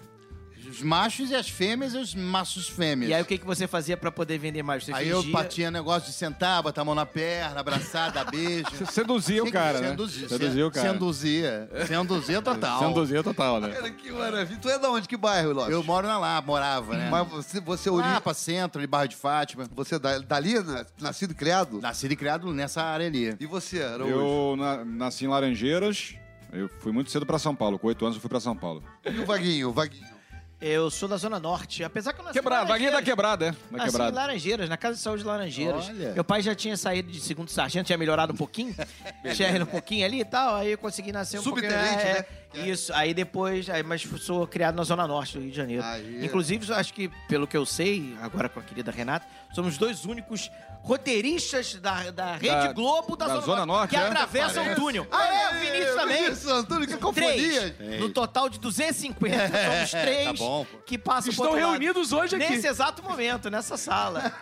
Os 0.79 0.83
machos 0.85 1.31
e 1.31 1.35
as 1.35 1.49
fêmeas 1.49 1.93
e 1.95 1.99
os 1.99 2.15
machos 2.15 2.69
fêmeas. 2.69 3.11
E 3.11 3.15
aí 3.15 3.21
o 3.21 3.25
que, 3.25 3.37
que 3.37 3.45
você 3.45 3.67
fazia 3.67 3.97
pra 3.97 4.13
poder 4.13 4.39
vender 4.39 4.63
mais? 4.63 4.85
Você 4.85 4.93
Aí 4.93 5.09
eu 5.09 5.19
fingia- 5.23 5.33
partia 5.37 5.71
negócio 5.71 6.09
de 6.09 6.15
sentar, 6.15 6.63
botar 6.63 6.83
a 6.83 6.85
mão 6.85 6.95
na 6.95 7.05
perna, 7.05 7.59
abraçar, 7.61 8.13
dar 8.13 8.25
beijo. 8.25 8.67
Seduzia 8.93 9.43
o 9.43 9.51
cara, 9.51 9.81
né? 9.81 9.89
seduzir, 9.91 10.29
Seduzia 10.29 10.67
o 10.67 10.71
cara. 10.71 10.93
Seduzia. 10.93 11.69
Seduzia 11.87 12.43
total. 12.43 12.79
Seduzia 12.89 13.23
total, 13.23 13.61
né? 13.61 13.71
Cara, 13.71 13.91
que 13.91 14.11
maravilha. 14.13 14.59
Tu 14.61 14.69
é 14.69 14.79
da 14.79 14.91
onde? 14.91 15.09
Que 15.09 15.17
bairro, 15.17 15.53
Lopes? 15.53 15.73
Eu 15.73 15.83
moro 15.83 16.07
na 16.07 16.19
lá, 16.19 16.41
morava, 16.41 16.97
né? 16.97 17.09
Mas 17.11 17.27
você, 17.29 17.61
você, 17.61 17.91
ori... 17.91 18.07
Lá 18.07 18.21
pra 18.21 18.33
centro, 18.35 18.81
de 18.81 18.87
Barra 18.87 19.07
de 19.07 19.17
Fátima. 19.17 19.67
você 19.75 19.97
é 19.97 19.99
da- 19.99 20.19
dali, 20.19 20.55
na- 20.63 20.87
nascido 21.01 21.33
e 21.33 21.35
criado? 21.35 21.81
Nascido 21.81 22.13
e 22.13 22.17
criado 22.17 22.53
nessa 22.53 22.83
área 22.83 23.07
ali. 23.07 23.35
E 23.41 23.47
você, 23.47 23.83
Araújo? 23.83 24.15
Eu 24.15 24.57
na- 24.57 24.85
nasci 24.85 25.25
em 25.25 25.29
Laranjeiras. 25.29 26.15
Eu 26.53 26.71
fui 26.81 26.93
muito 26.93 27.11
cedo 27.11 27.27
pra 27.27 27.39
São 27.39 27.55
Paulo. 27.55 27.79
Com 27.79 27.89
oito 27.89 28.05
anos 28.05 28.17
eu 28.17 28.21
fui 28.23 28.31
pra 28.31 28.41
São 28.41 28.57
Paulo. 28.57 28.83
E 29.05 29.19
o 29.21 29.27
Vaguinho? 29.27 29.69
O 29.69 29.73
Vaguinho. 29.73 30.18
Eu 30.61 30.91
sou 30.91 31.09
da 31.09 31.17
Zona 31.17 31.39
Norte, 31.39 31.85
apesar 31.85 32.13
que 32.13 32.21
eu 32.21 32.25
nasci 32.25 32.37
em 32.37 32.43
Quebrado, 32.43 32.67
vaguinha 32.67 32.91
da 32.91 33.01
quebrada, 33.01 33.47
é. 33.47 33.51
Da 33.53 33.57
Nasci 33.71 33.89
em 33.89 33.93
quebrada. 33.93 34.17
Laranjeiras, 34.17 34.69
na 34.69 34.77
Casa 34.77 34.97
de 34.97 35.01
Saúde 35.01 35.23
de 35.23 35.29
Laranjeiras. 35.29 35.89
Olha. 35.89 36.13
Meu 36.15 36.25
pai 36.25 36.43
já 36.43 36.53
tinha 36.53 36.77
saído 36.77 37.13
de 37.13 37.21
segundo 37.21 37.49
sargento, 37.49 37.87
tinha 37.87 37.97
melhorado 37.97 38.33
um 38.33 38.37
pouquinho. 38.37 38.75
tinha 39.37 39.51
ido 39.53 39.63
um 39.63 39.69
pouquinho 39.69 40.05
ali 40.05 40.21
e 40.21 40.25
tal, 40.25 40.57
aí 40.57 40.73
eu 40.73 40.79
consegui 40.79 41.13
nascer 41.13 41.39
um 41.39 41.43
Subtenente, 41.43 41.77
pouquinho. 41.79 42.15
né? 42.15 42.25
Isso, 42.55 42.93
aí 42.93 43.15
depois, 43.15 43.71
aí, 43.71 43.85
mas 43.85 44.03
sou 44.03 44.49
criado 44.49 44.75
na 44.75 44.83
Zona 44.83 45.07
Norte 45.07 45.35
do 45.35 45.43
Rio 45.43 45.51
de 45.51 45.57
Janeiro. 45.57 45.85
Aí. 45.85 46.25
Inclusive, 46.25 46.73
acho 46.73 46.93
que, 46.93 47.09
pelo 47.29 47.47
que 47.47 47.57
eu 47.57 47.65
sei, 47.65 48.17
agora 48.21 48.49
com 48.49 48.59
a 48.59 48.63
querida 48.63 48.91
Renata, 48.91 49.27
somos 49.55 49.75
os 49.75 49.79
dois 49.79 50.05
únicos 50.07 50.51
roteiristas 50.83 51.75
da, 51.75 52.11
da 52.11 52.33
Rede 52.37 52.49
Da- 52.49 52.73
Globo 52.73 53.17
da, 53.17 53.27
da 53.27 53.35
Zona, 53.35 53.47
Zona 53.47 53.67
Norte, 53.67 53.91
que 53.91 53.97
é? 53.97 54.07
atravessam 54.07 54.73
o 54.73 54.75
túnel. 54.75 55.07
Ah, 55.11 55.27
é, 55.27 55.49
o 55.51 55.61
Vinícius 55.61 55.95
também. 55.95 56.23
Vinícius 56.25 56.53
Antônio, 56.53 56.87
que 56.89 56.97
Três. 56.97 57.03
confonia. 57.03 57.99
No 58.01 58.09
total 58.11 58.49
de 58.49 58.59
250, 58.59 59.37
somos 59.39 59.91
três 60.03 60.25
Tá 60.27 60.33
bom, 60.33 60.67
que 60.87 60.97
passam 60.99 61.31
Estão 61.31 61.53
reunidos 61.53 62.13
hoje 62.13 62.37
aqui. 62.37 62.49
Nesse 62.51 62.67
exato 62.67 63.03
momento, 63.03 63.51
nessa 63.51 63.77
sala. 63.77 64.33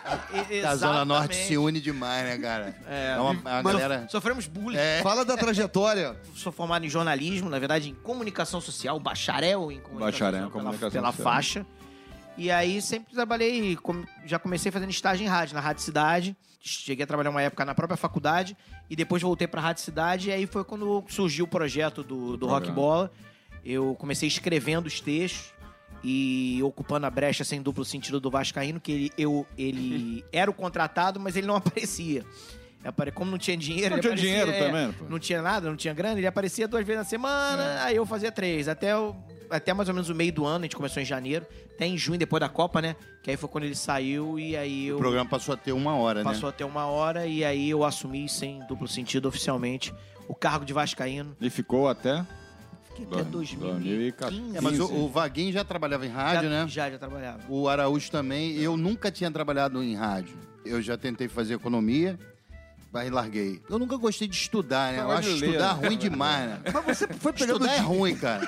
E- 0.49 0.61
A 0.67 0.75
Zona 0.75 1.03
Norte 1.05 1.35
se 1.35 1.57
une 1.57 1.79
demais, 1.81 2.23
né, 2.25 2.37
cara? 2.37 2.75
É. 2.87 3.13
É 3.15 3.19
uma, 3.19 3.31
uma 3.31 3.63
galera... 3.63 4.07
Sofremos 4.09 4.47
bullying. 4.47 4.77
É. 4.77 5.01
Fala 5.03 5.23
da 5.25 5.35
trajetória. 5.37 6.15
Sou 6.35 6.51
formado 6.51 6.85
em 6.85 6.89
jornalismo, 6.89 7.49
na 7.49 7.59
verdade, 7.59 7.89
em 7.89 7.93
comunicação 7.93 8.61
social, 8.61 8.99
bacharel 8.99 9.71
em 9.71 9.79
comunicação 9.79 9.99
Bacharel 9.99 10.39
em 10.39 10.43
social 10.45 10.51
comunicação 10.51 10.91
pela, 10.91 11.01
pela 11.03 11.11
social. 11.11 11.33
faixa. 11.33 11.65
E 12.37 12.51
aí 12.51 12.81
sempre 12.81 13.13
trabalhei, 13.13 13.77
já 14.25 14.37
comecei 14.37 14.71
fazendo 14.71 14.91
estágio 14.91 15.25
em 15.25 15.27
rádio, 15.27 15.55
na 15.55 15.59
Rádio 15.59 15.81
Cidade. 15.83 16.37
Cheguei 16.59 17.03
a 17.03 17.07
trabalhar 17.07 17.31
uma 17.31 17.41
época 17.41 17.65
na 17.65 17.73
própria 17.73 17.97
faculdade 17.97 18.55
e 18.89 18.95
depois 18.95 19.21
voltei 19.21 19.47
pra 19.47 19.59
Rádio 19.59 19.83
Cidade 19.83 20.29
e 20.29 20.31
aí 20.31 20.45
foi 20.45 20.63
quando 20.63 21.03
surgiu 21.07 21.45
o 21.45 21.47
projeto 21.47 22.03
do, 22.03 22.37
do 22.37 22.45
Rock. 22.45 22.71
Bola. 22.71 23.11
Eu 23.65 23.95
comecei 23.95 24.27
escrevendo 24.27 24.85
os 24.85 25.01
textos 25.01 25.51
e 26.03 26.59
ocupando 26.63 27.05
a 27.05 27.09
brecha 27.09 27.43
sem 27.43 27.61
duplo 27.61 27.83
sentido 27.83 28.19
do 28.19 28.29
Vascaíno, 28.29 28.79
que 28.79 28.91
ele, 28.91 29.11
eu, 29.17 29.45
ele 29.57 30.23
era 30.31 30.49
o 30.49 30.53
contratado, 30.53 31.19
mas 31.19 31.35
ele 31.35 31.47
não 31.47 31.55
aparecia. 31.55 32.23
Como 33.13 33.31
não 33.31 33.37
tinha 33.37 33.57
dinheiro, 33.57 33.89
Não 33.89 33.97
ele 33.97 34.01
tinha 34.01 34.13
aparecia, 34.13 34.45
dinheiro 34.45 34.51
é, 34.51 34.67
também, 34.67 34.91
pô. 34.93 35.05
Não 35.09 35.19
tinha 35.19 35.41
nada, 35.41 35.69
não 35.69 35.75
tinha 35.75 35.93
grana, 35.93 36.17
ele 36.19 36.27
aparecia 36.27 36.67
duas 36.67 36.85
vezes 36.85 36.99
na 36.99 37.03
semana, 37.05 37.83
aí 37.83 37.95
eu 37.97 38.05
fazia 38.05 38.31
três. 38.31 38.67
Até, 38.69 38.95
o- 38.97 39.13
até 39.49 39.73
mais 39.73 39.89
ou 39.89 39.95
menos 39.95 40.09
o 40.09 40.15
meio 40.15 40.31
do 40.31 40.45
ano, 40.45 40.59
a 40.59 40.61
gente 40.63 40.75
começou 40.75 41.01
em 41.01 41.05
janeiro, 41.05 41.45
até 41.75 41.85
em 41.85 41.97
junho, 41.97 42.17
depois 42.17 42.39
da 42.39 42.47
Copa, 42.47 42.81
né? 42.81 42.95
Que 43.23 43.31
aí 43.31 43.37
foi 43.37 43.49
quando 43.49 43.65
ele 43.65 43.75
saiu 43.75 44.39
e 44.39 44.55
aí 44.55 44.87
eu. 44.87 44.95
O 44.95 44.99
programa 44.99 45.29
passou 45.29 45.53
a 45.53 45.57
ter 45.57 45.73
uma 45.73 45.95
hora, 45.95 46.23
né? 46.23 46.23
Passou 46.23 46.47
até 46.47 46.63
uma 46.63 46.85
hora 46.85 47.25
e 47.27 47.43
aí 47.43 47.69
eu 47.69 47.83
assumi 47.83 48.27
sem 48.29 48.59
duplo 48.67 48.87
sentido 48.87 49.27
oficialmente 49.27 49.93
o 50.27 50.33
cargo 50.35 50.63
de 50.63 50.71
Vascaíno. 50.71 51.35
E 51.41 51.49
ficou 51.49 51.87
até 51.89 52.25
Fiquei 52.89 53.05
até 53.05 53.23
Do- 53.25 53.31
2015. 53.31 54.57
É, 54.57 54.61
mas 54.61 54.79
o, 54.79 54.87
15. 54.87 54.99
o 55.01 55.07
Vaguinho 55.09 55.51
já 55.53 55.63
trabalhava 55.63 56.05
em 56.05 56.09
rádio, 56.09 56.43
já, 56.43 56.49
né? 56.49 56.65
Já, 56.67 56.89
já 56.89 56.97
trabalhava. 56.97 57.39
O 57.49 57.67
Araújo 57.67 58.09
também. 58.09 58.55
Eu 58.57 58.75
nunca 58.77 59.11
tinha 59.11 59.29
trabalhado 59.29 59.83
em 59.83 59.95
rádio. 59.95 60.35
Eu 60.65 60.81
já 60.81 60.97
tentei 60.97 61.27
fazer 61.27 61.53
economia, 61.53 62.17
Aí 62.97 63.09
larguei. 63.09 63.61
Eu 63.69 63.77
nunca 63.79 63.95
gostei 63.97 64.27
de 64.27 64.35
estudar, 64.35 64.93
né? 64.93 64.99
Eu 65.01 65.11
acho 65.11 65.29
estudar 65.29 65.77
né? 65.77 65.87
ruim 65.87 65.97
demais, 65.97 66.49
né? 66.49 66.59
Mas 66.73 66.97
você 66.97 67.07
foi 67.07 67.31
pegando 67.33 67.53
Estudar 67.65 67.73
é 67.73 67.79
de- 67.79 67.83
ruim, 67.85 68.15
cara. 68.15 68.47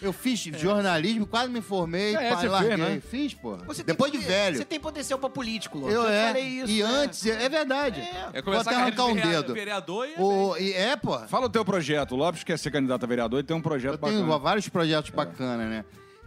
Eu 0.00 0.12
fiz 0.12 0.40
jornalismo, 0.58 1.26
quase 1.26 1.50
me 1.52 1.60
formei, 1.60 2.14
É, 2.16 2.36
fez, 2.36 2.50
larguei. 2.50 2.76
né? 2.76 3.02
Fiz, 3.10 3.34
pô. 3.34 3.56
Você 3.66 3.82
Depois 3.82 4.10
tem 4.10 4.20
de 4.20 4.26
velho. 4.26 4.56
Você 4.56 4.64
tem 4.64 4.80
potencial 4.80 5.18
pra 5.18 5.28
político, 5.28 5.78
Lô. 5.78 5.88
Eu 5.90 6.02
Já 6.04 6.10
é. 6.12 6.26
falei 6.28 6.44
isso. 6.44 6.72
e 6.72 6.82
né? 6.82 6.88
antes, 6.88 7.26
é 7.26 7.48
verdade. 7.48 8.00
É. 8.00 8.30
É 8.34 8.42
Vou 8.42 8.54
até 8.58 8.74
a 8.74 8.78
arrancar 8.78 9.06
um 9.06 9.14
dedo. 9.14 9.52
vereador 9.54 10.06
e... 10.08 10.14
O, 10.20 10.56
e 10.56 10.72
é, 10.72 10.96
pô. 10.96 11.18
Fala 11.28 11.46
o 11.46 11.50
teu 11.50 11.64
projeto. 11.64 12.12
O 12.12 12.16
Lopes 12.16 12.44
quer 12.44 12.58
ser 12.58 12.70
candidato 12.70 13.04
a 13.04 13.06
vereador 13.06 13.40
e 13.40 13.42
tem 13.42 13.56
um 13.56 13.60
projeto 13.60 13.92
Eu 13.94 13.98
tenho 13.98 14.20
bacana. 14.22 14.38
vários 14.38 14.68
projetos 14.68 15.10
bacanas, 15.10 15.68
né? 15.68 15.84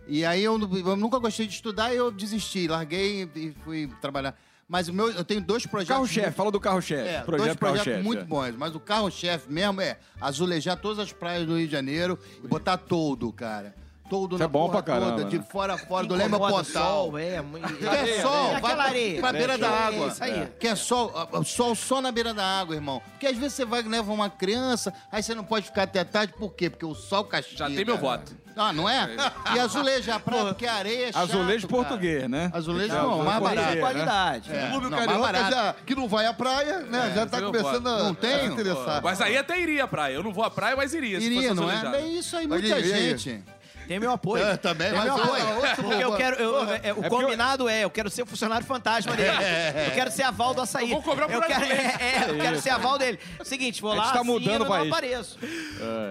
E 0.07 0.25
aí 0.25 0.43
eu, 0.43 0.59
eu 0.59 0.95
nunca 0.97 1.17
gostei 1.17 1.47
de 1.47 1.53
estudar 1.53 1.93
e 1.93 1.97
eu 1.97 2.11
desisti, 2.11 2.67
larguei 2.67 3.29
e 3.35 3.53
fui 3.63 3.89
trabalhar. 4.01 4.35
Mas 4.73 4.87
o 4.87 4.93
meu, 4.93 5.07
eu 5.11 5.23
tenho 5.23 5.39
dois 5.39 5.67
projetos. 5.67 5.93
Carro-chefe, 5.93 6.21
muito- 6.21 6.35
fala 6.35 6.51
do 6.51 6.59
carro-chefe. 6.59 7.07
É, 7.07 7.21
projeto 7.21 7.45
dois 7.45 7.57
projetos 7.57 8.03
muito 8.03 8.21
é. 8.21 8.25
bons. 8.25 8.55
Mas 8.57 8.73
o 8.73 8.79
carro-chefe 8.79 9.51
mesmo 9.51 9.79
é 9.79 9.99
azulejar 10.19 10.75
todas 10.77 10.97
as 10.97 11.13
praias 11.13 11.45
do 11.45 11.55
Rio 11.55 11.67
de 11.67 11.71
Janeiro 11.71 12.17
e 12.43 12.47
botar 12.47 12.77
todo, 12.77 13.31
cara. 13.31 13.75
Todo 14.13 14.35
Isso 14.35 14.39
na 14.39 14.45
é 14.45 14.47
bom 14.47 14.67
porra 14.67 14.83
pra 14.83 14.93
caramba, 14.93 15.11
toda, 15.17 15.25
de 15.25 15.39
né? 15.39 15.45
fora 15.49 15.73
a 15.73 15.77
fora, 15.79 16.05
do 16.05 16.13
Lema 16.13 16.37
o 16.37 16.39
Portal. 16.39 16.63
sol, 17.07 17.17
é, 17.17 17.41
muito- 17.41 17.67
Quer 17.79 18.21
sol, 18.21 18.31
é, 18.31 18.47
vai 18.51 18.55
aquela 18.57 18.75
pra, 18.75 18.83
areia. 18.83 19.19
pra 19.19 19.31
beira 19.33 19.57
da 19.57 19.67
É, 19.67 19.87
água. 19.87 20.07
isso 20.09 20.23
aí. 20.23 20.47
Quer 20.59 20.77
sol, 20.77 21.11
sol 21.43 21.73
só 21.73 21.99
na 21.99 22.11
beira 22.11 22.31
da 22.31 22.45
água, 22.45 22.75
irmão. 22.75 23.01
Porque 23.13 23.25
às 23.25 23.35
vezes 23.35 23.53
você 23.53 23.65
vai 23.65 23.81
leva 23.81 24.13
uma 24.13 24.29
criança, 24.29 24.93
aí 25.11 25.23
você 25.23 25.33
não 25.33 25.43
pode 25.43 25.65
ficar 25.65 25.83
até 25.83 26.03
tarde, 26.03 26.31
por 26.37 26.53
quê? 26.53 26.69
Porque 26.69 26.85
o 26.85 26.93
sol 26.93 27.23
castiga. 27.23 27.57
Já 27.67 27.75
tem 27.75 27.83
meu 27.83 27.97
voto. 27.97 28.43
Ah, 28.55 28.71
não 28.71 28.87
é? 28.87 29.09
E 29.55 29.59
azuleja 29.59 30.13
a 30.13 30.19
praia, 30.19 30.45
porque 30.45 30.67
a 30.67 30.75
areia 30.75 31.09
é 31.09 31.11
chato, 31.11 31.23
Azulejo 31.23 31.67
cara. 31.67 31.83
português, 31.83 32.29
né? 32.29 32.51
Azulejo 32.53 32.93
É, 32.93 32.97
não, 33.01 33.23
mais 33.23 33.41
barato. 33.41 33.67
de 33.69 33.73
né? 33.73 33.81
qualidade. 33.81 34.53
É. 34.53 34.69
Clube 34.69 34.89
Não, 34.91 34.97
Carioca 34.99 35.33
já, 35.49 35.75
que 35.83 35.95
não 35.95 36.07
vai 36.07 36.27
à 36.27 36.33
praia, 36.35 36.81
né? 36.81 37.13
já 37.15 37.25
tá 37.25 37.41
começando 37.41 37.87
a, 37.87 37.97
Não 38.03 38.13
se 38.15 38.45
interessar. 38.45 39.01
Mas 39.01 39.19
aí 39.21 39.35
até 39.39 39.59
iria 39.59 39.85
à 39.85 39.87
praia. 39.87 40.13
Eu 40.13 40.21
não 40.21 40.31
vou 40.31 40.43
à 40.43 40.51
praia, 40.51 40.75
mas 40.75 40.93
iria. 40.93 41.19
se 41.19 41.25
Iria, 41.25 41.49
fosse 41.49 41.53
não 41.55 41.63
é? 41.63 41.73
azulejado. 41.77 41.95
É 41.95 42.07
isso 42.09 42.37
aí, 42.37 42.45
muita 42.47 42.83
gente. 42.83 43.43
Tem 43.87 43.99
meu 43.99 44.11
apoio. 44.11 44.43
É, 44.43 44.57
também, 44.57 44.89
Tem 44.89 44.97
mas 44.97 45.05
meu 45.05 45.13
olha, 45.15 45.43
apoio. 45.43 45.75
Porque 45.75 46.03
eu 46.03 46.15
quero. 46.15 46.35
eu- 46.37 46.73
é, 46.83 46.91
o 46.91 46.95
porque 46.95 47.09
combinado 47.09 47.67
é, 47.69 47.83
eu 47.83 47.89
quero 47.89 48.09
ser 48.09 48.23
o 48.23 48.25
funcionário 48.25 48.65
fantasma 48.65 49.15
dele. 49.15 49.29
Eu 49.87 49.91
quero 49.91 50.11
ser 50.11 50.23
aval 50.23 50.53
do 50.53 50.61
açaí. 50.61 50.83
Eu 50.91 51.01
vou 51.01 51.03
cobrar 51.03 51.27
por 51.27 51.35
eu 51.35 51.41
quero, 51.41 51.65
é, 51.65 51.69
é, 51.99 52.29
eu 52.29 52.37
quero 52.37 52.61
ser 52.61 52.69
aval 52.69 52.97
dele. 52.97 53.19
Seguinte, 53.43 53.81
vou 53.81 53.91
A 53.91 53.95
gente 53.95 54.05
lá, 54.05 54.11
tá 54.13 54.23
mudando 54.23 54.47
assino 54.49 54.53
o 54.53 54.55
e 54.55 54.59
não 54.59 54.67
país. 54.67 54.87
apareço. 54.91 55.39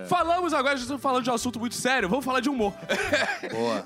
Falamos 0.08 0.52
agora, 0.52 0.76
estamos 0.78 1.02
falando 1.02 1.24
de 1.24 1.30
um 1.30 1.34
assunto 1.34 1.58
muito 1.58 1.74
sério. 1.74 2.08
Vamos 2.08 2.24
falar 2.24 2.40
de 2.40 2.48
humor. 2.48 2.72
Boa. 3.50 3.84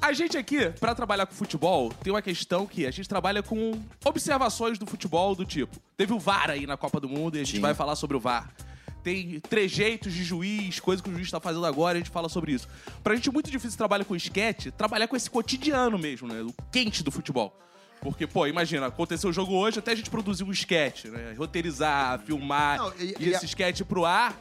A 0.00 0.12
gente 0.12 0.36
aqui, 0.36 0.68
pra 0.78 0.94
trabalhar 0.94 1.26
com 1.26 1.34
futebol, 1.34 1.92
tem 2.02 2.12
uma 2.12 2.22
questão 2.22 2.66
que 2.66 2.86
a 2.86 2.90
gente 2.90 3.08
trabalha 3.08 3.42
com 3.42 3.80
observações 4.04 4.78
do 4.78 4.86
futebol 4.86 5.34
do 5.34 5.44
tipo. 5.44 5.76
Teve 5.96 6.12
o 6.12 6.18
VAR 6.18 6.50
aí 6.50 6.66
na 6.66 6.76
Copa 6.76 7.00
do 7.00 7.08
Mundo 7.08 7.36
e 7.36 7.40
a 7.40 7.44
gente 7.44 7.56
Sim. 7.56 7.60
vai 7.62 7.74
falar 7.74 7.96
sobre 7.96 8.16
o 8.16 8.20
VAR. 8.20 8.48
Tem 9.06 9.38
trejeitos 9.38 10.12
de 10.12 10.24
juiz, 10.24 10.80
coisa 10.80 11.00
que 11.00 11.08
o 11.08 11.12
juiz 11.12 11.30
tá 11.30 11.38
fazendo 11.38 11.64
agora, 11.64 11.94
a 11.96 12.00
gente 12.00 12.10
fala 12.10 12.28
sobre 12.28 12.50
isso. 12.50 12.66
Pra 13.04 13.14
gente 13.14 13.28
é 13.28 13.32
muito 13.32 13.48
difícil 13.48 13.78
trabalhar 13.78 14.04
com 14.04 14.16
esquete, 14.16 14.72
trabalhar 14.72 15.06
com 15.06 15.14
esse 15.14 15.30
cotidiano 15.30 15.96
mesmo, 15.96 16.26
né? 16.26 16.42
O 16.42 16.52
quente 16.72 17.04
do 17.04 17.12
futebol. 17.12 17.56
Porque, 18.00 18.26
pô, 18.26 18.48
imagina, 18.48 18.86
aconteceu 18.88 19.30
o 19.30 19.32
jogo 19.32 19.52
hoje, 19.54 19.78
até 19.78 19.92
a 19.92 19.94
gente 19.94 20.10
produzir 20.10 20.42
um 20.42 20.50
esquete, 20.50 21.06
né? 21.06 21.34
Roteirizar, 21.38 22.18
filmar, 22.18 22.78
Não, 22.78 22.92
e- 22.98 23.14
e, 23.20 23.26
e 23.26 23.28
esse 23.28 23.44
a- 23.44 23.48
esquete 23.48 23.84
pro 23.84 24.04
ar 24.04 24.36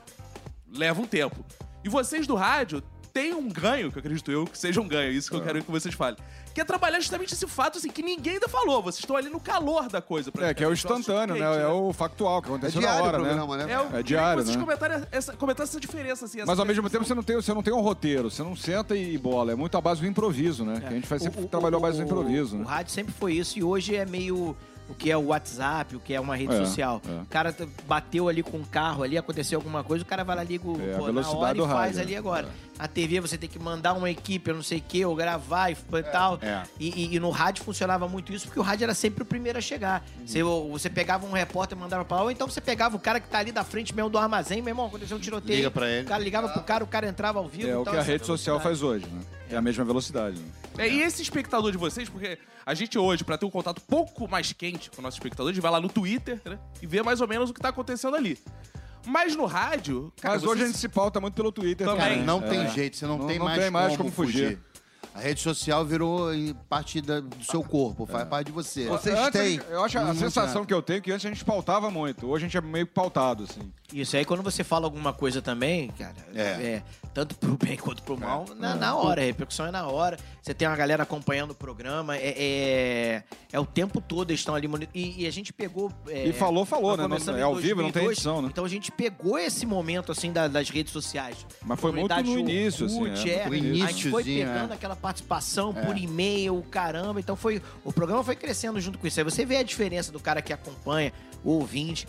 leva 0.67 0.99
um 0.99 1.05
tempo. 1.05 1.45
E 1.83 1.87
vocês 1.87 2.25
do 2.25 2.33
rádio 2.33 2.81
têm 3.15 3.33
um 3.33 3.47
ganho, 3.47 3.89
que 3.89 3.97
eu 3.97 4.01
acredito 4.01 4.29
eu 4.29 4.45
que 4.45 4.57
seja 4.57 4.81
um 4.81 4.87
ganho, 4.89 5.09
isso 5.13 5.29
que 5.31 5.37
eu 5.37 5.41
quero 5.41 5.63
que 5.63 5.71
vocês 5.71 5.95
falem. 5.95 6.17
Que 6.53 6.59
é 6.59 6.65
trabalhar 6.65 6.99
justamente 6.99 7.33
esse 7.33 7.47
fato, 7.47 7.77
assim, 7.77 7.89
que 7.89 8.03
ninguém 8.03 8.33
ainda 8.33 8.49
falou. 8.49 8.83
Vocês 8.83 8.99
estão 8.99 9.15
ali 9.15 9.29
no 9.29 9.39
calor 9.39 9.87
da 9.87 10.01
coisa. 10.01 10.31
É, 10.39 10.53
que 10.53 10.63
é 10.63 10.67
o 10.67 10.73
instantâneo, 10.73 11.35
né? 11.35 11.61
É 11.63 11.67
o 11.67 11.93
factual 11.93 12.41
que 12.41 12.49
É 12.49 12.51
aconteceu 12.51 12.81
diário 12.81 12.97
na 12.99 13.03
o 13.03 13.07
hora, 13.07 13.17
né? 13.17 13.23
programa, 13.23 13.57
né? 13.57 13.71
É, 13.71 13.75
eu 13.75 13.79
É 13.79 13.83
queria 13.87 14.03
diário, 14.03 14.39
que 14.39 14.45
vocês 14.45 14.55
né? 14.57 14.61
comentarem 14.63 15.03
essa, 15.11 15.33
comentassem 15.37 15.71
essa 15.71 15.79
diferença, 15.79 16.25
assim. 16.25 16.39
essa 16.39 16.45
Mas 16.51 16.59
ao 16.59 16.65
mesmo 16.65 16.89
tempo 16.89 17.05
você 17.05 17.15
não, 17.15 17.23
tem, 17.23 17.35
você 17.37 17.53
não 17.53 17.63
tem 17.63 17.73
um 17.73 17.81
roteiro, 17.81 18.29
você 18.29 18.43
não 18.43 18.55
senta 18.55 18.95
e 18.97 19.17
bola. 19.17 19.53
É 19.53 19.55
muito 19.55 19.77
à 19.77 19.81
base 19.81 20.01
do 20.01 20.07
improviso, 20.07 20.65
né? 20.65 20.79
Que 20.81 20.87
a 20.87 20.91
gente 20.91 21.07
faz, 21.07 21.21
sempre 21.21 21.39
O- 21.41 21.45
o- 21.45 21.47
trabalhou 21.47 21.77
à 21.79 21.81
base 21.81 21.97
do 21.97 22.03
o- 22.03 22.05
improviso, 22.05 22.57
O 22.57 22.59
né? 22.59 22.65
rádio 22.67 22.91
sempre 22.93 23.13
foi 23.13 23.33
isso 23.33 23.57
e 23.57 23.63
hoje 23.63 23.95
é 23.95 24.05
meio 24.05 24.55
o 24.87 24.93
que 24.93 25.09
é 25.09 25.17
o 25.17 25.27
WhatsApp, 25.27 25.95
o 25.95 25.99
que 25.99 26.13
é 26.13 26.19
uma 26.19 26.35
rede 26.35 26.53
É, 26.53 26.57
social. 26.59 27.01
é. 27.07 27.21
O 27.21 27.25
cara 27.25 27.55
bateu 27.87 28.29
ali 28.29 28.43
com 28.43 28.57
o 28.57 28.65
carro 28.65 29.03
ali, 29.03 29.17
aconteceu 29.17 29.57
alguma 29.57 29.83
coisa, 29.83 30.03
o 30.03 30.07
cara 30.07 30.23
vai 30.23 30.35
lá 30.35 30.43
liga 30.43 30.67
o, 30.67 30.79
É, 30.79 30.93
a 30.93 30.97
pô, 30.97 31.05
na 31.07 31.11
velocidade 31.21 31.59
hora 31.61 31.71
e 31.71 31.73
faz 31.73 31.85
rádio, 31.97 32.01
ali 32.01 32.13
é. 32.13 32.17
agora. 32.17 32.47
A 32.77 32.87
TV 32.87 33.19
você 33.21 33.37
tem 33.37 33.49
que 33.49 33.57
mandar 33.57 33.93
uma 33.93 34.09
equipe, 34.11 34.49
eu 34.49 34.55
não 34.55 34.61
sei 34.61 34.79
o 34.79 34.81
que, 34.81 35.03
ou 35.05 35.15
gravar 35.15 35.69
e, 35.71 35.73
e 35.93 36.03
tal. 36.03 36.37
é. 36.41 36.63
E, 36.79 36.89
e- 36.89 37.15
e 37.15 37.19
no 37.19 37.29
rádio 37.29 37.63
funcionava 37.63 38.07
muito 38.07 38.31
isso, 38.33 38.45
porque 38.47 38.59
o 38.59 38.63
rádio 38.63 38.83
era 38.83 38.93
sempre 38.93 39.23
o 39.23 39.25
primeiro 39.25 39.57
a 39.57 39.61
chegar. 39.61 40.03
Uhum. 40.19 40.27
Você, 40.27 40.43
você 40.43 40.89
pegava 40.89 41.25
um 41.25 41.31
repórter 41.31 41.77
e 41.77 41.81
mandava 41.81 42.03
pra 42.05 42.17
lá, 42.17 42.23
ou 42.23 42.31
então 42.31 42.47
você 42.47 42.59
pegava 42.61 42.95
o 42.95 42.99
cara 42.99 43.19
que 43.19 43.27
tá 43.27 43.39
ali 43.39 43.51
da 43.51 43.63
frente 43.63 43.95
mesmo 43.95 44.09
do 44.09 44.17
armazém, 44.17 44.61
meu 44.61 44.71
irmão, 44.71 44.87
aconteceu 44.87 45.17
um 45.17 45.19
tiroteio. 45.19 45.57
Liga 45.57 45.71
pra 45.71 45.89
ele. 45.89 46.05
O 46.05 46.09
cara 46.09 46.23
ligava 46.23 46.49
pro 46.49 46.61
cara, 46.63 46.83
o 46.83 46.87
cara 46.87 47.07
entrava 47.07 47.39
ao 47.39 47.47
vivo. 47.47 47.69
É 47.69 47.77
o 47.77 47.81
então 47.81 47.93
que 47.93 47.99
a 47.99 48.03
rede 48.03 48.25
social 48.25 48.59
faz 48.59 48.83
hoje, 48.83 49.05
né? 49.07 49.21
É 49.49 49.55
a 49.55 49.61
mesma 49.61 49.85
velocidade. 49.85 50.37
Né? 50.37 50.45
É, 50.77 50.89
e 50.89 51.01
esse 51.01 51.21
espectador 51.21 51.71
de 51.71 51.77
vocês, 51.77 52.09
porque 52.09 52.37
a 52.65 52.73
gente 52.73 52.97
hoje, 52.97 53.23
pra 53.23 53.37
ter 53.37 53.45
um 53.45 53.49
contato 53.51 53.81
pouco 53.81 54.27
mais 54.27 54.51
quente 54.51 54.89
com 54.89 54.99
o 54.99 55.03
nosso 55.03 55.17
espectador, 55.17 55.51
a 55.51 55.53
gente 55.53 55.61
vai 55.61 55.71
lá 55.71 55.79
no 55.79 55.87
Twitter, 55.89 56.41
né? 56.45 56.57
E 56.81 56.87
vê 56.87 57.03
mais 57.03 57.21
ou 57.21 57.27
menos 57.27 57.49
o 57.49 57.53
que 57.53 57.59
tá 57.59 57.69
acontecendo 57.69 58.15
ali. 58.15 58.37
Mas 59.05 59.35
no 59.35 59.45
rádio, 59.45 60.11
cara, 60.19 60.33
Mas 60.33 60.43
hoje 60.43 60.63
a 60.63 60.65
gente 60.65 60.79
se 60.79 60.89
pauta 60.89 61.21
muito 61.21 61.35
pelo 61.35 61.51
Twitter 61.51 61.85
Também. 61.85 62.01
também. 62.01 62.25
Cara, 62.25 62.25
não 62.25 62.43
É. 62.43 62.49
tem 62.49 62.73
jeito, 62.73 62.97
você 62.97 63.05
não, 63.05 63.19
Não- 63.19 63.27
tem, 63.27 63.37
não 63.37 63.45
mais 63.45 63.61
tem 63.61 63.69
mais 63.69 63.87
como, 63.97 63.97
como 63.97 64.11
fugir. 64.11 64.57
fugir. 64.57 64.59
A 65.15 65.19
rede 65.21 65.39
social 65.39 65.85
virou 65.85 66.27
parte 66.67 66.99
da- 66.99 67.21
do 67.21 67.41
seu 67.45 67.63
corpo, 67.63 68.05
faz 68.05 68.27
parte 68.27 68.47
de 68.47 68.51
você. 68.51 68.85
Vocês 68.85 69.17
Antes, 69.17 69.39
têm. 69.39 69.61
Eu 69.69 69.81
acho 69.81 69.97
a 69.97 70.13
sensação 70.13 70.65
que 70.65 70.73
eu 70.73 70.81
tenho 70.81 70.97
é 70.97 71.01
que 71.01 71.09
antes 71.09 71.25
a 71.25 71.29
gente 71.29 71.45
pautava 71.45 71.89
muito. 71.89 72.27
Hoje 72.27 72.43
a 72.43 72.47
gente 72.49 72.57
é 72.57 72.61
meio 72.61 72.85
pautado, 72.85 73.45
assim. 73.45 73.61
Isso 73.93 74.17
aí, 74.17 74.25
quando 74.25 74.43
você 74.43 74.61
fala 74.61 74.85
alguma 74.85 75.13
coisa 75.13 75.41
também, 75.41 75.87
cara, 75.97 76.15
É. 76.35 76.41
é, 76.41 76.83
tanto 77.13 77.33
pro 77.35 77.55
bem 77.57 77.77
quanto 77.77 78.03
pro 78.03 78.19
mal, 78.19 78.43
na, 78.57 78.75
na 78.75 78.93
hora, 78.95 79.21
a 79.21 79.23
repercussão 79.25 79.65
é 79.67 79.71
na 79.71 79.87
hora. 79.87 80.17
Você 80.41 80.53
tem 80.53 80.67
uma 80.67 80.75
galera 80.75 81.03
acompanhando 81.03 81.51
o 81.51 81.55
programa, 81.55 82.17
é, 82.17 82.33
é, 82.37 83.23
é 83.53 83.59
o 83.59 83.65
tempo 83.65 84.01
todo 84.01 84.31
eles 84.31 84.41
estão 84.41 84.53
ali. 84.53 84.67
E, 84.93 85.23
e 85.23 85.27
a 85.27 85.31
gente 85.31 85.53
pegou. 85.53 85.93
É, 86.09 86.27
E 86.27 86.33
falou, 86.33 86.65
falou, 86.65 86.97
né? 86.97 87.07
Não- 87.07 87.37
é 87.37 87.41
ao 87.41 87.55
vivo, 87.55 87.81
não 87.81 87.91
tem 87.91 88.03
2002, 88.03 88.11
edição, 88.17 88.41
né? 88.41 88.49
Então 88.51 88.65
a 88.65 88.69
gente 88.69 88.91
pegou 88.91 89.39
esse 89.39 89.65
momento, 89.65 90.11
assim, 90.11 90.33
da- 90.33 90.49
das 90.49 90.69
redes 90.69 90.91
sociais. 90.91 91.45
Mas 91.63 91.79
foi 91.79 91.93
muito 91.93 92.13
no 92.21 92.37
início, 92.39 92.85
assim, 92.85 93.01
Orkut, 93.01 93.29
é, 93.29 93.33
é. 93.43 93.49
no 93.49 93.53
A 93.85 93.87
gente 93.87 94.09
foi 94.11 94.23
pegando 94.23 94.71
é. 94.71 94.75
aquela 94.75 94.95
participação 95.05 95.71
por 95.71 95.95
e-mail, 95.95 96.65
caramba. 96.71 97.19
Então 97.19 97.35
foi. 97.35 97.61
O 97.83 97.93
programa 97.93 98.23
foi 98.23 98.35
crescendo 98.35 98.81
junto 98.81 98.97
com 98.97 99.05
isso. 99.05 99.19
Aí 99.19 99.23
você 99.23 99.45
vê 99.45 99.57
a 99.57 99.63
diferença 99.63 100.11
do 100.11 100.19
cara 100.19 100.41
que 100.41 100.51
acompanha, 100.51 101.13
o 101.43 101.51
ouvinte. 101.51 102.07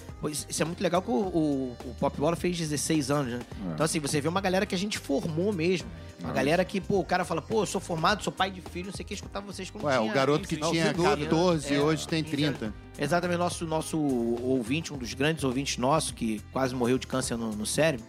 Isso 0.48 0.62
é 0.62 0.64
muito 0.64 0.82
legal 0.82 1.02
que 1.02 1.10
o, 1.10 1.14
o, 1.14 1.76
o 1.84 1.94
Pop 2.00 2.16
Bola 2.18 2.34
fez 2.36 2.56
16 2.56 3.10
anos, 3.10 3.32
né? 3.34 3.40
É. 3.68 3.72
Então, 3.74 3.84
assim, 3.84 4.00
você 4.00 4.18
vê 4.18 4.28
uma 4.28 4.40
galera 4.40 4.64
que 4.64 4.74
a 4.74 4.78
gente 4.78 4.98
formou 4.98 5.52
mesmo. 5.52 5.86
Uma 6.20 6.32
galera 6.32 6.64
que, 6.64 6.80
pô, 6.80 6.98
o 7.00 7.04
cara 7.04 7.22
fala, 7.22 7.42
pô, 7.42 7.60
eu 7.62 7.66
sou 7.66 7.78
formado, 7.78 8.24
sou 8.24 8.32
pai 8.32 8.50
de 8.50 8.62
filho, 8.62 8.86
não 8.86 8.94
sei 8.94 9.04
o 9.04 9.06
que, 9.06 9.12
escutar 9.12 9.40
vocês 9.40 9.68
quando 9.68 9.84
Ué, 9.84 9.98
tinha 9.98 10.10
o 10.10 10.14
garoto 10.14 10.48
que 10.48 10.56
15, 10.56 10.70
tinha 10.70 10.92
12 10.94 11.24
14 11.24 11.74
anos. 11.74 11.86
hoje 11.86 12.08
tem 12.08 12.24
30. 12.24 12.72
Exatamente, 12.98 13.36
nosso, 13.38 13.66
nosso 13.66 13.98
ouvinte, 13.98 14.94
um 14.94 14.96
dos 14.96 15.12
grandes 15.12 15.44
ouvintes 15.44 15.76
nossos, 15.76 16.12
que 16.12 16.40
quase 16.50 16.74
morreu 16.74 16.96
de 16.96 17.06
câncer 17.06 17.36
no, 17.36 17.52
no 17.54 17.66
cérebro. 17.66 18.06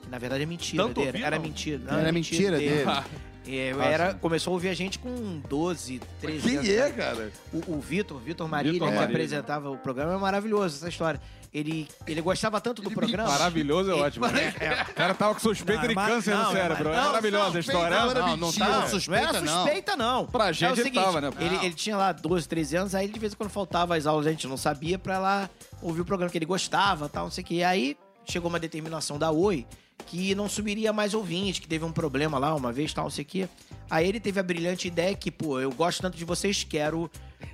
Que 0.00 0.08
na 0.08 0.16
verdade 0.16 0.42
é 0.42 0.46
mentira 0.46 0.82
Tanto 0.84 1.02
dele. 1.02 1.22
era 1.22 1.38
mentira. 1.38 1.78
Não, 1.84 1.98
Era 1.98 2.10
mentira 2.10 2.56
dele. 2.56 2.84
É, 3.46 3.74
Ah, 3.78 3.84
era, 3.84 4.12
sim. 4.12 4.18
começou 4.18 4.52
a 4.52 4.54
ouvir 4.54 4.68
a 4.68 4.74
gente 4.74 4.98
com 4.98 5.40
12, 5.48 6.00
13 6.20 6.48
Quem 6.48 6.56
anos. 6.58 6.68
é, 6.68 6.90
cara. 6.92 7.32
O, 7.52 7.72
o 7.76 7.80
Vitor, 7.80 8.18
Vitor 8.20 8.46
Marília, 8.48 8.74
Vitor 8.74 8.88
que 8.88 8.94
Marília. 8.94 9.14
apresentava 9.16 9.70
o 9.70 9.76
programa, 9.76 10.14
é 10.14 10.16
maravilhoso 10.16 10.76
essa 10.76 10.88
história. 10.88 11.20
Ele, 11.52 11.86
ele 12.06 12.22
gostava 12.22 12.58
tanto 12.62 12.80
do 12.80 12.90
programa. 12.90 13.28
Maravilhoso 13.28 13.90
é 13.90 13.94
Ele- 13.94 14.02
ótimo. 14.02 14.26
né? 14.28 14.54
O 14.90 14.94
cara 14.94 15.12
tava 15.12 15.34
com 15.34 15.40
suspeita 15.40 15.82
Não, 15.82 15.88
de 15.88 15.94
câncer 15.94 16.34
não, 16.34 16.44
no 16.44 16.52
cérebro. 16.52 16.88
é 16.88 16.96
não, 16.96 17.04
maravilhosa 17.04 17.56
a 17.58 17.60
história. 17.60 17.90
Não, 18.06 18.14
não 18.14 18.36
mentira. 18.38 18.66
tá 18.66 18.80
Não, 18.80 18.88
suspeita, 18.88 19.22
não 19.22 19.28
era 19.28 19.40
não. 19.42 19.62
suspeita, 19.64 19.96
não. 19.96 20.26
Pra 20.26 20.48
É 20.48 20.52
gente 20.54 20.72
o 20.72 20.76
seguinte, 20.76 21.04
tava, 21.04 21.20
né? 21.20 21.30
Ele, 21.38 21.56
Não. 21.56 21.64
ele 21.64 21.74
tinha 21.74 21.96
lá 21.96 22.12
12, 22.12 22.48
13 22.48 22.76
anos, 22.76 22.94
aí 22.94 23.06
de 23.08 23.18
vez 23.18 23.34
em 23.34 23.36
quando 23.36 23.50
faltava 23.50 23.94
as 23.96 24.06
aulas, 24.06 24.26
a 24.26 24.30
gente 24.30 24.46
não 24.46 24.56
sabia 24.56 24.98
pra 24.98 25.18
lá 25.18 25.50
ouvir 25.82 26.00
o 26.00 26.04
programa 26.06 26.30
que 26.30 26.38
ele 26.38 26.46
gostava, 26.46 27.06
tal, 27.08 27.24
não 27.24 27.30
sei 27.30 27.44
o 27.44 27.46
que. 27.46 27.56
E 27.56 27.64
aí 27.64 27.98
chegou 28.24 28.48
uma 28.48 28.58
determinação 28.58 29.18
da 29.18 29.30
Oi 29.30 29.66
que 30.06 30.34
não 30.34 30.48
subiria 30.48 30.92
mais 30.92 31.14
ouvinte, 31.14 31.60
que 31.60 31.68
teve 31.68 31.84
um 31.84 31.92
problema 31.92 32.38
lá 32.38 32.54
uma 32.54 32.72
vez, 32.72 32.92
tal, 32.92 33.04
não 33.04 33.10
sei 33.10 33.22
o 33.24 33.26
que. 33.26 33.48
Aí 33.90 34.08
ele 34.08 34.20
teve 34.20 34.38
a 34.40 34.42
brilhante 34.42 34.88
ideia 34.88 35.14
que, 35.14 35.30
pô, 35.30 35.60
eu 35.60 35.70
gosto 35.72 36.00
tanto 36.02 36.16
de 36.16 36.24
vocês, 36.24 36.64
quero. 36.64 37.10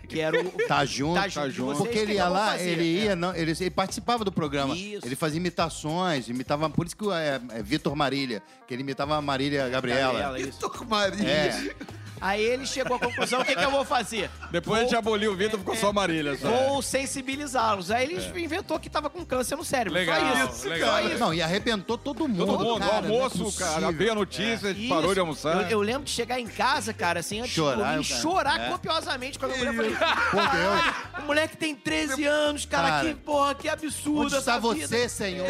Quero. 0.09 0.39
Tá 0.69 0.85
junto, 0.85 1.15
Tá 1.15 1.29
junto 1.29 1.51
de 1.51 1.61
vocês, 1.61 1.79
Porque 1.79 1.99
ele 1.99 2.15
ia 2.15 2.29
lá, 2.29 2.53
fazer? 2.53 2.69
ele 2.69 2.85
ia, 2.85 3.13
É. 3.13 3.15
não, 3.15 3.35
ele, 3.35 3.53
ele 3.59 3.71
participava 3.71 4.25
do 4.25 4.31
programa. 4.33 4.75
Isso. 4.77 5.07
Ele 5.07 5.17
fazia 5.17 5.39
imitações, 5.39 6.29
imitava. 6.29 6.69
Por 6.69 6.87
isso 6.87 6.97
que 6.97 7.11
é, 7.11 7.41
é 7.53 7.63
Vitor 7.63 7.95
Marília, 7.97 8.43
que 8.67 8.75
ele 8.75 8.83
imitava 8.83 9.17
a 9.17 9.23
Marília 9.23 9.69
Gabriela. 9.69 10.19
Gabriela, 10.19 10.53
com 10.71 10.85
Maria. 10.85 11.29
É. 11.29 11.75
Aí 12.21 12.43
ele 12.43 12.67
chegou 12.67 12.97
à 12.97 13.01
conclusão, 13.01 13.41
o 13.41 13.45
que, 13.45 13.55
que 13.55 13.65
eu 13.65 13.71
vou 13.71 13.85
fazer? 13.85 14.31
Depois 14.51 14.81
a 14.81 14.83
gente 14.85 14.97
aboliu 14.97 15.33
o 15.33 15.37
Vitor, 15.37 15.59
ficou 15.59 15.77
só 15.77 15.93
Marília. 15.93 16.37
Só. 16.37 16.49
Vou 16.49 16.83
sensibilizá-los. 16.83 17.91
Aí 17.91 18.05
ele 18.13 18.43
inventou 18.45 18.79
que 18.79 18.89
tava 18.91 19.09
com 19.11 19.25
câncer 19.25 19.57
no 19.57 19.65
cérebro. 19.65 19.95
Legal, 19.95 20.19
Só 20.21 20.53
isso. 20.53 20.69
legal. 20.69 20.91
Só 20.91 21.09
isso. 21.09 21.19
Não, 21.19 21.35
e 21.35 21.43
arrebentou 21.43 21.99
todo 21.99 22.27
mundo. 22.29 22.47
Todo 22.47 22.65
mundo, 22.65 22.81
cara, 22.81 23.03
no 23.03 23.15
é 23.15 23.17
almoço, 23.17 23.59
cara, 23.59 23.73
possível. 23.75 23.93
veio 23.99 24.13
a 24.13 24.15
notícia, 24.15 24.71
a 24.71 24.73
gente 24.73 24.85
Isso. 24.87 24.95
parou 24.95 25.15
de 25.15 25.21
almoçar. 25.21 25.63
Eu, 25.63 25.69
eu 25.69 25.81
lembro 25.81 26.05
de 26.05 26.11
chegar 26.11 26.39
em 26.41 26.47
casa, 26.47 26.93
cara, 26.93 27.21
assim, 27.21 27.41
antes 27.41 27.53
Chorar, 27.53 27.77
de 27.77 27.83
dormir, 27.95 28.09
cara. 28.09 28.21
chorar 28.23 28.61
É. 28.61 28.69
copiosamente 28.71 29.39
com 29.39 29.47
a 29.47 29.49
minha 29.49 29.73
mulher. 29.73 29.97
Falei, 29.99 30.47
caralho, 30.49 30.95
o 31.19 31.23
moleque 31.27 31.57
tem 31.57 31.75
13 31.75 32.25
anos, 32.25 32.65
cara, 32.67 32.89
Cara, 32.89 33.09
que 33.09 33.15
porra, 33.15 33.55
que 33.55 33.69
absurdo 33.69 34.21
Onde 34.27 34.37
está 34.37 34.59
vida. 34.59 34.87
você, 34.87 35.09
senhor? 35.09 35.47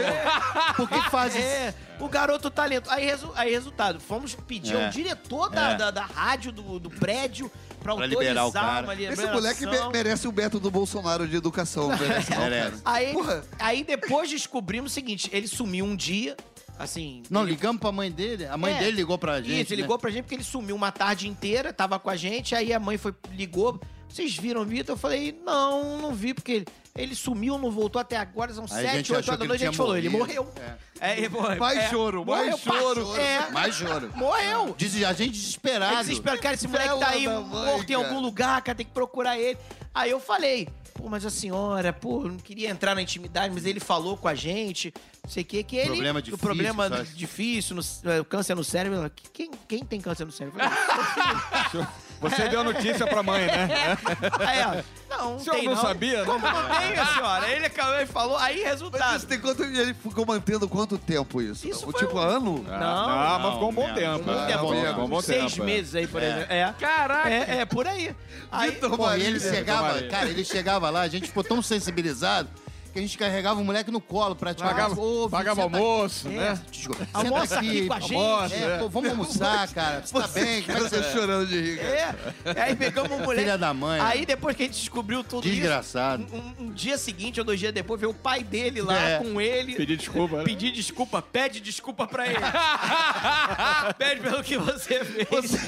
Por 0.77 0.89
que 0.89 1.11
faz 1.11 1.35
isso? 1.35 1.75
O 2.01 2.09
garoto 2.09 2.51
talento. 2.51 2.89
Aí, 2.91 3.05
resu- 3.05 3.33
aí 3.35 3.51
resultado, 3.51 3.99
fomos 4.01 4.35
pedir 4.35 4.75
É. 4.77 4.85
ao 4.87 4.91
diretor 4.91 5.51
da, 5.51 5.71
É. 5.73 5.77
da, 5.77 5.91
da 5.91 6.03
rádio, 6.05 6.53
do, 6.53 6.79
do 6.79 6.89
prédio, 6.91 7.51
pra, 7.81 7.95
Pra 7.95 8.05
autorizar 8.05 8.21
liberar 8.23 8.47
o 8.47 8.53
cara. 8.53 8.87
uma 8.87 8.93
Esse 8.95 9.03
liberação. 9.03 9.35
moleque 9.35 9.67
me- 9.67 9.89
merece 9.93 10.29
o 10.29 10.33
método 10.33 10.71
Bolsonaro 10.71 11.27
de 11.27 11.37
educação. 11.37 11.89
Merece, 11.99 12.31
não, 12.31 12.39
Merece. 12.41 12.71
cara. 12.71 12.81
Aí, 12.85 13.13
Porra. 13.13 13.45
aí 13.59 13.83
depois 13.85 14.31
descobrimos 14.31 14.93
o 14.93 14.95
seguinte, 14.95 15.29
ele 15.33 15.49
sumiu 15.49 15.85
um 15.85 15.97
dia, 15.97 16.37
assim... 16.79 17.23
Não, 17.29 17.43
ele- 17.43 17.51
ligamos 17.53 17.81
pra 17.81 17.91
mãe 17.91 18.11
dele. 18.11 18.47
A 18.47 18.57
mãe 18.57 18.75
É. 18.75 18.79
dele 18.79 18.93
ligou 18.97 19.19
pra 19.19 19.41
gente. 19.43 19.61
Isso, 19.63 19.73
ele 19.73 19.83
né? 19.83 19.87
ligou 19.87 19.99
pra 19.99 20.11
gente 20.11 20.23
porque 20.23 20.37
ele 20.37 20.45
sumiu 20.45 20.77
uma 20.77 20.93
tarde 20.93 21.27
inteira, 21.29 21.73
tava 21.73 21.99
com 21.99 22.09
a 22.11 22.17
gente, 22.17 22.55
aí 22.55 22.73
a 22.73 22.79
mãe 22.79 22.97
foi, 22.97 23.13
ligou. 23.33 23.81
Vocês 24.09 24.37
viram 24.37 24.63
o 24.63 24.65
Vitor? 24.65 24.95
Eu 24.95 24.99
falei, 24.99 25.39
não, 25.45 25.99
não 25.99 26.15
vi, 26.15 26.33
porque 26.35 26.53
ele, 26.53 26.67
ele 26.97 27.15
sumiu, 27.15 27.59
não 27.59 27.71
voltou 27.71 28.01
até 28.01 28.17
agora, 28.17 28.53
são 28.53 28.65
Aí 28.71 28.87
a 28.87 28.91
7, 28.91 28.97
gente 28.97 29.13
8 29.13 29.21
achou 29.21 29.33
horas 29.35 29.39
da 29.41 29.47
noite, 29.47 29.51
a 29.51 29.55
ele 29.55 29.59
gente 29.67 29.75
tinha 29.75 29.85
falou, 29.85 29.97
ele 29.97 30.09
morrido. 30.09 30.45
morreu. 30.45 30.55
É, 31.01 31.17
ele 31.19 31.29
morreu. 31.29 31.59
Mais 31.61 31.79
É, 31.79 31.89
choro, 31.91 32.25
mais 32.27 32.41
morreu, 32.47 32.59
choro. 32.59 33.07
pá, 33.07 33.21
É, 33.21 33.51
Mais 33.51 33.75
choro. 33.75 34.11
morreu. 34.17 34.75
Diz, 34.77 35.05
a 35.05 35.13
gente 35.13 35.31
desesperado. 35.33 35.97
Aí 35.97 36.05
desespero, 36.05 36.41
cara, 36.41 36.55
esse 36.55 36.67
moleque 36.67 36.99
tá 36.99 37.09
aí 37.11 37.23
Vela 37.27 37.35
da 37.35 37.47
mãe, 37.47 37.65
morto 37.67 37.91
em 37.91 37.95
cara. 37.95 38.09
algum 38.09 38.21
lugar, 38.21 38.63
cara, 38.63 38.77
tem 38.77 38.87
que 38.87 38.93
procurar 38.93 39.39
ele. 39.39 39.59
Aí 39.95 40.11
eu 40.11 40.19
falei, 40.21 40.69
pô, 40.95 41.09
mas 41.09 41.25
a 41.25 41.31
senhora, 41.31 41.93
pô, 41.93 42.23
eu 42.25 42.29
não 42.31 42.37
queria 42.39 42.69
entrar 42.71 42.95
na 42.95 43.03
intimidade, 43.03 43.53
mas 43.55 43.65
ele 43.65 43.79
falou 43.79 44.17
com 44.17 44.27
a 44.27 44.35
gente, 44.35 44.93
não 45.23 45.31
sei 45.31 45.43
o 45.45 45.47
que, 45.47 45.63
que 45.63 45.77
ele... 45.77 45.87
Problema 45.91 46.19
o 46.19 46.23
difícil, 46.23 46.39
problema 46.47 46.89
sabe? 46.89 47.09
difícil, 47.11 47.77
no- 47.77 48.11
é, 48.11 48.25
câncer 48.25 48.55
no 48.57 48.65
cérebro. 48.65 49.11
Quem, 49.33 49.51
quem 49.69 49.85
tem 49.85 50.01
câncer 50.01 50.25
no 50.25 50.33
cérebro? 50.33 50.61
Eu 50.61 50.69
falei, 50.71 51.87
Você 52.21 52.49
deu 52.49 52.61
a 52.61 52.65
notícia 52.65 53.07
pra 53.07 53.23
mãe, 53.23 53.47
né? 53.47 53.69
Aí 54.47 54.59
ela, 54.59 54.85
não, 55.09 55.37
O 55.37 55.41
senhor 55.41 55.57
tem 55.57 55.65
não 55.67 55.75
não. 55.75 55.83
sabia, 55.83 56.19
né? 56.21 56.25
Como 56.25 56.39
não 56.47 56.53
tem, 56.81 56.99
a 56.99 57.07
senhora? 57.15 57.49
Ele 57.51 57.67
acabou 57.67 58.01
e 58.01 58.07
falou, 58.07 58.37
aí 58.37 58.57
Mas 58.59 58.67
resultado. 58.67 59.17
isso 59.17 59.27
tem 59.27 59.39
quanto, 59.41 59.63
ele 59.65 59.95
ficou 59.95 60.27
mantendo 60.27 60.69
quanto 60.69 60.99
tempo 60.99 61.41
isso? 61.41 61.67
Isso 61.69 61.89
O 61.89 61.93
foi 61.93 62.01
tipo, 62.01 62.17
um- 62.19 62.23
ano? 62.23 62.63
Não, 62.63 62.79
não, 62.79 63.39
mas 63.39 63.53
ficou 63.55 63.69
um 63.71 63.75
bom 63.75 63.95
tempo. 63.95 64.25
Ah, 64.31 64.59
bom, 64.59 65.05
um 65.05 65.09
bom 65.09 65.21
seis 65.23 65.53
tempo, 65.53 65.63
é. 65.63 65.67
meses 65.67 65.95
aí, 65.95 66.07
por 66.07 66.23
exemplo. 66.23 66.47
É. 66.53 66.75
Caraca! 66.79 67.31
É, 67.31 67.59
é, 67.61 67.65
por 67.65 67.87
aí. 67.87 68.15
Aí, 68.51 68.71
Vitor 68.73 68.97
Pô, 68.97 69.13
e 69.15 69.23
ele 69.23 69.41
chegava, 69.41 70.03
cara, 70.03 70.29
ele 70.29 70.45
chegava 70.45 70.91
lá, 70.91 71.03
a 71.03 71.09
gente 71.09 71.27
ficou 71.29 71.45
tão 71.45 71.63
sensibilizado 71.63 72.49
que 72.93 72.99
a 72.99 73.03
gente 73.03 73.17
carregava 73.19 73.61
o 73.61 73.65
moleque 73.65 73.91
no 73.91 74.01
colo 74.01 74.35
praticamente. 74.37 74.77
Pagava, 74.81 75.01
Ô, 75.01 75.29
pagava 75.29 75.63
senta 75.63 75.77
almoço, 75.77 76.29
É. 76.29 76.31
né? 76.31 76.61
Desculpa. 76.71 77.09
Almoça 77.13 77.47
Senta 77.47 77.59
aqui 77.61 77.87
com 77.87 77.93
a 77.95 78.01
gente, 78.01 78.15
almoça, 78.15 78.55
é. 78.55 78.63
é, 78.63 78.79
pô, 78.79 78.89
vamos 78.89 79.11
almoçar, 79.11 79.69
cara. 79.69 80.03
Você 80.05 80.13
tá 80.21 80.29
bem? 80.29 80.63
Como 80.63 80.79
é 80.79 80.81
que 80.81 80.89
Você 80.89 81.03
você... 81.03 81.13
chorando 81.13 81.47
de 81.47 81.61
rir, 81.61 81.79
cara. 81.79 82.35
É, 82.45 82.63
aí 82.63 82.77
pegamos 82.77 83.11
um 83.13 83.19
moleque. 83.19 83.43
Filha 83.43 83.59
da 83.59 83.73
mãe. 83.75 84.01
Aí 84.01 84.25
depois 84.27 84.57
que 84.57 84.63
a 84.63 84.67
gente 84.67 84.79
descobriu 84.79 85.23
tudo 85.25 85.43
Desgraçado. 85.43 86.25
isso, 86.25 86.35
um, 86.35 86.55
um 86.65 86.71
dia 86.73 86.97
seguinte 86.99 87.39
ou 87.41 87.45
dois 87.47 87.59
dias 87.61 87.73
depois, 87.73 88.01
veio 88.01 88.11
o 88.11 88.15
pai 88.15 88.43
dele 88.43 88.81
lá 88.83 88.99
É. 88.99 89.19
com 89.19 89.41
ele. 89.41 89.75
Pedir 89.75 89.97
desculpa, 89.97 90.39
né? 90.39 90.45
Pedir 90.45 90.73
desculpa, 90.73 91.23
pede 91.23 91.61
desculpa 91.61 92.07
pra 92.07 92.27
ele. 92.27 92.37
pede 93.99 94.21
pelo 94.21 94.43
que 94.43 94.57
você 94.57 95.05
fez. 95.05 95.29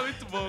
Muito 0.00 0.26
bom. 0.26 0.48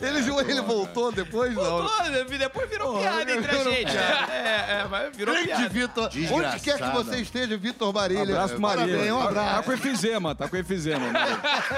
Ele, 0.00 0.50
ele 0.50 0.60
voltou 0.60 1.12
depois? 1.12 1.54
Não. 1.54 1.62
Voltou, 1.64 2.10
né? 2.10 2.24
depois 2.38 2.68
virou 2.68 2.98
piada 2.98 3.32
entre 3.32 3.50
a 3.50 3.58
virou 3.58 3.72
gente. 3.92 4.32
É, 4.32 4.80
é, 4.80 4.86
mas 4.90 5.16
virou 5.16 5.34
Grande 5.34 5.48
piada. 5.48 5.68
Vitor. 5.68 6.10
Onde 6.32 6.60
quer 6.60 6.78
que 6.78 6.90
você 6.90 7.16
esteja, 7.20 7.56
Vitor 7.56 7.92
Marília. 7.92 8.22
Abraço 8.22 8.54
pro 8.54 8.62
Parabéns, 8.62 9.12
um 9.12 9.18
Tá 9.18 9.28
abraço. 9.28 9.62
com 9.64 9.72
efizema, 9.72 10.34
tá 10.34 10.48
com 10.48 10.56
efizema. 10.56 11.10
Né? 11.12 11.20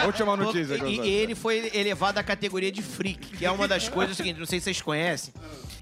Última 0.07 0.37
notícia 0.37 0.79
que 0.79 0.85
eu 0.85 0.89
E, 0.89 1.01
e 1.01 1.09
ele 1.09 1.35
foi 1.35 1.71
elevado 1.75 2.19
à 2.19 2.23
categoria 2.23 2.71
de 2.73 2.83
freak, 2.83 3.37
que 3.37 3.45
é 3.47 3.51
uma 3.51 3.67
das 3.69 3.89
coisas 3.89 4.17
seguinte, 4.17 4.39
não 4.39 4.47
sei 4.47 4.59
se 4.61 4.65
vocês 4.65 4.81
conhecem. 4.83 5.33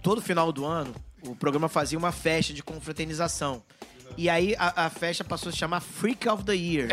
Todo 0.02 0.20
final 0.20 0.52
do 0.52 0.64
ano, 0.64 0.94
o 1.22 1.34
programa 1.34 1.68
fazia 1.68 1.98
uma 1.98 2.12
festa 2.12 2.52
de 2.52 2.62
confraternização. 2.62 3.62
E 4.16 4.31
aí 4.31 4.55
a, 4.59 4.87
a 4.87 4.90
festa 4.90 5.24
passou 5.24 5.48
a 5.48 5.53
se 5.53 5.59
chamar 5.59 5.81
Freak 5.81 6.29
of 6.29 6.44
the 6.44 6.55
Year. 6.55 6.88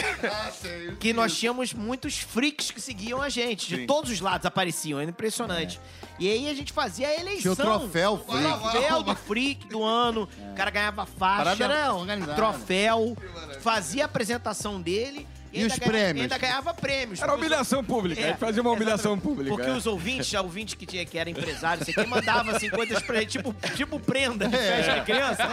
que 0.99 1.13
nós 1.13 1.38
tínhamos 1.38 1.73
muitos 1.73 2.17
freaks 2.17 2.71
que 2.71 2.81
seguiam 2.81 3.21
a 3.21 3.29
gente. 3.29 3.67
De 3.75 3.86
todos 3.86 4.10
os 4.12 4.19
lados 4.19 4.45
apareciam, 4.45 4.99
era 4.99 5.10
impressionante. 5.10 5.79
E 6.19 6.29
aí 6.29 6.49
a 6.49 6.53
gente 6.53 6.73
fazia 6.73 7.07
a 7.07 7.15
eleição. 7.19 7.53
Tinha 7.55 7.65
o 7.65 7.79
troféu, 7.79 8.13
O 8.13 8.17
freak. 8.17 8.71
troféu 8.71 9.03
do 9.03 9.15
freak 9.15 9.67
do 9.67 9.84
ano. 9.84 10.27
O 10.51 10.55
cara 10.55 10.69
ganhava 10.71 11.05
faixa. 11.05 11.55
Parada 11.57 11.93
organizada. 11.95 12.36
Troféu. 12.36 13.17
Fazia 13.62 14.03
a 14.03 14.05
apresentação 14.05 14.81
dele. 14.81 15.27
E 15.53 15.61
ainda 15.61 15.73
os 15.73 15.79
ganha- 15.79 15.91
prêmios? 15.91 16.21
Ainda 16.23 16.37
ganhava 16.37 16.73
prêmios. 16.73 17.21
Era 17.21 17.33
humilhação 17.35 17.83
pública, 17.83 18.21
a 18.21 18.27
gente 18.27 18.37
fazia 18.39 18.61
uma 18.61 18.71
humilhação 18.71 19.19
pública. 19.19 19.49
Porque 19.55 19.69
é. 19.69 19.73
os 19.73 19.85
ouvintes, 19.85 20.33
a 20.33 20.41
ouvinte 20.41 20.75
que, 20.77 20.85
tinha, 20.85 21.05
que 21.05 21.17
era 21.17 21.29
empresário, 21.29 21.83
sei 21.83 21.93
que 21.93 22.05
mandava 22.05 22.51
assim 22.55 22.69
coisas 22.69 23.01
pra 23.03 23.17
ele, 23.17 23.25
tipo, 23.25 23.53
tipo 23.75 23.99
prenda 23.99 24.47
de 24.47 24.55
festa 24.57 24.93
de 24.99 25.01
criança. 25.01 25.43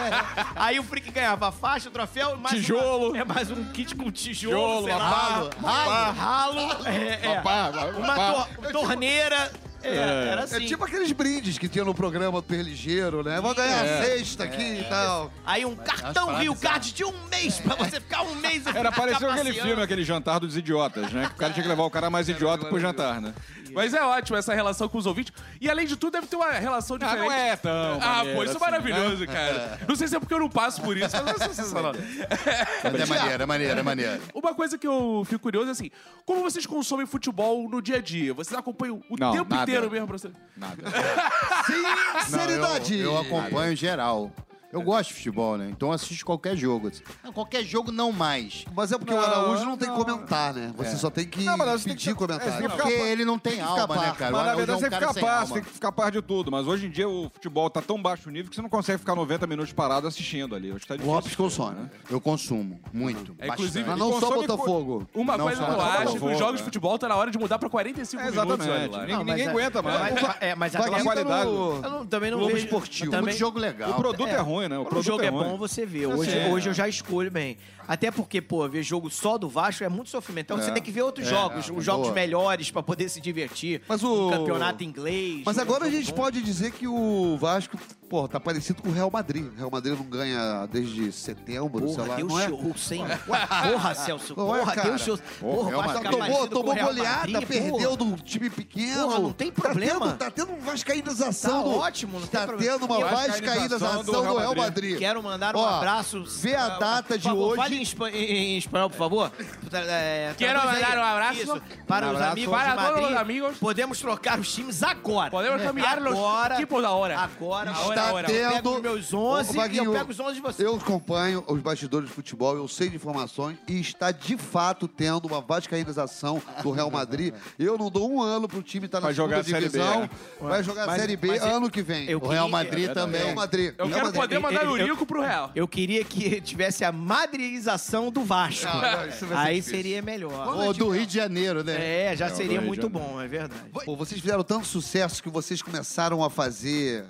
Aí 0.55 0.79
o 0.79 0.83
freak 0.83 1.11
ganhava 1.11 1.49
a 1.49 1.51
faixa, 1.51 1.89
o 1.89 1.91
troféu, 1.91 2.37
mais 2.37 2.55
Tijolo. 2.55 3.09
uma- 3.09 3.17
é 3.19 3.23
mais 3.25 3.51
um 3.51 3.63
kit 3.71 3.95
com 3.95 4.09
tijolo, 4.11 4.55
Tijolo, 4.55 4.83
sei 4.85 4.95
lá. 4.95 5.09
ralo, 5.09 5.49
ralo, 5.61 6.13
ralo, 6.13 6.87
é, 6.87 7.19
é. 7.25 7.35
Papá, 7.35 7.71
uma 7.97 8.71
torneira. 8.71 9.51
É, 9.83 9.95
era 10.31 10.41
É 10.41 10.43
assim. 10.43 10.65
tipo 10.65 10.83
aqueles 10.83 11.11
brindes 11.11 11.57
que 11.57 11.67
tinha 11.69 11.85
no 11.85 11.93
programa 11.93 12.39
do 12.41 12.43
Perligeiro, 12.43 13.23
né? 13.23 13.39
Vou 13.41 13.53
ganhar 13.55 13.85
É. 13.85 13.99
a 13.99 14.03
sexta 14.05 14.43
aqui 14.43 14.79
e 14.79 14.83
tal. 14.89 15.31
Aí 15.45 15.65
um 15.65 15.75
cartão 15.75 16.25
paradas 16.27 16.41
Rio 16.43 16.55
Card 16.55 16.93
de 16.93 17.03
um 17.05 17.13
mês 17.29 17.59
pra 17.59 17.75
você 17.75 17.99
ficar 17.99 18.23
um 18.23 18.35
mês 18.35 18.65
e 18.65 18.69
Era 18.77 18.91
pareceu 18.91 19.29
aquele 19.31 19.53
filme, 19.53 19.81
aquele 19.81 20.03
jantar 20.03 20.39
dos 20.39 20.57
idiotas, 20.57 21.11
né? 21.11 21.27
Que 21.27 21.33
o 21.33 21.37
cara 21.37 21.53
tinha 21.53 21.63
que 21.63 21.69
levar 21.69 21.83
o 21.83 21.89
cara 21.91 22.09
mais 22.09 22.27
idiota 22.29 22.65
pro 22.65 22.79
jantar, 22.79 23.21
né? 23.21 23.33
Mas 23.71 23.93
é 23.93 24.01
ótimo 24.01 24.35
essa 24.35 24.53
relação 24.55 24.89
com 24.89 24.97
os 24.97 25.05
ouvintes. 25.05 25.31
E 25.61 25.69
além 25.69 25.85
de 25.85 25.95
tudo, 25.95 26.13
deve 26.13 26.25
ter 26.25 26.35
uma 26.35 26.49
relação 26.53 26.95
Ah, 26.95 26.99
diferente. 26.99 27.25
não 27.27 27.31
é 27.31 27.55
tão. 27.55 27.99
Ah, 28.01 28.21
pô, 28.23 28.43
isso 28.43 28.53
é 28.53 28.55
assim, 28.55 28.59
maravilhoso, 28.59 29.27
cara. 29.27 29.79
Não 29.87 29.95
sei 29.95 30.07
se 30.07 30.15
é 30.15 30.19
porque 30.19 30.33
eu 30.33 30.39
não 30.39 30.49
passo 30.49 30.81
por 30.81 30.97
isso, 30.97 31.15
mas 31.23 31.39
é 31.41 31.45
sensacional. 31.47 31.93
Mas 32.83 33.01
é 33.01 33.05
maneiro, 33.05 33.43
é 33.43 33.45
maneiro, 33.45 33.79
é 33.79 33.83
maneiro. 33.83 34.21
Uma 34.33 34.55
coisa 34.55 34.77
que 34.77 34.87
eu 34.87 35.23
fico 35.27 35.39
curioso 35.41 35.69
é 35.69 35.71
assim: 35.71 35.91
como 36.25 36.41
vocês 36.41 36.65
consomem 36.65 37.05
futebol 37.05 37.69
no 37.69 37.81
dia 37.81 37.97
a 37.97 38.01
dia? 38.01 38.33
Vocês 38.33 38.57
acompanham 38.57 39.01
o 39.09 39.15
Não, 39.19 39.31
tempo 39.33 39.53
nada. 39.53 39.68
Inteiro 39.69 39.91
mesmo 39.91 40.07
pra 40.07 40.17
você? 40.17 40.31
Nada. 40.57 40.83
Sinceridade. 42.25 42.97
Eu, 42.99 43.13
eu 43.13 43.17
acompanho 43.19 43.75
geral. 43.75 44.31
Eu 44.71 44.81
gosto 44.83 45.09
de 45.09 45.15
futebol, 45.15 45.57
né? 45.57 45.67
Então 45.71 45.89
eu 45.89 45.93
assisto 45.93 46.23
qualquer 46.25 46.55
jogo. 46.55 46.89
assim. 46.89 47.01
Não, 47.23 47.33
qualquer 47.33 47.63
jogo 47.63 47.91
não 47.91 48.11
mais. 48.11 48.65
Mas 48.75 48.91
é 48.91 48.97
porque 48.99 49.13
o 49.13 49.19
Araújo 49.19 49.65
não 49.65 49.75
tem 49.75 49.87
não. 49.87 49.95
comentar, 50.03 50.53
né? 50.53 50.71
Você 50.77 50.95
só 50.95 51.09
tem 51.09 51.25
que 51.25 51.43
Não, 51.43 51.57
mas 51.57 51.67
você 51.81 51.85
tem 51.85 51.93
pedir 51.95 52.09
que- 52.09 52.15
comentário. 52.15 52.53
é, 52.53 52.65
É 52.65 52.69
porque 52.69 52.91
ele 52.91 53.25
não 53.25 53.39
tem 53.39 53.53
ficar 53.53 53.65
alma, 53.67 53.95
né, 53.95 54.01
par. 54.07 54.15
cara? 54.17 54.31
Mas 54.31 54.45
na 54.45 54.51
Araújo 54.51 54.57
verdade 54.57 54.71
é 54.71 54.75
um 54.75 54.79
você 54.79 54.89
cara 54.89 54.99
fica 55.07 55.13
sem 55.13 55.23
par, 55.23 55.33
alma. 55.33 55.45
você 55.47 55.53
tem 55.55 55.63
que 55.63 55.69
ficar 55.71 55.91
par 55.91 56.11
de 56.11 56.21
tudo. 56.21 56.51
Mas 56.51 56.67
hoje 56.67 56.85
em 56.85 56.89
dia 56.91 57.09
o 57.09 57.31
futebol 57.33 57.69
tá 57.69 57.81
tão 57.81 57.99
baixo 58.01 58.29
nível 58.29 58.49
que 58.49 58.55
você 58.55 58.61
não 58.61 58.69
consegue 58.69 58.99
ficar 58.99 59.15
90 59.15 59.47
minutos 59.47 59.73
parado 59.73 60.07
assistindo 60.07 60.53
ali. 60.55 60.71
Hoje 60.71 60.85
tá 60.85 60.93
O 60.93 60.97
difícil. 60.97 61.15
Lopes 61.15 61.35
consome. 61.35 61.75
né? 61.79 61.89
Eu 62.09 62.21
consumo, 62.21 62.79
muito. 62.93 63.35
É, 63.39 63.47
inclusive, 63.47 63.87
Mas 63.89 63.97
não 63.97 64.13
só 64.19 64.27
consome 64.27 64.47
Botafogo. 64.47 65.07
Uma 65.15 65.35
Não, 65.37 65.45
coisa 65.45 65.61
só 65.61 65.65
que 65.65 65.71
eu 65.73 65.81
acho 65.81 65.91
que 65.97 66.03
Botafogo, 66.05 66.31
os 66.31 66.37
jogos 66.39 66.55
de 66.57 66.61
é. 66.61 66.65
futebol 66.65 66.99
tá 66.99 67.07
na 67.07 67.15
hora 67.15 67.31
de 67.31 67.39
mudar 67.39 67.57
pra 67.57 67.69
45 67.69 68.21
É, 68.21 68.29
minutos. 68.29 68.51
olha 68.51 68.53
exatamente. 68.61 68.91
lá. 68.91 68.99
Ninguém, 69.01 69.15
Não, 69.15 69.25
mas 69.25 69.27
ninguém 69.35 69.45
é- 69.47 69.49
aguenta 69.49 69.81
mais. 69.81 69.99
Mas, 70.21 70.35
é, 70.41 70.55
mas 70.55 70.73
Vai 70.73 70.81
até 70.83 70.93
aqui 70.95 71.03
qualidade. 71.03 71.49
Eu 71.49 71.81
não- 71.89 72.05
também 72.05 72.29
não 72.29 72.37
Globo 72.37 72.53
vejo. 72.53 72.65
Esportivo. 72.65 73.09
também- 73.11 73.25
Muito 73.29 73.39
jogo 73.39 73.57
legal. 73.59 73.89
O 73.91 73.93
produto 73.95 74.27
é, 74.27 74.33
É. 74.35 74.39
ruim, 74.59 74.69
né? 74.69 74.77
O 74.77 74.81
O 74.81 74.85
produto 74.85 75.05
jogo 75.05 75.23
é 75.23 75.31
bom 75.31 75.57
você 75.57 75.85
ver. 75.85 76.07
Hoje, 76.07 76.31
É. 76.37 76.49
hoje 76.49 76.69
eu 76.69 76.73
já 76.73 76.87
escolho 76.87 77.31
bem. 77.31 77.57
Até 77.87 78.11
porque, 78.11 78.39
pô, 78.41 78.67
ver 78.69 78.83
jogo 78.83 79.09
só 79.09 79.37
do 79.37 79.49
Vasco 79.49 79.83
é 79.83 79.89
muito 79.89 80.09
sofrimento. 80.09 80.53
Então 80.53 80.57
você 80.63 80.71
tem 80.71 80.81
que 80.83 80.91
ver 80.91 81.01
outros 81.01 81.27
jogos, 81.27 81.69
os 81.69 81.83
jogos 81.83 82.07
boa. 82.07 82.13
melhores 82.13 82.69
pra 82.69 82.83
poder 82.83 83.09
se 83.09 83.19
divertir. 83.19 83.81
Mas 83.87 84.03
o- 84.03 84.27
Um 84.27 84.31
campeonato 84.31 84.83
inglês. 84.83 85.41
Mas 85.45 85.57
agora 85.57 85.85
a 85.85 85.89
gente 85.89 86.11
bom. 86.11 86.17
pode 86.17 86.41
dizer 86.41 86.71
que 86.71 86.87
o 86.87 87.37
Vasco, 87.37 87.77
pô, 88.09 88.27
tá 88.27 88.39
parecido 88.39 88.81
com 88.81 88.89
o 88.89 88.91
Real 88.91 89.09
Madrid. 89.11 89.45
O 89.53 89.55
Real 89.57 89.69
Madrid 89.71 89.95
não 89.97 90.05
ganha 90.05 90.65
desde 90.71 91.11
setembro, 91.11 91.87
sei 91.87 91.95
Porra, 91.97 92.07
lá. 92.07 92.15
deu 92.15 92.27
não 92.27 92.39
é? 92.39 92.47
show, 92.47 92.73
sem. 92.77 93.05
Porra, 93.71 93.95
Celso. 93.95 94.33
Não 94.35 94.55
é, 94.55 94.59
Porra, 94.59 94.75
cara? 94.75 94.89
deu 94.89 94.97
show. 94.97 95.19
Porra, 95.39 95.69
Real 95.69 95.81
Vasco 95.83 96.03
Madrid 96.03 96.19
tá 96.19 96.25
Tomou, 96.25 96.47
tomou 96.47 96.73
Real 96.73 96.87
goleada, 96.87 97.17
Madrid, 97.31 97.47
perdeu 97.47 97.97
porra. 97.97 98.11
do 98.11 98.23
time 98.23 98.49
pequeno. 98.49 99.03
Porra, 99.07 99.19
não 99.19 99.31
tem 99.33 99.51
Tá 99.51 99.61
problema. 99.61 99.99
tendo, 100.07 100.17
tá 100.17 100.31
tendo 100.31 100.49
uma 100.53 100.71
vascaínização 100.71 101.63
Tá 101.63 101.69
do... 101.69 101.77
ótimo, 101.77 102.19
não 102.19 102.27
tem 102.27 102.39
Tá 102.39 102.47
problema. 102.47 102.73
tendo 102.73 102.85
uma 102.85 102.99
Eu- 102.99 103.09
vascaínização 103.09 104.03
do 104.03 104.21
Real 104.37 104.55
Madrid. 104.55 104.97
Quero 104.97 105.21
mandar 105.23 105.55
um 105.55 105.59
Ó, 105.59 105.67
abraço. 105.69 106.23
vê 106.25 106.55
a 106.55 106.69
data 106.79 107.17
de 107.17 107.23
favor, 107.25 107.47
hoje. 107.49 107.55
Fale 107.61 107.75
em, 107.77 107.81
espa- 107.81 108.09
em- 108.09 108.57
espanhol, 108.57 108.89
por 108.89 108.97
favor. 108.97 109.31
É, 109.71 110.33
Quero 110.37 110.59
mandar 110.65 110.97
um 110.97 111.03
abraço. 111.03 111.39
Isso, 111.41 111.61
para 111.87 112.07
Um 112.07 112.09
os 112.11 112.15
abraço 112.15 112.31
amigos 112.33 112.55
para 112.57 112.69
de 112.71 112.75
todos 112.77 112.91
Madrid. 113.01 113.09
os 113.11 113.17
amigos. 113.21 113.57
Podemos 113.57 113.99
trocar 113.99 114.39
os 114.39 114.51
times 114.53 114.81
agora. 114.83 115.29
Podemos 115.29 115.61
los 115.61 116.13
agora, 116.17 116.55
tipos 116.55 116.81
da 116.81 116.91
hora. 116.91 117.19
Agora. 117.19 117.71
Agora. 117.71 117.98
Tá 118.01 118.11
moral. 118.11 118.31
Eu 118.31 118.37
pego 118.51 118.55
tendo... 118.55 118.75
os 118.75 118.81
meus 118.81 119.13
11 119.13 119.49
Ô, 119.49 119.53
Vaguinho, 119.53 119.83
e 119.83 119.85
eu 119.85 119.91
pego 119.93 120.11
os 120.11 120.19
11 120.19 120.33
de 120.35 120.41
você. 120.41 120.65
Eu 120.65 120.75
acompanho 120.75 121.43
os 121.47 121.59
bastidores 121.61 122.07
de 122.09 122.13
futebol, 122.13 122.55
eu 122.55 122.67
sei 122.67 122.89
de 122.89 122.95
informações 122.95 123.57
e 123.67 123.79
está 123.79 124.11
de 124.11 124.37
fato 124.37 124.87
tendo 124.87 125.25
uma 125.27 125.41
vascaínização 125.41 126.41
do 126.63 126.71
Real 126.71 126.89
Madrid. 126.91 127.33
Eu 127.57 127.77
não 127.77 127.89
dou 127.89 128.11
um 128.11 128.21
ano 128.21 128.47
pro 128.47 128.61
time 128.61 128.85
estar 128.85 128.99
na 128.99 129.07
Vai 129.07 129.13
segunda 129.15 129.35
jogar 129.35 129.41
a 129.41 129.43
Série 129.43 129.69
B, 129.69 129.77
divisão. 129.79 129.99
né? 130.01 130.09
Vai 130.39 130.63
jogar 130.63 130.83
a 130.83 130.87
Mas- 130.87 131.01
Série 131.01 131.15
B 131.17 131.37
ano 131.39 131.69
que 131.69 131.81
vem. 131.81 132.03
O 132.15 132.19
Real 132.19 132.45
queria- 132.45 132.47
Madrid 132.47 132.93
também. 132.93 133.21
Real 133.23 133.35
Madrid. 133.35 133.73
Eu 133.77 133.87
quero 133.89 134.05
Madrid. 134.05 134.21
poder 134.21 134.39
mandar 134.39 134.63
Eu- 134.65 134.71
o 134.71 134.77
eu- 134.77 134.87
Nico 134.87 135.05
pro 135.05 135.21
Real. 135.21 135.51
Eu 135.55 135.67
queria 135.67 136.03
que 136.03 136.41
tivesse 136.41 136.83
a 136.83 136.91
madrização 136.91 138.11
do 138.11 138.23
Vasco. 138.23 138.65
Não, 138.65 138.81
não, 138.81 139.37
Aí 139.37 139.55
difícil. 139.55 139.75
seria 139.75 140.01
melhor. 140.01 140.47
Ô, 140.67 140.73
do 140.73 140.89
Rio 140.89 141.05
de 141.05 141.13
Janeiro, 141.13 141.63
né? 141.63 142.11
É, 142.11 142.15
já 142.15 142.27
É, 142.27 142.29
seria 142.29 142.61
muito 142.61 142.89
bom, 142.89 143.19
é 143.21 143.27
verdade. 143.27 143.61
Pô, 143.85 143.95
vocês 143.95 144.19
fizeram 144.19 144.43
tanto 144.43 144.65
sucesso 144.67 145.21
que 145.21 145.29
vocês 145.29 145.61
começaram 145.61 146.23
a 146.23 146.29
fazer 146.29 147.05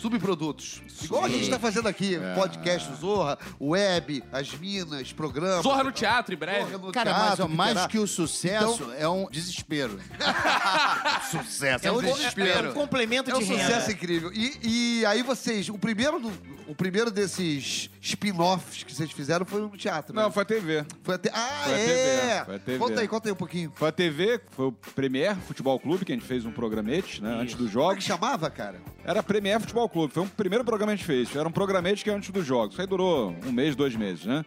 subprodutos. 0.00 0.80
Igual 1.02 1.24
a 1.24 1.28
gente 1.28 1.42
está 1.44 1.58
fazendo 1.58 1.86
aqui, 1.88 2.14
É. 2.16 2.34
podcast 2.34 2.90
Zorra, 2.96 3.38
web, 3.60 4.22
as 4.32 4.52
minas, 4.54 5.12
programas. 5.12 5.62
Zorra 5.62 5.84
no 5.84 5.92
teatro, 5.92 6.34
em 6.34 6.38
breve. 6.38 6.70
Zorra 6.72 6.78
no 6.86 6.92
Cara, 6.92 7.12
mas 7.12 7.24
teatro, 7.26 7.44
ó, 7.44 7.48
mais 7.48 7.74
terá. 7.74 7.88
que 7.88 7.98
o 7.98 8.06
sucesso, 8.06 8.90
é 8.96 9.08
um 9.08 9.28
desespero. 9.30 9.98
sucesso, 11.30 11.86
é 11.86 11.92
um 11.92 11.96
É 11.96 11.98
um 11.98 12.14
desespero. 12.14 12.72
complemento 12.72 13.30
É 13.30 13.34
um 13.36 13.38
de 13.38 13.44
renda. 13.44 13.64
sucesso 13.64 13.90
incrível. 13.92 14.30
E, 14.32 14.58
e 15.00 15.06
aí 15.06 15.22
vocês, 15.22 15.68
o 15.68 15.78
primeiro, 15.78 16.18
do- 16.20 16.32
o 16.66 16.74
primeiro 16.74 17.10
desses 17.10 17.90
spin-offs 18.00 18.84
que 18.84 18.94
vocês 18.94 19.10
fizeram 19.10 19.44
foi 19.44 19.60
no 19.60 19.68
teatro, 19.76 20.14
né? 20.14 20.22
Não, 20.22 20.30
foi 20.30 20.42
a 20.42 20.46
TV. 20.46 20.84
Foi 21.02 21.14
até... 21.16 21.30
Ah, 21.34 21.62
Foi 21.64 21.74
a 21.74 21.78
é! 21.78 21.84
TV, 21.86 22.44
foi 22.44 22.54
a 22.54 22.58
TV. 22.58 22.78
Conta 22.78 23.00
aí, 23.00 23.08
conta 23.08 23.28
aí 23.28 23.32
um 23.32 23.36
pouquinho. 23.36 23.72
Foi 23.74 23.88
a 23.88 23.92
TV, 23.92 24.40
foi 24.50 24.66
o 24.66 24.72
Premier 24.72 25.36
Futebol 25.36 25.78
Clube, 25.80 26.04
que 26.04 26.12
a 26.12 26.14
gente 26.14 26.26
fez 26.26 26.44
um 26.44 26.52
programete, 26.52 27.20
né, 27.22 27.38
antes 27.40 27.54
dos 27.56 27.72
Como 27.72 27.92
é 27.92 27.96
que 27.96 28.02
chamava, 28.02 28.48
cara? 28.50 28.80
Era 29.04 29.22
Premier 29.22 29.58
Futebol 29.60 29.88
Clube, 29.90 30.12
foi 30.12 30.22
o 30.22 30.26
primeiro 30.26 30.64
programa 30.64 30.92
que 30.92 30.94
a 30.94 30.96
gente 30.96 31.06
fez. 31.06 31.34
Era 31.36 31.48
um 31.48 31.52
programete 31.52 32.02
que 32.04 32.10
é 32.10 32.14
antes 32.14 32.30
dos 32.30 32.44
jogos. 32.46 32.72
Isso 32.72 32.80
aí 32.80 32.86
durou 32.86 33.34
um 33.46 33.52
mês, 33.52 33.74
dois 33.76 33.94
meses, 33.96 34.24
né? 34.24 34.44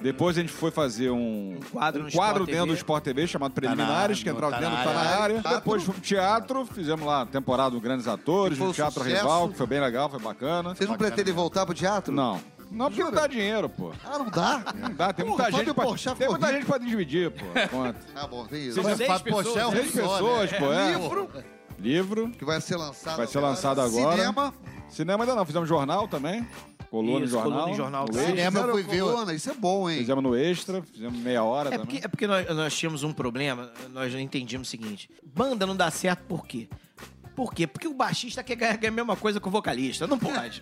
Depois 0.00 0.38
a 0.38 0.40
gente 0.40 0.52
foi 0.52 0.70
fazer 0.70 1.10
um, 1.10 1.56
Um 1.56 1.60
quadro 1.72 2.04
no 2.04 2.12
quadro 2.12 2.46
dentro 2.46 2.60
TV. 2.62 2.72
do 2.72 2.74
Sport 2.76 3.02
TV 3.02 3.26
chamado 3.26 3.50
Preliminares, 3.52 4.18
Tá 4.22 4.24
na- 4.26 4.30
que 4.30 4.36
entrava 4.36 4.52
tá 4.54 4.60
dentro 4.60 4.76
do 4.76 4.84
Tá 4.84 4.92
na 4.94 5.00
área. 5.22 5.40
Teatro. 5.40 5.58
Depois 5.58 5.82
fomos 5.82 5.98
pro 6.00 6.08
teatro, 6.08 6.66
fizemos 6.66 7.04
lá 7.04 7.22
a 7.22 7.26
temporada 7.26 7.70
dos 7.72 7.82
Grandes 7.82 8.06
Atores, 8.06 8.60
um 8.60 8.70
Teatro 8.72 9.02
sucesso. 9.02 9.22
Rival, 9.22 9.48
que 9.48 9.56
foi 9.56 9.66
bem 9.66 9.80
legal, 9.80 10.08
foi 10.08 10.20
bacana. 10.20 10.72
Vocês 10.74 10.88
não 10.88 10.96
pretendem 10.96 11.34
voltar 11.34 11.66
pro 11.66 11.74
teatro? 11.74 12.14
Não. 12.14 12.40
Não, 12.70 12.86
porque 12.90 13.00
não 13.02 13.08
Jura? 13.08 13.22
dá 13.22 13.26
dinheiro, 13.26 13.68
pô. 13.68 13.92
Ah, 14.04 14.18
não 14.18 14.30
dá? 14.30 14.62
Não 14.76 14.94
dá, 14.94 15.12
tem 15.12 15.24
muita 15.26 15.50
gente 15.50 15.72
pra, 15.74 15.84
Porchat 15.84 16.16
tem 16.16 16.28
muita 16.28 16.46
rico. 16.46 16.58
gente 16.58 16.66
pra 16.68 16.78
dividir, 16.78 17.30
pô. 17.32 17.44
Conta. 17.76 17.98
Tá 18.14 18.26
bom, 18.28 18.46
tem 18.46 18.66
isso. 18.68 18.74
Seis 18.74 18.86
é 18.86 18.92
um 18.92 18.96
Seis 18.96 19.08
só, 19.08 19.70
né? 19.70 19.80
pessoas, 19.80 20.52
pô, 20.52 20.72
é. 20.72 20.92
Livro, 20.92 21.30
Livro. 21.78 22.30
que 22.38 22.44
vai 22.44 22.60
ser 22.60 22.76
lançado 22.76 23.16
Vai 23.16 23.26
ser 23.26 23.40
lançado 23.40 23.80
agora. 23.80 24.16
Cinema. 24.16 24.54
Cinema 24.88 25.24
ainda 25.24 25.34
não, 25.34 25.44
fizemos 25.44 25.68
jornal 25.68 26.08
também. 26.08 26.46
Coluna 26.90 27.24
Isso, 27.24 27.32
jornal. 27.34 27.52
coluna 27.52 27.70
em 27.72 27.76
jornal 27.76 28.06
no. 28.06 28.14
Cinema 28.14 28.68
fui 28.68 28.82
ver. 28.82 29.02
coluna, 29.02 29.34
Isso 29.34 29.50
é 29.50 29.54
bom, 29.54 29.90
hein? 29.90 29.98
Fizemos 29.98 30.22
no 30.24 30.34
Extra, 30.34 30.82
fizemos 30.82 31.18
meia 31.18 31.42
hora 31.44 31.68
É 31.68 31.72
também. 31.72 31.86
porque, 31.86 32.04
é 32.04 32.08
porque 32.08 32.26
nós, 32.26 32.46
nós 32.56 32.74
tínhamos 32.76 33.02
um 33.02 33.12
problema, 33.12 33.70
nós 33.92 34.12
não 34.12 34.20
entendíamos 34.20 34.68
o 34.68 34.70
seguinte: 34.70 35.10
banda 35.22 35.66
não 35.66 35.76
dá 35.76 35.90
certo 35.90 36.24
por 36.24 36.46
quê? 36.46 36.66
Por 37.36 37.54
quê? 37.54 37.66
Porque 37.68 37.86
o 37.86 37.94
baixista 37.94 38.42
quer 38.42 38.56
ganhar 38.56 38.78
a 38.84 38.90
mesma 38.90 39.14
coisa 39.14 39.38
que 39.38 39.46
o 39.46 39.50
vocalista. 39.50 40.06
Não 40.08 40.18
pode. 40.18 40.60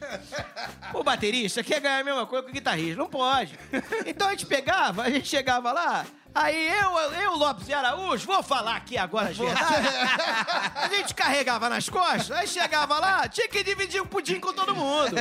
O 0.93 1.03
baterista 1.03 1.63
quer 1.63 1.81
ganhar 1.81 2.01
a 2.01 2.05
mesma 2.05 2.27
coisa 2.27 2.45
que 2.45 2.51
o 2.51 2.55
guitarrista. 2.55 2.97
Não 2.97 3.09
pode. 3.09 3.59
Então 4.05 4.27
a 4.29 4.33
gente 4.33 4.45
pegava, 4.45 5.03
a 5.05 5.11
gente 5.11 5.27
chegava 5.27 5.73
lá. 5.73 6.05
Aí 6.37 6.69
eu, 6.69 6.99
eu, 7.23 7.35
Lopes 7.35 7.67
e 7.67 7.73
Araújo, 7.73 8.27
vou 8.27 8.43
falar 8.43 8.77
aqui 8.77 8.99
agora 8.99 9.33
verdades. 9.33 9.91
A 10.77 10.89
gente 10.89 11.15
carregava 11.15 11.71
nas 11.71 11.89
costas, 11.89 12.31
aí 12.31 12.47
chegava 12.47 12.99
lá, 12.99 13.27
tinha 13.27 13.49
que 13.49 13.65
dividir 13.65 14.03
o 14.03 14.07
pudim 14.07 14.39
com 14.39 14.53
todo 14.53 14.77
mundo. 14.77 15.17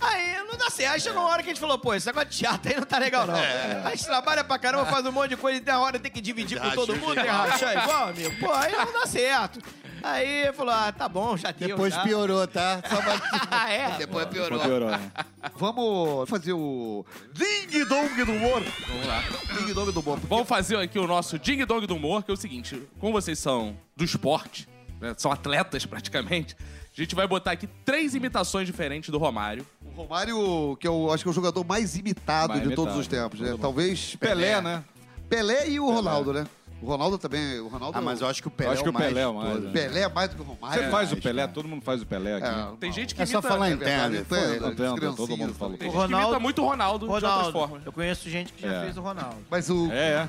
Aí 0.00 0.38
não 0.48 0.56
dá 0.56 0.70
certo. 0.70 0.94
Aí 0.94 1.00
chegou 1.00 1.22
uma 1.22 1.30
hora 1.30 1.42
que 1.42 1.50
a 1.50 1.52
gente 1.52 1.60
falou, 1.60 1.76
pô, 1.76 1.92
esse 1.92 2.06
negócio 2.06 2.28
de 2.28 2.38
teatro 2.38 2.70
aí 2.70 2.76
não 2.76 2.86
tá 2.86 2.98
legal, 2.98 3.26
não. 3.26 3.34
A 3.34 3.90
gente 3.90 4.04
trabalha 4.04 4.44
pra 4.44 4.58
caramba, 4.60 4.86
faz 4.86 5.04
um 5.04 5.10
monte 5.10 5.30
de 5.30 5.36
coisa 5.36 5.58
e 5.58 5.60
tem 5.60 5.74
hora 5.74 5.98
tem 5.98 6.10
que 6.10 6.20
dividir 6.20 6.60
com 6.60 6.70
todo 6.70 6.94
mundo, 6.96 7.14
tem 7.16 7.26
rachar 7.26 7.82
igual, 7.82 8.08
amigo. 8.08 8.36
Pô, 8.38 8.52
aí 8.52 8.72
não 8.72 8.92
dá 8.92 9.06
certo. 9.06 9.60
Aí 10.02 10.52
falou, 10.52 10.74
ah, 10.74 10.92
tá 10.92 11.08
bom, 11.08 11.36
já 11.36 11.50
deu. 11.50 11.68
Depois 11.68 11.94
já. 11.94 12.02
piorou, 12.02 12.46
tá? 12.46 12.82
Só 12.88 13.00
pra... 13.00 13.20
Ah, 13.50 13.70
é? 13.72 13.96
Depois 13.98 14.26
Pô, 14.26 14.32
piorou. 14.32 14.60
piorou, 14.60 14.90
né? 14.92 15.10
Vamos 15.56 16.28
fazer 16.28 16.52
o 16.52 17.04
Ding 17.32 17.84
Dong 17.84 18.24
do 18.24 18.32
Humor. 18.32 18.62
Vamos 18.88 19.06
lá. 19.06 19.22
Ding 19.58 19.72
Dong 19.72 19.92
do 19.92 20.00
Humor. 20.00 20.18
Vamos 20.28 20.48
fazer 20.48 20.76
aqui 20.76 20.98
o 20.98 21.06
nosso 21.06 21.38
Ding 21.38 21.64
Dong 21.64 21.86
do 21.86 21.96
Humor, 21.96 22.22
que 22.22 22.30
é 22.30 22.34
o 22.34 22.36
seguinte: 22.36 22.80
como 22.98 23.12
vocês 23.12 23.38
são 23.38 23.76
do 23.96 24.04
esporte, 24.04 24.68
né, 25.00 25.14
são 25.16 25.30
atletas 25.30 25.84
praticamente, 25.86 26.56
a 26.96 27.00
gente 27.00 27.14
vai 27.14 27.26
botar 27.26 27.52
aqui 27.52 27.66
três 27.84 28.14
imitações 28.14 28.66
diferentes 28.66 29.10
do 29.10 29.18
Romário. 29.18 29.66
O 29.84 29.90
Romário, 30.02 30.76
que 30.78 30.86
eu 30.88 31.12
acho 31.12 31.22
que 31.22 31.28
é 31.28 31.32
o 31.32 31.34
jogador 31.34 31.64
mais 31.64 31.96
imitado 31.96 32.54
Mais 32.54 32.62
de 32.62 32.74
todos 32.74 32.94
imitado. 32.94 33.00
os 33.00 33.06
tempos, 33.06 33.40
né? 33.40 33.56
Talvez 33.60 34.16
Pelé, 34.16 34.60
né? 34.60 34.82
Pelé 35.28 35.68
e 35.68 35.78
o 35.78 35.88
Ronaldo, 35.90 36.32
né? 36.32 36.46
O 36.82 36.86
Ronaldo 36.86 37.18
também. 37.18 37.60
O 37.60 37.68
Ronaldo 37.68 37.98
Ah, 37.98 38.00
mas 38.00 38.20
eu 38.20 38.26
acho 38.28 38.40
que 38.40 38.48
o 38.48 38.50
Pelé 38.50 38.70
Acho 38.72 38.82
que 38.82 38.88
é 38.88 38.92
o 38.92 38.94
o 38.94 38.98
Pelé 38.98 39.20
é 39.20 39.26
o 39.26 39.30
de 39.32 39.36
mais, 39.38 39.48
todos. 39.52 39.64
né? 39.64 39.72
Pelé 39.72 40.00
é 40.00 40.08
mais 40.08 40.28
do 40.30 40.36
que 40.36 40.42
o 40.42 40.44
Romário. 40.44 40.82
Você 40.84 40.90
faz 40.90 41.12
o 41.12 41.16
Pelé, 41.18 41.42
cara. 41.42 41.52
todo 41.52 41.68
mundo 41.68 41.82
faz 41.82 42.00
o 42.02 42.06
Pelé 42.06 42.36
aqui. 42.36 42.46
É, 42.46 42.76
Tem 42.80 42.92
gente 42.92 43.14
que 43.14 43.20
É 43.22 43.26
só 43.26 43.32
imita. 43.38 43.48
falar 43.48 43.68
é 43.68 43.72
entendo, 43.72 44.24
foi. 44.24 44.38
Entendo, 44.56 44.74
criancinhas 44.76 45.14
todo 45.16 45.36
mundo 45.36 45.54
fala. 45.54 45.76
Tem 45.76 45.88
O 45.88 45.92
gente 45.92 45.98
que 46.00 46.04
imita 46.06 46.16
Ronaldo- 46.16 46.40
muito 46.40 46.62
o 46.62 46.66
Ronaldo, 46.66 47.06
de 47.06 47.12
outras 47.12 47.32
Ronaldo. 47.32 47.52
formas. 47.58 47.82
Eu 47.86 47.92
conheço 47.92 48.30
gente 48.30 48.52
que 48.52 48.62
já 48.62 48.72
É. 48.72 48.80
fez 48.84 48.96
o 48.96 49.00
Ronaldo. 49.02 49.36
Mas 49.50 49.68
o. 49.68 49.90
É, 49.92 50.26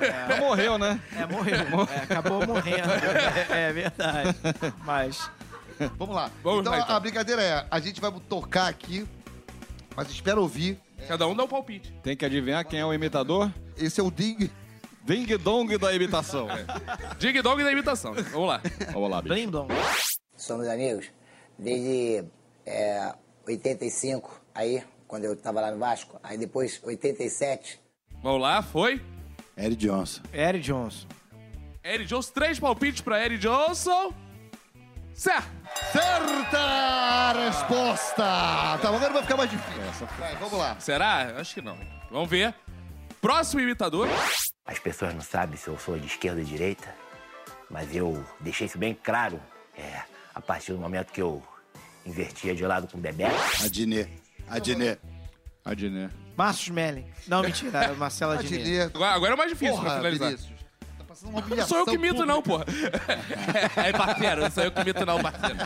é. 0.00 0.28
Já 0.34 0.40
morreu, 0.40 0.78
né? 0.78 1.00
É, 1.16 1.24
morreu. 1.32 1.56
É, 1.90 1.98
acabou 2.02 2.46
morrendo. 2.46 2.90
É, 3.50 3.68
é 3.68 3.72
verdade. 3.72 4.36
Mas. 4.84 5.30
Vamos 5.98 6.14
lá. 6.14 6.30
Vamos 6.42 6.60
então, 6.60 6.72
lá, 6.72 6.80
então. 6.80 6.96
a 6.96 7.00
brincadeira 7.00 7.42
é: 7.42 7.66
a 7.70 7.80
gente 7.80 8.00
vai 8.00 8.12
tocar 8.28 8.68
aqui, 8.68 9.06
mas 9.96 10.10
espera 10.10 10.40
ouvir. 10.40 10.78
Cada 11.08 11.26
um 11.26 11.34
dá 11.34 11.44
um 11.44 11.48
palpite. 11.48 11.92
Tem 12.02 12.16
que 12.16 12.24
adivinhar 12.24 12.64
quem 12.64 12.78
é 12.80 12.86
o 12.86 12.92
imitador? 12.94 13.50
Esse 13.76 14.00
é 14.00 14.02
o 14.04 14.10
Ding. 14.10 14.50
Ding 15.04 15.26
Dong 15.38 15.76
da 15.78 15.94
imitação. 15.94 16.48
Ding 17.18 17.40
Dong 17.42 17.62
da 17.62 17.70
imitação. 17.70 18.14
Vamos 18.14 18.48
lá. 18.48 18.60
Vamos 18.92 19.10
lá, 19.10 19.22
bicho. 19.22 19.34
Blim 19.34 19.50
blom. 19.50 19.68
somos 20.36 20.66
amigos 20.66 21.06
desde 21.58 22.24
é, 22.66 23.14
85, 23.46 24.40
aí, 24.54 24.82
quando 25.06 25.24
eu 25.24 25.36
tava 25.36 25.60
lá 25.60 25.70
no 25.70 25.78
Vasco. 25.78 26.18
Aí 26.22 26.38
depois, 26.38 26.80
87, 26.82 27.80
Vamos 28.22 28.40
lá, 28.40 28.62
foi. 28.62 29.02
Eric 29.54 29.76
Johnson. 29.76 30.22
Eric 30.32 30.64
Johnson. 30.64 31.06
Eric 31.84 32.06
Johnson, 32.06 32.32
três 32.32 32.58
palpites 32.58 33.02
pra 33.02 33.22
Eric 33.22 33.38
Johnson. 33.38 34.14
Certo. 35.12 35.46
Certa 35.92 37.32
resposta! 37.34 38.16
Tá, 38.16 38.88
agora 38.88 39.12
vai 39.12 39.22
ficar 39.22 39.36
mais 39.36 39.50
difícil. 39.50 40.08
Vai, 40.18 40.34
vamos 40.36 40.58
lá. 40.58 40.80
Será? 40.80 41.38
Acho 41.38 41.54
que 41.54 41.60
não. 41.60 41.76
Vamos 42.10 42.30
ver. 42.30 42.54
Próximo 43.24 43.62
imitador. 43.62 44.06
As 44.66 44.78
pessoas 44.78 45.14
não 45.14 45.22
sabem 45.22 45.56
se 45.56 45.66
eu 45.68 45.78
sou 45.78 45.98
de 45.98 46.06
esquerda 46.06 46.40
ou 46.40 46.44
de 46.44 46.50
direita, 46.50 46.94
mas 47.70 47.96
eu 47.96 48.22
deixei 48.38 48.66
isso 48.66 48.76
bem 48.76 48.92
claro 49.02 49.40
é, 49.74 50.02
a 50.34 50.42
partir 50.42 50.72
do 50.72 50.78
momento 50.78 51.10
que 51.10 51.22
eu 51.22 51.42
invertia 52.04 52.54
de 52.54 52.66
lado 52.66 52.86
com 52.86 52.98
o 52.98 53.00
Bebeto. 53.00 53.34
Adnet. 53.64 54.10
Adnet. 54.46 55.00
Adnet. 55.64 56.12
Márcio 56.36 56.64
Smelling. 56.64 57.06
Não, 57.26 57.40
mentira. 57.42 57.84
é 57.84 57.92
Marcela. 57.94 58.34
Adnet. 58.34 58.94
Agora, 58.94 59.14
agora 59.14 59.32
é 59.32 59.36
mais 59.36 59.50
difícil 59.52 59.74
pra 59.76 59.84
Porra, 59.84 59.96
finalizar. 59.96 60.28
Vinícius. 60.28 60.60
Tá 60.98 61.04
passando 61.04 61.30
uma 61.30 61.40
Não 61.40 61.66
sou 61.66 61.78
eu 61.78 61.86
que 61.86 61.96
mito, 61.96 62.16
pública. 62.16 62.26
não, 62.26 62.42
porra. 62.42 62.66
É, 63.86 63.92
parceiro, 63.92 64.40
não 64.42 64.50
sou 64.50 64.64
eu 64.64 64.70
que 64.70 64.84
mito, 64.84 65.06
não, 65.06 65.22
parceiro. 65.22 65.56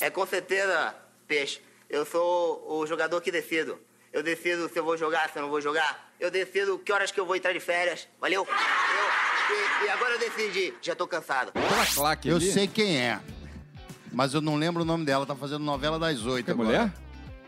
É 0.00 0.08
com 0.08 0.24
certeza, 0.24 0.94
Peixe. 1.28 1.60
Eu 1.90 2.06
sou 2.06 2.64
o 2.66 2.86
jogador 2.86 3.20
que 3.20 3.30
decido. 3.30 3.78
Eu 4.12 4.22
decido 4.22 4.68
se 4.68 4.78
eu 4.78 4.84
vou 4.84 4.96
jogar, 4.96 5.28
se 5.30 5.38
eu 5.38 5.42
não 5.42 5.50
vou 5.50 5.60
jogar. 5.60 6.10
Eu 6.18 6.30
decido 6.30 6.78
que 6.78 6.92
horas 6.92 7.10
que 7.10 7.20
eu 7.20 7.24
vou 7.26 7.36
entrar 7.36 7.52
de 7.52 7.60
férias. 7.60 8.08
Valeu? 8.20 8.46
Eu- 8.46 9.50
e, 9.82 9.86
e 9.86 9.88
agora 9.90 10.14
eu 10.14 10.18
decidi. 10.18 10.74
Já 10.82 10.94
tô 10.94 11.06
cansado. 11.06 11.52
Eu 12.24 12.36
ali. 12.36 12.50
sei 12.52 12.66
quem 12.66 12.98
é. 12.98 13.20
Mas 14.12 14.34
eu 14.34 14.40
não 14.40 14.56
lembro 14.56 14.82
o 14.82 14.84
nome 14.84 15.04
dela. 15.04 15.24
Tá 15.24 15.34
fazendo 15.36 15.64
novela 15.64 15.98
das 15.98 16.24
oito 16.26 16.48
É 16.50 16.52
agora. 16.52 16.68
mulher? 16.68 16.92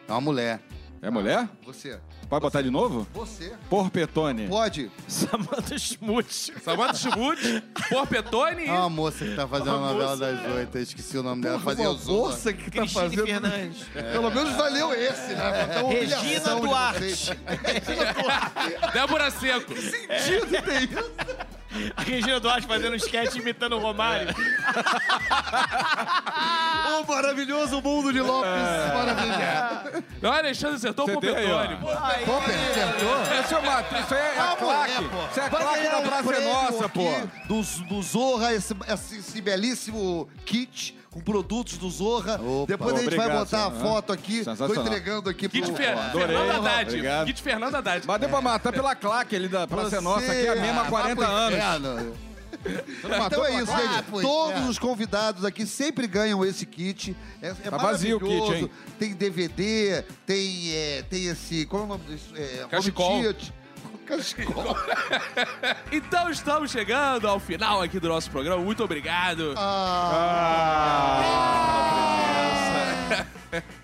É 0.09 0.13
uma 0.13 0.21
mulher. 0.21 0.61
É 1.03 1.11
mulher? 1.11 1.49
Você. 1.65 2.01
Pode 2.33 2.45
botar 2.45 2.63
de 2.63 2.71
novo? 2.71 3.07
Você. 3.13 3.53
Porpetone. 3.69 4.49
Pode. 4.49 4.91
Samantha 5.07 5.79
Schmutz. 5.79 6.51
Samanta 6.65 6.95
Schmutz, 6.95 7.63
Porpetone. 7.91 8.65
É 8.65 8.73
uma 8.73 8.89
moça 8.89 9.23
que 9.23 9.37
tá 9.37 9.47
fazendo 9.47 9.77
a 9.77 9.93
novela 9.93 10.17
das 10.17 10.41
oito. 10.55 10.79
Eu 10.79 10.83
esqueci 10.83 11.19
o 11.19 11.23
nome 11.23 11.43
dela. 11.43 11.61
Fazia 11.61 11.91
o 11.91 11.95
uma 11.95 12.03
moça 12.03 12.51
que 12.55 12.71
tá 12.71 12.81
Cristine 12.81 13.03
fazendo... 13.03 13.27
Fernandes. 13.27 13.85
Pelo 14.13 14.31
menos 14.31 14.57
valeu 14.57 14.95
esse, 14.95 15.35
né? 15.35 15.37
Pra 15.37 15.75
ter 15.75 15.85
uma 15.85 15.93
Regina 15.93 16.21
humilhação 16.21 16.61
de 16.61 16.67
Duarte. 16.67 17.05
vocês. 17.05 17.31
Débora 18.95 19.31
Seco. 19.31 19.75
Sentido 19.77 20.63
tem 20.63 20.85
isso. 20.85 21.13
A 21.97 22.03
Regina 22.03 22.41
Duarte 22.41 22.67
fazendo 22.67 22.93
um 22.93 22.97
sketch 22.97 23.37
imitando 23.37 23.77
o 23.77 23.79
Romário. 23.79 24.29
O 26.93 27.07
maravilhoso 27.07 27.81
mundo 27.81 28.13
de 28.13 28.21
Lopes. 28.21 28.51
Maravilha. 28.95 30.05
Não, 30.21 30.33
Alexandre 30.33 30.77
acertou 30.77 31.07
o. 31.07 31.13
Porpetone. 31.13 31.77
Pô, 31.77 31.89
acertou? 31.91 33.41
Esse 33.41 33.55
é, 33.55 33.59
uma, 33.59 33.81
isso 33.81 34.15
aí 34.15 34.21
é 34.21 34.41
a 34.41 34.57
claque. 34.57 34.93
Isso 35.31 35.41
é 35.41 35.45
a 35.45 35.49
Vai 35.49 35.63
claque 35.63 35.79
ganhar 35.79 35.91
da 35.91 35.99
um 35.99 36.03
Praça 36.03 36.35
é 36.35 36.41
Nossa, 36.45 36.89
pô. 36.89 37.03
Do, 37.47 37.63
do 37.87 38.03
Zorra, 38.03 38.53
esse, 38.53 38.75
esse, 38.89 39.17
esse 39.19 39.41
belíssimo 39.41 40.29
kit 40.45 40.97
com 41.13 41.21
produtos 41.21 41.77
do 41.77 41.89
Zorra. 41.91 42.41
Opa. 42.43 42.67
Depois 42.67 42.95
a 42.95 42.99
gente 43.01 43.15
vai 43.15 43.27
Obrigado, 43.27 43.45
botar 43.45 43.67
a 43.67 43.71
senhor. 43.71 43.83
foto 43.83 44.13
aqui. 44.13 44.43
Tô 44.45 44.75
entregando 44.81 45.29
aqui 45.31 45.49
pro... 45.49 45.61
Kit 45.61 45.73
Fer 45.77 45.97
adorei. 45.97 46.27
Fernando 46.37 46.51
Haddad. 46.67 46.89
Obrigado. 46.89 47.27
Kit 47.27 47.43
Fernando 47.43 47.75
Haddad. 47.77 48.07
Mas 48.07 48.21
deu 48.21 48.29
pra 48.31 48.41
matar 48.41 48.73
pela 48.73 48.95
claque 48.97 49.37
ali 49.37 49.47
da 49.47 49.67
Praça 49.69 50.01
Nossa, 50.01 50.33
aqui 50.33 50.47
é 50.47 50.49
a 50.49 50.57
mesma 50.57 50.83
há 50.83 50.89
40 50.89 51.27
anos. 51.27 51.61
anos. 51.61 52.17
Então 53.27 53.45
é 53.45 53.63
isso, 53.63 53.73
Ah, 53.73 53.97
gente. 53.97 54.05
pois 54.11 54.25
Todos 54.27 54.63
é. 54.63 54.69
os 54.69 54.79
convidados 54.79 55.45
aqui 55.45 55.67
sempre 55.67 56.07
ganham 56.07 56.45
esse 56.45 56.65
kit. 56.65 57.17
É, 57.43 57.49
é 57.49 57.71
Tá 57.71 57.77
vazio 57.77 58.17
o 58.17 58.21
kit, 58.21 58.31
maravilhoso. 58.31 58.65
hein? 58.67 58.71
Tem 58.99 59.13
DVD, 59.15 60.05
tem, 60.25 60.73
é, 60.73 61.03
tem 61.11 61.27
esse... 61.27 61.67
Qual 61.67 61.83
é 61.83 61.85
o 61.85 61.89
nome 61.89 62.05
disso? 62.05 62.33
É, 62.37 62.61
home 62.61 62.71
Cachecol. 62.71 63.21
Então 65.91 66.31
estamos 66.31 66.71
chegando 66.71 67.27
ao 67.29 67.41
final 67.41 67.83
aqui 67.83 68.01
do 68.01 68.09
nosso 68.09 68.31
programa. 68.31 68.63
Muito 68.63 68.83
obrigado. 68.83 69.55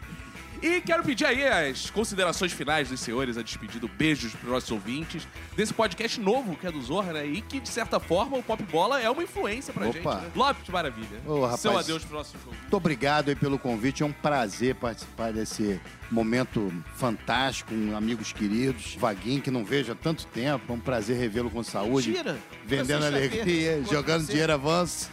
E 0.61 0.81
quero 0.81 1.05
pedir 1.05 1.25
aí 1.25 1.47
as 1.71 1.89
considerações 1.91 2.53
finais 2.53 2.89
dos 2.89 3.01
senhores, 3.01 3.39
a 3.39 3.43
despedida, 3.43 3.87
beijos 3.97 4.33
para 4.33 4.47
os 4.47 4.53
nossos 4.53 4.71
ouvintes, 4.71 5.27
desse 5.57 5.73
podcast 5.73 6.21
novo 6.21 6.57
que 6.57 6.67
é 6.67 6.73
do 6.73 6.81
Zorra, 6.83 7.13
né? 7.13 7.27
E 7.27 7.41
que, 7.41 7.61
de 7.61 7.69
certa 7.69 8.01
forma, 8.01 8.37
o 8.37 8.43
Pop 8.43 8.63
Bola 8.65 9.01
é 9.01 9.09
uma 9.09 9.23
influência 9.23 9.73
pra 9.73 9.87
Opa. 9.87 9.93
gente. 9.93 10.07
Né? 10.07 10.31
Lopes, 10.35 10.69
maravilha. 10.69 11.21
Ô, 11.27 11.43
rapaz. 11.43 11.61
Seu 11.61 11.79
adeus 11.79 12.05
pro 12.05 12.17
nosso 12.17 12.37
jogo. 12.45 12.57
Muito 12.61 12.77
obrigado 12.77 13.29
aí 13.29 13.37
pelo 13.37 13.59
convite. 13.59 14.03
É 14.03 14.07
um 14.07 14.13
prazer 14.13 14.75
participar 14.75 15.33
desse 15.33 15.81
momento 16.11 16.73
fantástico 16.97 17.73
com 17.73 17.97
amigos 17.97 18.33
queridos. 18.33 18.97
Vaguinho, 18.99 19.41
que 19.41 19.51
não 19.51 19.65
vejo 19.65 19.93
há 19.93 19.95
tanto 19.95 20.27
tempo. 20.27 20.73
É 20.73 20.75
um 20.75 20.81
prazer 20.81 21.17
revê-lo 21.17 21.51
com 21.51 21.63
saúde. 21.63 22.11
Mentira. 22.11 22.37
Vendendo 22.65 23.03
sexta-feira. 23.03 23.35
alegria, 23.35 23.85
jogando 23.85 24.23
você. 24.23 24.33
dinheiro 24.33 24.53
avanço. 24.53 25.11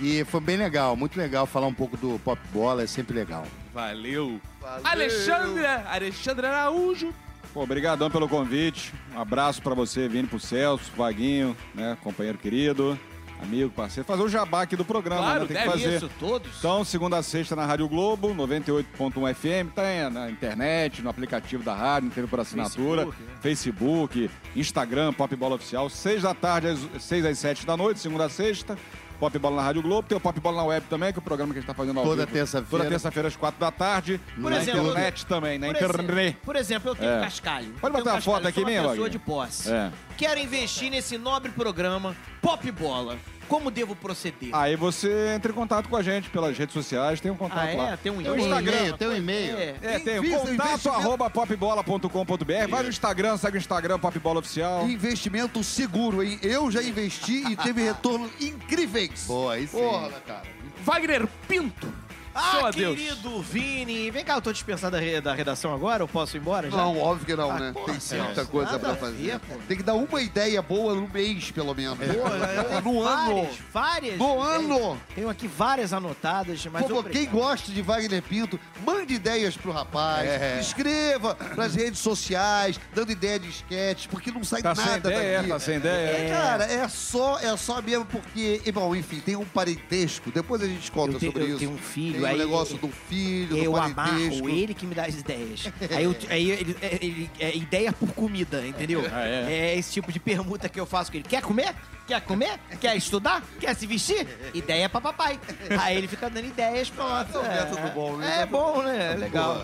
E 0.00 0.24
foi 0.24 0.40
bem 0.40 0.56
legal, 0.56 0.96
muito 0.96 1.16
legal 1.16 1.46
falar 1.46 1.68
um 1.68 1.74
pouco 1.74 1.96
do 1.96 2.18
pop 2.18 2.40
bola, 2.52 2.82
é 2.82 2.86
sempre 2.86 3.14
legal. 3.14 3.46
Valeu. 3.74 4.40
Alexandre, 4.84 5.66
Alexandre 5.66 6.46
Araújo. 6.46 7.12
Pô, 7.52 7.62
obrigadão 7.62 8.08
pelo 8.10 8.28
convite. 8.28 8.92
Um 9.14 9.20
abraço 9.20 9.60
pra 9.60 9.74
você, 9.74 10.08
Vini, 10.08 10.28
pro 10.28 10.38
Celso, 10.40 10.90
Vaguinho, 10.96 11.56
né, 11.74 11.96
companheiro 12.02 12.38
querido, 12.38 12.98
amigo, 13.40 13.70
parceiro. 13.70 14.06
Fazer 14.06 14.22
o 14.22 14.28
jabá 14.28 14.62
aqui 14.62 14.74
do 14.76 14.84
programa, 14.84 15.22
Claro, 15.22 15.40
né? 15.40 15.46
Tem 15.46 15.56
que 15.56 15.64
fazer. 15.70 15.96
Isso, 15.96 16.10
todos. 16.18 16.50
Então, 16.58 16.84
segunda 16.84 17.18
a 17.18 17.22
sexta 17.22 17.54
na 17.54 17.66
Rádio 17.66 17.88
Globo, 17.88 18.28
98.1 18.34 19.34
FM, 19.34 19.72
tem 19.74 20.10
na 20.10 20.30
internet, 20.30 21.02
no 21.02 21.10
aplicativo 21.10 21.62
da 21.62 21.74
rádio, 21.74 22.10
teve 22.10 22.26
por 22.26 22.40
assinatura, 22.40 23.02
Facebook, 23.02 23.22
né? 23.22 23.38
Facebook, 23.40 24.30
Instagram, 24.56 25.12
Pop 25.12 25.34
Bola 25.36 25.56
Oficial, 25.56 25.88
seis 25.90 26.22
da 26.22 26.32
tarde, 26.34 26.68
às 26.68 27.02
seis 27.02 27.24
às 27.24 27.38
sete 27.38 27.66
da 27.66 27.76
noite, 27.76 28.00
segunda 28.00 28.24
a 28.24 28.28
sexta. 28.28 28.76
Pop 29.18 29.38
Bola 29.38 29.56
na 29.56 29.62
Rádio 29.62 29.82
Globo, 29.82 30.08
tem 30.08 30.16
o 30.16 30.20
Pop 30.20 30.38
Bola 30.40 30.56
na 30.58 30.64
Web 30.64 30.86
também, 30.88 31.12
que 31.12 31.18
é 31.18 31.20
o 31.20 31.22
programa 31.22 31.52
que 31.52 31.58
a 31.58 31.60
gente 31.60 31.68
tá 31.68 31.74
fazendo 31.74 31.98
ao 32.00 32.04
Toda 32.04 32.26
terça-feira. 32.26 32.68
Toda 32.70 32.84
terça-feira 32.86 33.28
às 33.28 33.36
quatro 33.36 33.60
da 33.60 33.70
tarde. 33.70 34.20
Por 34.40 34.50
na 34.50 34.58
exemplo, 34.58 34.82
internet 34.82 35.26
também, 35.26 35.58
na 35.58 35.66
Por 35.68 35.76
internet. 35.76 36.10
exemplo, 36.10 36.40
por 36.44 36.56
exemplo, 36.56 36.90
eu 36.90 36.94
tenho 36.94 37.10
É. 37.12 37.20
cascalho. 37.20 37.72
Pode 37.80 37.94
Eu 37.94 37.98
botar 37.98 38.10
tenho 38.10 38.18
a 38.18 38.20
foto 38.22 38.48
aqui 38.48 38.54
sou 38.60 38.64
uma 38.64 38.70
mesmo, 38.70 38.88
pessoa 38.90 39.10
de 39.10 39.18
posse. 39.18 39.72
É. 39.72 39.90
Quero 40.16 40.40
investir 40.40 40.90
nesse 40.90 41.16
nobre 41.18 41.50
programa 41.52 42.14
Pop 42.40 42.70
Bola. 42.72 43.16
Como 43.48 43.70
devo 43.70 43.94
proceder? 43.94 44.50
Aí 44.52 44.76
você 44.76 45.34
entra 45.34 45.50
em 45.52 45.54
contato 45.54 45.88
com 45.88 45.96
a 45.96 46.02
gente 46.02 46.30
pelas 46.30 46.56
redes 46.56 46.72
sociais, 46.72 47.20
tem 47.20 47.30
um 47.30 47.36
contato 47.36 47.58
Ah, 47.58 47.70
é? 47.70 47.76
lá. 47.76 47.96
Tem 47.96 48.10
um 48.12 48.22
Tem 48.22 48.30
um 48.30 48.36
e-mail? 48.36 48.58
e-mail, 48.60 48.96
tem 48.96 49.08
um 49.08 49.16
e-mail. 49.16 49.56
É. 49.56 49.74
É, 49.82 49.98
tem 49.98 50.30
contato 50.30 50.88
arroba 50.88 51.28
popbola.com.br. 51.30 52.68
Vai 52.68 52.82
no 52.82 52.88
Instagram, 52.88 53.36
segue 53.36 53.56
o 53.56 53.58
Instagram, 53.58 53.98
Popbola 53.98 54.40
Oficial. 54.40 54.88
Investimento 54.88 55.62
seguro, 55.64 56.22
hein? 56.22 56.38
Eu 56.42 56.70
já 56.70 56.82
investi 56.82 57.44
e 57.50 57.56
teve 57.56 57.82
retorno 57.82 58.30
incríveis. 58.40 59.24
Boa, 59.26 59.54
aí 59.54 59.66
sim. 59.66 59.78
Porra, 59.78 60.10
cara. 60.26 60.42
Wagner 60.84 61.26
Pinto. 61.48 62.03
Seu 62.34 62.64
Ah, 62.64 62.68
adeus. 62.68 62.98
querido 62.98 63.40
Vini. 63.42 64.10
Vem 64.10 64.24
cá, 64.24 64.34
eu 64.34 64.42
tô 64.42 64.52
dispensado 64.52 64.96
da, 64.96 65.00
re- 65.02 65.20
da 65.20 65.32
redação 65.34 65.72
agora, 65.72 66.02
eu 66.02 66.08
posso 66.08 66.36
ir 66.36 66.40
embora 66.40 66.68
já? 66.70 66.76
Não, 66.76 66.98
óbvio 66.98 67.24
que 67.26 67.36
não, 67.36 67.50
Ah, 67.50 67.58
né? 67.60 67.70
porra, 67.72 67.86
Tem 67.92 68.00
Celso, 68.00 68.24
muita 68.24 68.44
coisa 68.46 68.72
nada 68.72 68.78
pra 68.80 68.92
a 68.92 68.96
fazer. 68.96 69.16
ver, 69.22 69.38
pô. 69.40 69.54
Tem 69.68 69.76
que 69.76 69.82
dar 69.82 69.94
uma 69.94 70.20
ideia 70.20 70.60
boa 70.60 70.94
no 70.94 71.08
mês, 71.08 71.50
pelo 71.52 71.74
menos. 71.74 71.96
Pô, 71.96 72.04
eu 72.04 72.64
tenho 72.64 72.80
no 72.82 73.02
ano. 73.02 73.34
várias, 73.34 73.56
várias. 73.72 74.18
No 74.18 74.40
ano. 74.40 75.00
Tenho 75.14 75.28
aqui 75.28 75.46
várias 75.46 75.92
anotadas, 75.92 76.64
mas 76.66 76.84
obrigado. 76.90 77.12
quem 77.12 77.26
gosta 77.30 77.70
de 77.70 77.80
Wagner 77.82 78.22
Pinto, 78.22 78.58
mande 78.84 79.14
ideias 79.14 79.56
pro 79.56 79.70
rapaz. 79.70 80.28
É. 80.28 80.58
Escreva 80.60 81.34
pras 81.34 81.74
redes 81.74 82.00
sociais, 82.00 82.80
dando 82.94 83.12
ideia 83.12 83.38
de 83.38 83.48
esquete, 83.48 84.08
porque 84.08 84.30
não 84.30 84.42
sai 84.42 84.60
Tá 84.62 84.74
sem 84.74 84.84
nada 84.84 85.10
ideia, 85.12 85.36
daqui. 85.38 85.48
tá 85.50 85.58
sem 85.60 85.76
ideia. 85.76 86.08
É, 86.10 86.30
cara, 86.30 86.64
é 86.64 86.88
só, 86.88 87.38
é 87.38 87.56
só 87.56 87.80
mesmo 87.80 88.04
porque, 88.06 88.60
e, 88.64 88.72
bom, 88.72 88.94
enfim, 88.96 89.20
tem 89.20 89.36
um 89.36 89.44
parentesco, 89.44 90.30
depois 90.30 90.62
a 90.62 90.66
gente 90.66 90.90
conta 90.90 91.12
Eu 91.14 91.18
tenho- 91.20 91.32
sobre 91.32 91.44
eu 91.44 91.48
isso. 91.50 91.58
tenho 91.58 91.70
um 91.72 91.78
filho, 91.78 92.23
tem 92.24 92.32
aí 92.32 92.38
negócio 92.38 92.76
do 92.78 92.88
filho, 92.88 93.56
Eu 93.56 93.72
do 93.72 93.76
amarro 93.78 94.48
ele 94.48 94.74
que 94.74 94.86
me 94.86 94.94
dá 94.94 95.04
as 95.06 95.14
ideias. 95.14 95.70
Aí, 95.94 96.04
eu, 96.04 96.16
aí 96.28 96.50
ele, 96.50 96.76
ele- 97.00 97.30
é 97.38 97.56
ideia 97.56 97.92
por 97.92 98.12
comida, 98.12 98.66
entendeu? 98.66 99.04
Ah, 99.12 99.26
é? 99.26 99.76
esse 99.76 99.92
tipo 99.92 100.12
de 100.12 100.18
permuta 100.20 100.68
que 100.68 100.78
eu 100.78 100.86
faço 100.86 101.10
com 101.10 101.18
ele. 101.18 101.26
Quer 101.28 101.42
comer? 101.42 101.74
Quer 102.06 102.20
comer? 102.20 102.58
Quer 102.80 102.96
estudar? 102.96 103.42
Quer 103.58 103.74
se 103.74 103.86
vestir? 103.86 104.26
Ideia 104.52 104.88
pra 104.88 105.00
papai. 105.00 105.40
Aí 105.80 105.96
ele 105.96 106.08
fica 106.08 106.28
dando 106.28 106.46
ideias 106.46 106.90
pra 106.90 107.26
É 107.32 107.38
um 107.38 107.42
método 107.42 107.94
bom, 107.94 108.16
né? 108.16 108.42
É 108.42 108.46
bom, 108.46 108.82
né? 108.82 109.12
É 109.12 109.16
legal. 109.16 109.62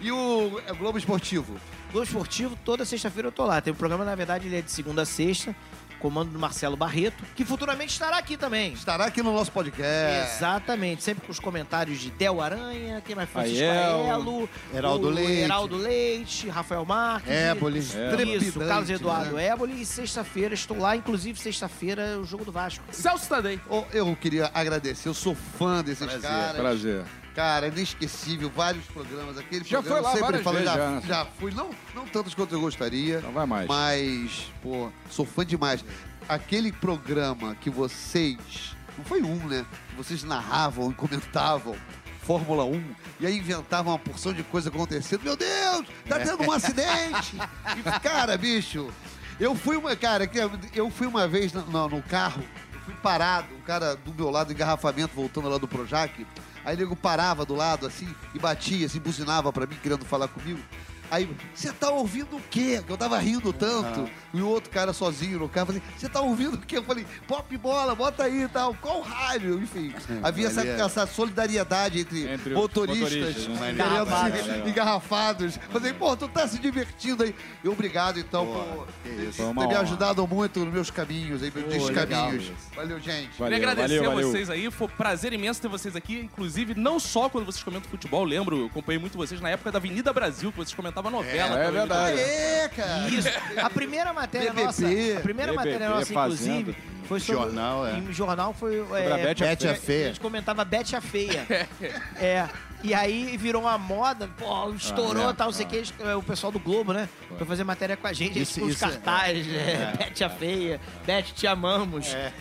E 0.00 0.12
o 0.12 0.60
é, 0.66 0.72
Globo 0.72 0.96
Esportivo? 0.98 1.58
Globo 1.92 2.04
Esportivo, 2.04 2.56
toda 2.64 2.84
sexta-feira 2.84 3.28
eu 3.28 3.32
tô 3.32 3.44
lá. 3.44 3.60
Tem 3.60 3.72
um 3.72 3.76
programa, 3.76 4.04
na 4.04 4.14
verdade, 4.14 4.46
ele 4.46 4.56
é 4.56 4.62
de 4.62 4.70
segunda 4.70 5.02
a 5.02 5.06
sexta. 5.06 5.54
Comando 5.98 6.30
do 6.30 6.38
Marcelo 6.38 6.76
Barreto, 6.76 7.24
que 7.34 7.44
futuramente 7.44 7.92
estará 7.92 8.18
aqui 8.18 8.36
também. 8.36 8.72
Estará 8.72 9.06
aqui 9.06 9.22
no 9.22 9.32
nosso 9.32 9.50
podcast. 9.52 10.36
Exatamente, 10.36 11.02
sempre 11.02 11.26
com 11.26 11.32
os 11.32 11.40
comentários 11.40 11.98
de 11.98 12.10
Del 12.10 12.40
Aranha, 12.40 13.02
quem 13.04 13.14
mais 13.16 13.28
Francisco 13.28 13.62
Aiello, 13.62 14.04
Aelo, 14.04 14.48
Heraldo 14.74 15.10
Leite. 15.10 15.32
Heraldo 15.42 15.76
Leite, 15.76 16.48
Rafael 16.48 16.84
Marques. 16.84 17.30
Éboli. 17.30 17.78
Isso, 17.80 17.92
Trepidante, 17.92 18.68
Carlos 18.68 18.90
Eduardo 18.90 19.34
né? 19.36 19.46
Éboli. 19.46 19.82
E 19.82 19.86
sexta-feira 19.86 20.54
estou 20.54 20.78
lá, 20.78 20.96
inclusive 20.96 21.38
sexta-feira, 21.38 22.18
o 22.18 22.24
jogo 22.24 22.44
do 22.44 22.52
Vasco. 22.52 22.84
Celso 22.90 23.28
Tadei. 23.28 23.60
Oh, 23.68 23.84
Eu 23.92 24.14
queria 24.16 24.50
agradecer, 24.54 25.08
eu 25.08 25.14
sou 25.14 25.34
fã 25.34 25.82
desses 25.82 26.06
caras. 26.16 26.56
Prazer. 26.56 27.04
Cara, 27.38 27.66
é 27.66 27.68
inesquecível, 27.68 28.50
vários 28.50 28.84
programas. 28.86 29.38
Aquele 29.38 29.64
Já 29.64 29.80
programa 29.80 30.10
foi 30.10 30.20
lá 30.20 30.26
sempre 30.26 30.42
falo, 30.42 30.56
vezes 30.56 30.72
já, 30.72 30.76
já, 30.76 30.90
né? 30.90 31.02
já 31.06 31.24
fui, 31.38 31.52
não, 31.52 31.70
não 31.94 32.04
tantos 32.04 32.34
quanto 32.34 32.52
eu 32.52 32.60
gostaria, 32.60 33.18
Então 33.18 33.30
vai 33.30 33.46
mais. 33.46 33.68
mas, 33.68 34.52
pô, 34.60 34.90
sou 35.08 35.24
fã 35.24 35.46
demais. 35.46 35.84
Aquele 36.28 36.72
programa 36.72 37.54
que 37.54 37.70
vocês, 37.70 38.74
não 38.98 39.04
foi 39.04 39.22
um, 39.22 39.36
né? 39.46 39.64
Que 39.90 39.94
vocês 39.96 40.24
narravam 40.24 40.90
e 40.90 40.94
comentavam. 40.94 41.76
Fórmula 42.22 42.64
1, 42.64 42.84
e 43.20 43.26
aí 43.28 43.38
inventavam 43.38 43.92
uma 43.92 43.98
porção 44.00 44.32
de 44.32 44.42
coisa 44.42 44.68
acontecendo. 44.68 45.22
Meu 45.22 45.36
Deus, 45.36 45.86
tá 46.08 46.18
tendo 46.18 46.42
um 46.42 46.50
acidente! 46.50 47.36
E, 47.78 48.00
cara, 48.00 48.36
bicho, 48.36 48.90
eu 49.38 49.54
fui 49.54 49.76
uma, 49.76 49.94
cara, 49.94 50.28
eu 50.74 50.90
fui 50.90 51.06
uma 51.06 51.28
vez 51.28 51.52
no, 51.52 51.62
no- 51.66 51.88
no 51.88 52.02
carro, 52.02 52.42
eu 52.74 52.80
fui 52.80 52.94
parado, 52.96 53.46
um 53.54 53.60
cara 53.62 53.94
do 53.94 54.12
meu 54.12 54.28
lado, 54.28 54.52
engarrafamento, 54.52 55.14
voltando 55.14 55.48
lá 55.48 55.56
do 55.56 55.68
Projac. 55.68 56.26
Aí 56.68 56.76
o 56.76 56.78
nego 56.80 56.94
parava 56.94 57.46
do 57.46 57.54
lado, 57.54 57.86
assim, 57.86 58.06
e 58.34 58.38
batia, 58.38 58.84
assim, 58.84 59.00
buzinava 59.00 59.50
pra 59.50 59.66
mim, 59.66 59.78
querendo 59.82 60.04
falar 60.04 60.28
comigo. 60.28 60.60
Aí, 61.10 61.28
você 61.54 61.72
tá 61.72 61.90
ouvindo 61.90 62.36
o 62.36 62.40
quê? 62.50 62.82
Que 62.86 62.92
eu 62.92 62.96
tava 62.96 63.18
rindo 63.18 63.52
tanto. 63.52 64.08
E 64.34 64.40
o 64.42 64.48
outro 64.48 64.70
cara 64.70 64.92
sozinho 64.92 65.38
no 65.38 65.48
carro, 65.48 65.66
falei, 65.68 65.82
você 65.96 66.08
tá 66.08 66.20
ouvindo 66.20 66.54
o 66.54 66.58
quê? 66.58 66.76
Eu 66.78 66.82
falei, 66.84 67.06
pop 67.26 67.56
bola, 67.56 67.94
bota 67.94 68.24
aí 68.24 68.42
e 68.42 68.48
tal. 68.48 68.74
Qual 68.74 69.00
rádio? 69.00 69.60
Enfim, 69.62 69.92
havia 70.22 70.48
essa, 70.48 70.56
Maneiro. 70.60 70.82
essa 70.82 71.06
solidariedade 71.06 72.00
entre, 72.00 72.28
Entre 72.32 72.54
motoristas, 72.54 73.12
motoristas, 73.12 73.48
né? 73.48 73.56
querendo 73.58 73.74
Engarrafados. 73.74 74.40
se- 74.44 74.68
engarrafados. 74.68 75.56
Falei, 75.70 75.92
pô, 75.92 76.16
tu 76.16 76.28
tá 76.28 76.46
se 76.46 76.58
divertindo 76.58 77.22
aí. 77.22 77.34
E 77.64 77.68
obrigado, 77.68 78.18
então, 78.18 78.46
por 78.46 78.86
que 79.02 79.08
ter, 79.32 79.42
me 79.42 79.60
honra. 79.64 79.80
ajudado 79.80 80.26
muito 80.26 80.60
nos 80.64 80.72
meus 80.72 80.90
caminhos, 80.90 81.42
aí, 81.42 81.52
meus 81.54 81.66
legal, 81.86 82.06
descaminhos. 82.06 82.46
Luiz. 82.48 82.58
Valeu, 82.74 83.00
gente. 83.00 83.28
Queria 83.30 83.38
Valeu, 83.38 83.56
agradecer 83.58 83.94
valeu, 83.96 84.10
a 84.10 84.14
valeu. 84.14 84.30
vocês 84.30 84.50
aí. 84.50 84.70
Foi 84.70 84.86
um 84.86 84.90
prazer 84.90 85.32
imenso 85.32 85.60
ter 85.60 85.68
vocês 85.68 85.96
aqui. 85.96 86.20
Inclusive, 86.20 86.74
não 86.74 87.00
só 87.00 87.28
quando 87.28 87.46
vocês 87.46 87.62
comentam 87.64 87.90
futebol. 87.90 88.24
Lembro, 88.24 88.58
eu 88.58 88.66
acompanhei 88.66 88.98
muito 88.98 89.16
vocês 89.16 89.40
na 89.40 89.48
época 89.50 89.72
da 89.72 89.78
Avenida 89.78 90.12
Brasil, 90.12 90.50
que 90.50 90.58
vocês 90.58 90.74
comentavam 90.98 91.10
novela. 91.10 91.62
É, 91.62 91.66
é 91.66 91.70
verdade. 91.70 92.20
É, 92.20 92.68
cara. 92.68 93.08
Isso. 93.08 93.28
A 93.56 93.70
primeira 93.70 94.12
matéria 94.12 94.52
BBB, 94.52 94.66
nossa, 94.66 94.84
a 95.18 95.20
primeira 95.20 95.52
BBB, 95.52 95.70
matéria 95.72 95.88
nossa, 95.88 96.12
Fazenda. 96.12 96.70
inclusive, 96.70 96.76
foi 97.04 97.20
sobre... 97.20 97.42
Jornal, 97.42 97.86
é. 97.86 97.98
Em 97.98 98.12
jornal 98.12 98.52
foi... 98.52 98.80
a 98.80 99.16
Bete 99.18 99.44
a 99.68 99.74
Feia. 99.74 100.04
A 100.04 100.08
gente 100.08 100.20
comentava 100.20 100.64
Bete 100.64 100.96
a 100.96 101.00
Feia. 101.00 101.46
é. 102.16 102.48
E 102.82 102.94
aí 102.94 103.36
virou 103.36 103.62
uma 103.62 103.76
moda, 103.76 104.28
pô, 104.38 104.70
estourou 104.72 105.26
Ah, 105.26 105.30
é, 105.30 105.32
tal, 105.32 105.46
não 105.48 105.52
sei 105.52 105.66
o 105.66 105.68
que. 105.68 105.82
O 106.16 106.22
pessoal 106.22 106.52
do 106.52 106.58
Globo, 106.60 106.92
né? 106.92 107.08
Foi 107.36 107.46
fazer 107.46 107.64
matéria 107.64 107.96
com 107.96 108.06
a 108.06 108.12
gente. 108.12 108.40
Isso- 108.40 108.60
Isso, 108.60 108.68
os 108.68 108.76
é- 108.82 108.86
cartazes, 108.86 109.46
né? 109.46 109.94
Bete 109.98 110.22
a 110.24 110.30
feia, 110.30 110.80
Bete, 111.04 111.34
te 111.34 111.46
amamos. 111.46 112.06
É. 112.14 112.32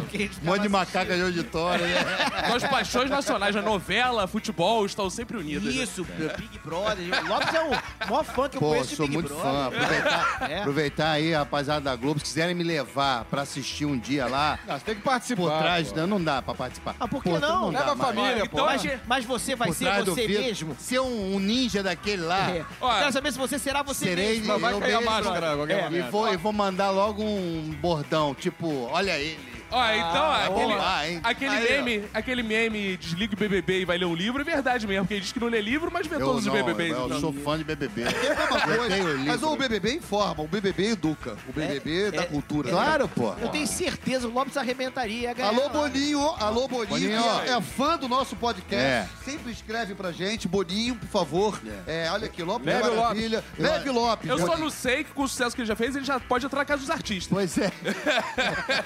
porque 0.00 0.16
a 0.16 0.20
gente 0.20 0.38
Um 0.42 0.46
monte 0.46 0.62
de 0.62 0.68
macaca 0.68 1.14
de 1.14 1.22
auditório, 1.22 1.84
né? 1.86 1.94
As 2.54 2.64
paixões 2.64 3.08
nacionais, 3.10 3.54
a 3.56 3.62
novela, 3.62 4.26
futebol, 4.26 4.84
estão 4.84 5.08
sempre 5.08 5.36
unidas. 5.36 5.62
né? 5.74 5.82
Isso, 5.82 6.04
Big 6.36 6.58
Brother. 6.64 7.26
Lopes 7.28 7.54
é 7.54 7.62
o 7.62 7.70
maior 8.10 8.24
fã 8.24 8.48
que 8.48 8.56
eu 8.56 8.60
Pô, 8.60 8.68
conheço 8.70 8.90
de 8.90 8.96
sou 8.96 9.06
Big 9.06 9.16
muito 9.16 9.28
Brother. 9.34 9.52
fã. 9.52 9.66
Aproveitar, 9.68 10.38
É. 10.50 10.58
aproveitar 10.60 11.10
aí, 11.12 11.32
rapaziada 11.34 11.80
da 11.82 11.94
Globo, 11.96 12.18
se 12.20 12.24
quiserem 12.26 12.54
me 12.54 12.64
levar 12.64 13.24
pra 13.26 13.42
assistir 13.42 13.84
um 13.84 13.96
dia 13.98 14.26
lá, 14.26 14.58
Ah, 14.68 14.78
você 14.78 14.84
tem 14.86 14.94
que 14.96 15.02
participar. 15.02 15.42
por 15.42 15.58
trás, 15.58 15.92
pô. 15.92 15.96
não, 16.00 16.06
não 16.06 16.22
dá 16.24 16.42
pra 16.42 16.54
participar. 16.54 16.96
Ah, 16.98 17.06
por 17.08 17.22
que 17.22 17.30
Pô, 17.30 17.38
não? 17.38 17.72
dá 17.72 17.80
Leva 17.80 17.92
a 17.92 17.96
família, 17.96 18.36
Então, 18.44 18.48
pô. 18.48 18.64
Mas, 18.66 18.82
mas 19.06 19.24
você 19.24 19.54
vai 19.54 19.67
Por 19.68 19.74
ser 19.76 19.84
trás 19.84 20.04
do 20.04 20.14
vidro. 20.14 20.42
mesmo? 20.42 20.76
Ser 20.78 21.00
um, 21.00 21.34
um 21.34 21.38
ninja 21.38 21.82
daquele 21.82 22.22
lá. 22.22 22.50
É. 22.50 22.64
Olha, 22.80 22.98
Quero 23.00 23.12
saber 23.12 23.32
se 23.32 23.38
você 23.38 23.58
será 23.58 23.82
você 23.82 24.04
Serei 24.06 24.40
mesmo. 24.40 24.58
Vai 24.58 24.78
cair 24.78 24.94
a 24.94 25.00
máscara, 25.00 25.56
qualquer 25.56 25.92
E 25.92 26.02
vou, 26.02 26.32
e 26.32 26.36
vou 26.36 26.52
mandar 26.52 26.90
logo 26.90 27.22
um 27.22 27.74
bordão, 27.80 28.34
tipo, 28.34 28.88
olha 28.90 29.18
ele. 29.18 29.57
Ó, 29.70 29.90
então, 29.92 30.32
aquele, 30.32 30.72
boa, 30.74 31.08
hein? 31.08 31.20
aquele 31.22 31.50
Aí, 31.54 31.66
ó. 31.80 31.84
meme, 31.84 32.04
aquele 32.14 32.42
meme 32.42 32.96
desliga 32.96 33.34
o 33.34 33.36
BBB 33.36 33.80
e 33.80 33.84
vai 33.84 33.98
ler 33.98 34.06
um 34.06 34.14
livro 34.14 34.40
é 34.40 34.44
verdade 34.44 34.86
mesmo, 34.86 35.02
porque 35.04 35.14
ele 35.14 35.20
diz 35.20 35.32
que 35.32 35.40
não 35.40 35.48
lê 35.48 35.60
livro, 35.60 35.90
mas 35.92 36.06
vê 36.06 36.16
Eu, 36.16 36.20
todos 36.20 36.46
não, 36.46 36.52
os 36.54 36.58
BBBs. 36.58 36.90
eu, 36.96 37.06
então. 37.06 37.20
sou 37.20 37.32
fã 37.32 37.58
de 37.58 37.64
BBB. 37.64 38.02
É 38.02 38.06
a 38.08 38.66
mesma 38.66 38.76
coisa. 38.78 39.18
Mas 39.26 39.42
o 39.42 39.56
BBB 39.56 39.94
informa, 39.94 40.42
o 40.42 40.48
BBB 40.48 40.90
educa. 40.92 41.36
O 41.48 41.52
BBB 41.52 42.10
dá 42.12 42.22
é- 42.22 42.26
cultura. 42.26 42.68
né? 42.70 42.74
Claro, 42.74 43.08
pô. 43.08 43.34
Eu 43.40 43.48
tenho 43.48 43.66
certeza, 43.66 44.26
o 44.26 44.32
Lopes 44.32 44.56
arrebentaria. 44.56 45.34
Alô. 45.42 45.68
Boninho, 45.68 46.20
alô, 46.40 46.66
Boninho, 46.68 46.88
Boninho. 46.88 47.22
que 47.42 47.50
é, 47.50 47.52
é 47.56 47.60
fã 47.60 47.96
do 47.98 48.08
nosso 48.08 48.36
podcast. 48.36 48.74
É. 48.76 49.06
Sempre 49.24 49.52
escreve 49.52 49.94
pra 49.94 50.12
gente. 50.12 50.48
Boninho, 50.48 50.94
por 50.96 51.08
favor. 51.08 51.60
É, 51.86 52.08
olha 52.10 52.26
aqui, 52.26 52.42
Lopes 52.42 52.66
Leve 52.66 52.88
é 52.88 52.94
maravilha. 52.96 53.44
Leve 53.58 53.90
Lopes. 53.90 54.30
Eu 54.30 54.38
só 54.38 54.56
não 54.56 54.70
sei 54.70 55.04
que 55.04 55.12
com 55.12 55.22
o 55.24 55.28
sucesso 55.28 55.54
que 55.54 55.62
ele 55.62 55.68
já 55.68 55.76
fez, 55.76 55.94
ele 55.94 56.04
já 56.04 56.18
pode 56.18 56.46
entrar 56.46 56.60
na 56.60 56.64
casa 56.64 56.80
dos 56.80 56.90
artistas. 56.90 57.28
Pois 57.30 57.58
é. 57.58 57.70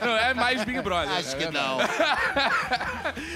Não 0.05 0.17
é 0.17 0.35
mais 0.35 0.65
Big 0.73 0.83
Brother. 0.83 1.17
Acho 1.17 1.37
que 1.37 1.51
não. 1.51 1.79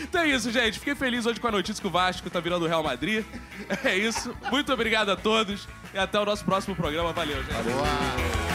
Então 0.02 0.22
é 0.22 0.28
isso, 0.28 0.50
gente. 0.50 0.78
Fiquei 0.78 0.94
feliz 0.94 1.26
hoje 1.26 1.38
com 1.40 1.48
a 1.48 1.50
notícia 1.50 1.80
que 1.80 1.86
o 1.86 1.90
Vasco 1.90 2.30
tá 2.30 2.40
virando 2.40 2.64
o 2.64 2.68
Real 2.68 2.82
Madrid. 2.82 3.24
É 3.84 3.96
isso. 3.96 4.34
Muito 4.50 4.72
obrigado 4.72 5.10
a 5.10 5.16
todos 5.16 5.68
e 5.92 5.98
até 5.98 6.18
o 6.18 6.24
nosso 6.24 6.44
próximo 6.44 6.74
programa. 6.74 7.12
Valeu, 7.12 7.36
gente. 7.42 7.62
Boa. 7.62 8.45